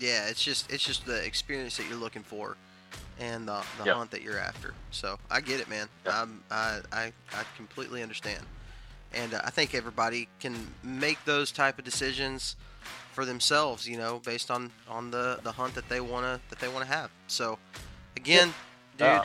Yeah, 0.00 0.28
it's 0.28 0.42
just 0.42 0.70
it's 0.70 0.84
just 0.84 1.04
the 1.06 1.24
experience 1.24 1.76
that 1.76 1.86
you're 1.88 1.98
looking 1.98 2.22
for, 2.22 2.56
and 3.18 3.48
the, 3.48 3.62
the 3.78 3.84
Yeah. 3.86 3.94
hunt 3.94 4.10
that 4.12 4.22
you're 4.22 4.38
after. 4.38 4.74
So 4.90 5.18
I 5.30 5.40
get 5.40 5.60
it, 5.60 5.68
man. 5.68 5.88
Yeah. 6.06 6.22
I'm, 6.22 6.42
I, 6.50 6.80
I 6.92 7.12
I 7.32 7.44
completely 7.56 8.02
understand, 8.02 8.44
and 9.12 9.34
uh, 9.34 9.40
I 9.44 9.50
think 9.50 9.74
everybody 9.74 10.28
can 10.40 10.54
make 10.82 11.18
those 11.24 11.50
type 11.50 11.78
of 11.78 11.84
decisions 11.84 12.56
for 13.12 13.24
themselves. 13.24 13.88
You 13.88 13.98
know, 13.98 14.20
based 14.24 14.50
on 14.50 14.70
on 14.88 15.10
the 15.10 15.40
the 15.42 15.52
hunt 15.52 15.74
that 15.74 15.88
they 15.88 16.00
wanna 16.00 16.40
that 16.50 16.58
they 16.60 16.68
wanna 16.68 16.86
have. 16.86 17.10
So 17.26 17.58
again, 18.16 18.54
dude, 18.96 19.08
Uh, 19.08 19.24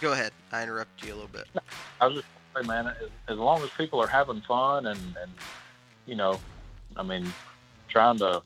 go 0.00 0.12
ahead. 0.12 0.32
I 0.52 0.62
interrupted 0.62 1.08
you 1.08 1.14
a 1.14 1.16
little 1.16 1.28
bit. 1.30 1.46
I 2.00 2.06
was 2.06 2.16
just 2.16 2.26
gonna 2.54 2.64
say, 2.64 2.68
man, 2.68 2.86
as, 2.88 3.08
as 3.28 3.38
long 3.38 3.62
as 3.62 3.70
people 3.70 4.00
are 4.02 4.06
having 4.06 4.40
fun 4.42 4.86
and 4.86 5.00
and 5.22 5.32
you 6.04 6.14
know, 6.14 6.38
I 6.96 7.02
mean, 7.02 7.32
trying 7.88 8.18
to 8.18 8.42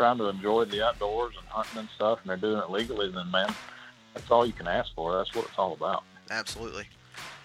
trying 0.00 0.16
to 0.16 0.28
enjoy 0.28 0.64
the 0.64 0.82
outdoors 0.82 1.34
and 1.38 1.46
hunting 1.48 1.78
and 1.80 1.88
stuff, 1.94 2.20
and 2.22 2.30
they're 2.30 2.38
doing 2.38 2.56
it 2.58 2.70
legally, 2.70 3.10
then 3.12 3.30
man, 3.30 3.54
that's 4.14 4.30
all 4.30 4.46
you 4.46 4.52
can 4.54 4.66
ask 4.66 4.94
for. 4.94 5.14
That's 5.14 5.34
what 5.34 5.44
it's 5.44 5.58
all 5.58 5.74
about. 5.74 6.04
Absolutely. 6.30 6.84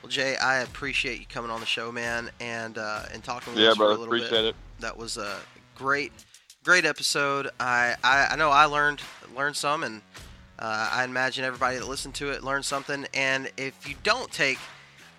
Well, 0.02 0.10
Jay, 0.10 0.38
I 0.38 0.60
appreciate 0.60 1.20
you 1.20 1.26
coming 1.28 1.52
on 1.52 1.60
the 1.60 1.66
show, 1.66 1.92
man, 1.92 2.30
and 2.40 2.78
uh, 2.78 3.02
and 3.14 3.22
talking 3.22 3.54
with 3.54 3.62
Yeah, 3.62 3.72
us 3.72 3.76
for 3.76 3.84
a 3.84 3.88
brother. 3.88 4.00
little 4.00 4.14
bit. 4.14 4.24
Appreciate 4.28 4.46
it. 4.46 4.56
that 4.80 4.96
was 4.98 5.18
a 5.18 5.40
great 5.76 6.14
great 6.64 6.86
episode 6.86 7.50
I, 7.60 7.96
I 8.04 8.30
i 8.32 8.36
know 8.38 8.50
i 8.50 8.66
learned 8.66 9.00
learned 9.36 9.56
some 9.56 9.84
and 9.84 10.02
uh, 10.58 10.90
i 10.92 11.04
imagine 11.04 11.44
everybody 11.46 11.78
that 11.78 11.88
listened 11.88 12.16
to 12.16 12.32
it 12.32 12.44
learned 12.44 12.66
something 12.66 13.06
and 13.14 13.52
if 13.56 13.88
you 13.88 13.94
don't 14.02 14.32
take 14.32 14.58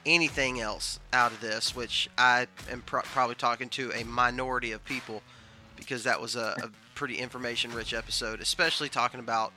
anything 0.04 0.58
else 0.60 0.98
out 1.12 1.30
of 1.30 1.40
this 1.40 1.76
which 1.76 2.08
i 2.18 2.48
am 2.68 2.82
pro- 2.82 3.02
probably 3.02 3.36
talking 3.36 3.68
to 3.68 3.92
a 3.92 4.02
minority 4.02 4.72
of 4.72 4.84
people 4.84 5.22
because 5.76 6.02
that 6.02 6.20
was 6.20 6.34
a, 6.34 6.56
a 6.64 6.70
pretty 6.96 7.16
information 7.16 7.72
rich 7.72 7.94
episode 7.94 8.40
especially 8.40 8.88
talking 8.88 9.20
about 9.20 9.52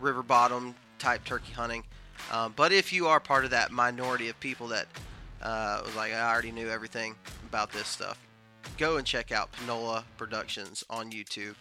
river 0.00 0.22
bottom 0.22 0.74
type 0.98 1.24
turkey 1.24 1.52
hunting 1.52 1.82
um, 2.30 2.52
but 2.54 2.72
if 2.72 2.92
you 2.92 3.06
are 3.06 3.18
part 3.18 3.44
of 3.44 3.50
that 3.50 3.70
minority 3.70 4.28
of 4.28 4.38
people 4.40 4.68
that 4.68 4.86
uh, 5.40 5.80
was 5.84 5.96
like 5.96 6.12
i 6.12 6.30
already 6.30 6.52
knew 6.52 6.68
everything 6.68 7.14
about 7.48 7.72
this 7.72 7.86
stuff 7.86 8.18
go 8.78 8.96
and 8.96 9.06
check 9.06 9.32
out 9.32 9.50
Panola 9.52 10.04
Productions 10.16 10.84
on 10.90 11.10
YouTube. 11.10 11.54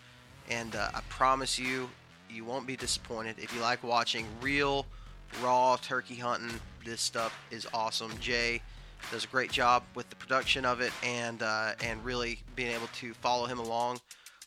And 0.50 0.76
uh, 0.76 0.90
I 0.94 1.02
promise 1.10 1.60
you, 1.60 1.90
you 2.30 2.46
won't 2.46 2.66
be 2.66 2.76
disappointed. 2.76 3.36
If 3.38 3.54
you 3.54 3.62
like 3.62 3.84
watching 3.84 4.26
real, 4.42 4.86
raw 5.44 5.78
turkey 5.82 6.16
hunting, 6.16 6.60
this 6.86 7.02
stuff 7.02 7.38
is 7.52 7.68
awesome. 7.74 8.12
Jay 8.20 8.62
does 9.12 9.24
a 9.24 9.28
great 9.28 9.52
job 9.52 9.84
with 9.96 10.10
the 10.10 10.16
production 10.16 10.66
of 10.66 10.82
it 10.82 10.92
and 11.04 11.42
uh, 11.42 11.74
and 11.84 12.04
really 12.06 12.40
being 12.56 12.72
able 12.72 12.88
to 12.94 13.14
follow 13.16 13.46
him 13.46 13.60
along 13.60 14.00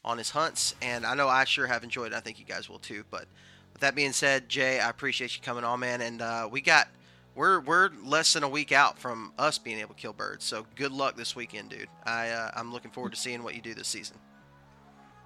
on 0.04 0.18
his 0.18 0.30
hunts. 0.30 0.74
And 0.82 1.06
I 1.06 1.14
know 1.14 1.28
I 1.28 1.44
sure 1.44 1.66
have 1.66 1.84
enjoyed 1.84 2.12
it. 2.12 2.16
I 2.16 2.20
think 2.20 2.38
you 2.38 2.44
guys 2.44 2.68
will 2.68 2.78
too. 2.78 3.04
But 3.10 3.26
with 3.72 3.80
that 3.80 3.94
being 3.94 4.12
said, 4.12 4.48
Jay, 4.48 4.80
I 4.80 4.90
appreciate 4.90 5.36
you 5.36 5.42
coming 5.42 5.64
on, 5.64 5.80
man. 5.80 6.00
And 6.00 6.22
uh, 6.22 6.48
we 6.50 6.60
got 6.60 6.88
we're 7.34 7.60
we're 7.60 7.90
less 8.04 8.32
than 8.32 8.42
a 8.42 8.48
week 8.48 8.72
out 8.72 8.98
from 8.98 9.32
us 9.38 9.58
being 9.58 9.78
able 9.78 9.94
to 9.94 10.00
kill 10.00 10.12
birds. 10.12 10.44
So 10.44 10.66
good 10.76 10.92
luck 10.92 11.16
this 11.16 11.34
weekend, 11.34 11.70
dude. 11.70 11.88
I 12.04 12.28
uh, 12.28 12.50
I'm 12.54 12.72
looking 12.72 12.90
forward 12.90 13.12
to 13.12 13.18
seeing 13.18 13.42
what 13.42 13.54
you 13.54 13.60
do 13.60 13.74
this 13.74 13.88
season. 13.88 14.16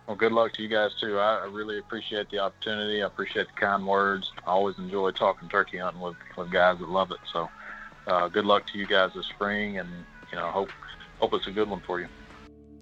Well, 0.07 0.17
good 0.17 0.33
luck 0.33 0.55
to 0.55 0.63
you 0.63 0.69
guys 0.69 0.93
too. 0.99 1.19
I, 1.19 1.45
really 1.45 1.79
appreciate 1.79 2.31
the 2.31 2.39
opportunity. 2.39 3.03
I 3.03 3.07
appreciate 3.07 3.47
the 3.49 3.61
kind 3.61 3.87
words. 3.87 4.33
I 4.47 4.53
always 4.53 4.79
enjoy 4.79 5.11
talking 5.11 5.51
turkey 5.51 5.77
hunting 5.77 6.01
with, 6.01 6.17
with 6.35 6.51
guys 6.51 6.79
that 6.79 6.89
love 6.89 7.11
it. 7.11 7.19
So, 7.31 7.51
uh, 8.07 8.29
good 8.29 8.47
luck 8.47 8.67
to 8.69 8.79
you 8.79 8.87
guys 8.87 9.11
this 9.15 9.27
spring, 9.27 9.79
and 9.79 9.91
you 10.33 10.39
know, 10.39 10.47
hope 10.47 10.71
hope 11.21 11.35
it's 11.35 11.47
a 11.47 11.51
good 11.51 11.69
one 11.69 11.83
for 11.87 12.01
you. 12.01 12.09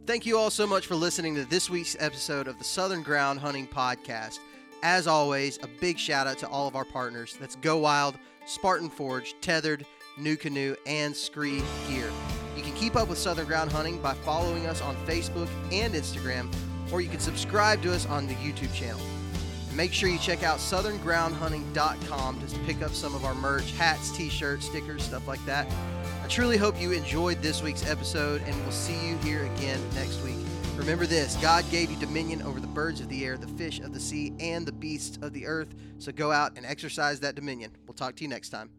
Thank 0.07 0.25
you 0.25 0.39
all 0.39 0.51
so 0.51 0.69
much 0.69 0.87
for 0.87 0.95
listening 0.95 1.35
to 1.35 1.45
this 1.45 1.69
week's 1.69 1.97
episode 1.99 2.47
of 2.47 2.59
the 2.59 2.65
Southern 2.65 3.03
Ground 3.03 3.41
Hunting 3.41 3.67
Podcast. 3.67 4.39
As 4.85 5.09
always, 5.09 5.59
a 5.65 5.69
big 5.81 5.99
shout 5.99 6.29
out 6.29 6.39
to 6.39 6.49
all 6.49 6.69
of 6.69 6.77
our 6.77 6.85
partners. 6.85 7.37
That's 7.41 7.57
Go 7.57 7.79
Wild, 7.79 8.17
Spartan 8.47 8.89
Forge, 8.89 9.35
Tethrd, 9.41 9.85
New 10.17 10.37
Canoe, 10.37 10.77
and 10.87 11.15
Scree 11.15 11.61
Gear. 11.89 12.09
You 12.57 12.63
can 12.63 12.73
keep 12.75 12.95
up 12.95 13.09
with 13.09 13.19
Southern 13.19 13.47
Ground 13.47 13.73
Hunting 13.73 14.01
by 14.01 14.15
following 14.15 14.67
us 14.67 14.81
on 14.81 14.95
Facebook 15.07 15.49
and 15.73 15.93
Instagram, 15.93 16.55
or 16.93 17.01
you 17.01 17.09
can 17.09 17.19
subscribe 17.19 17.83
to 17.83 17.93
us 17.93 18.07
on 18.07 18.29
the 18.29 18.35
YouTube 18.35 18.73
channel. 18.73 19.01
And 19.67 19.77
make 19.77 19.93
sure 19.93 20.09
you 20.09 20.19
check 20.19 20.45
out 20.45 20.61
southerngroundhunting.com 20.61 22.47
to 22.47 22.59
pick 22.61 22.81
up 22.81 22.95
some 22.95 23.17
of 23.17 23.25
our 23.25 23.35
merch 23.35 23.73
hats, 23.73 24.17
t 24.17 24.29
shirts, 24.29 24.67
stickers, 24.67 25.03
stuff 25.03 25.27
like 25.27 25.45
that. 25.47 25.67
I 26.27 26.29
truly 26.29 26.57
hope 26.57 26.81
you 26.81 26.91
enjoyed 26.91 27.41
this 27.41 27.63
week's 27.63 27.89
episode, 27.89 28.43
and 28.47 28.63
we'll 28.63 28.73
see 28.73 28.95
you 29.07 29.17
here 29.19 29.45
again 29.45 29.81
next 29.95 30.21
week. 30.25 30.35
Remember 30.75 31.07
this 31.07 31.37
God 31.37 31.65
gave 31.71 31.89
you 31.89 31.97
dominion 31.99 32.43
over 32.43 32.59
the 32.59 32.67
birds 32.67 33.01
of 33.01 33.09
the 33.09 33.25
air, 33.25 33.37
the 33.37 33.47
fish 33.47 33.79
of 33.79 33.95
the 33.95 34.01
sea, 34.01 34.33
and 34.41 34.67
the 34.67 34.73
beasts 34.73 35.21
of 35.23 35.33
the 35.33 35.47
earth. 35.47 35.73
So 35.99 36.11
go 36.11 36.33
out 36.33 36.57
and 36.57 36.67
exercise 36.67 37.21
that 37.21 37.37
dominion. 37.37 37.71
We'll 37.87 37.95
talk 37.95 38.17
to 38.17 38.25
you 38.25 38.29
next 38.29 38.49
time. 38.49 38.71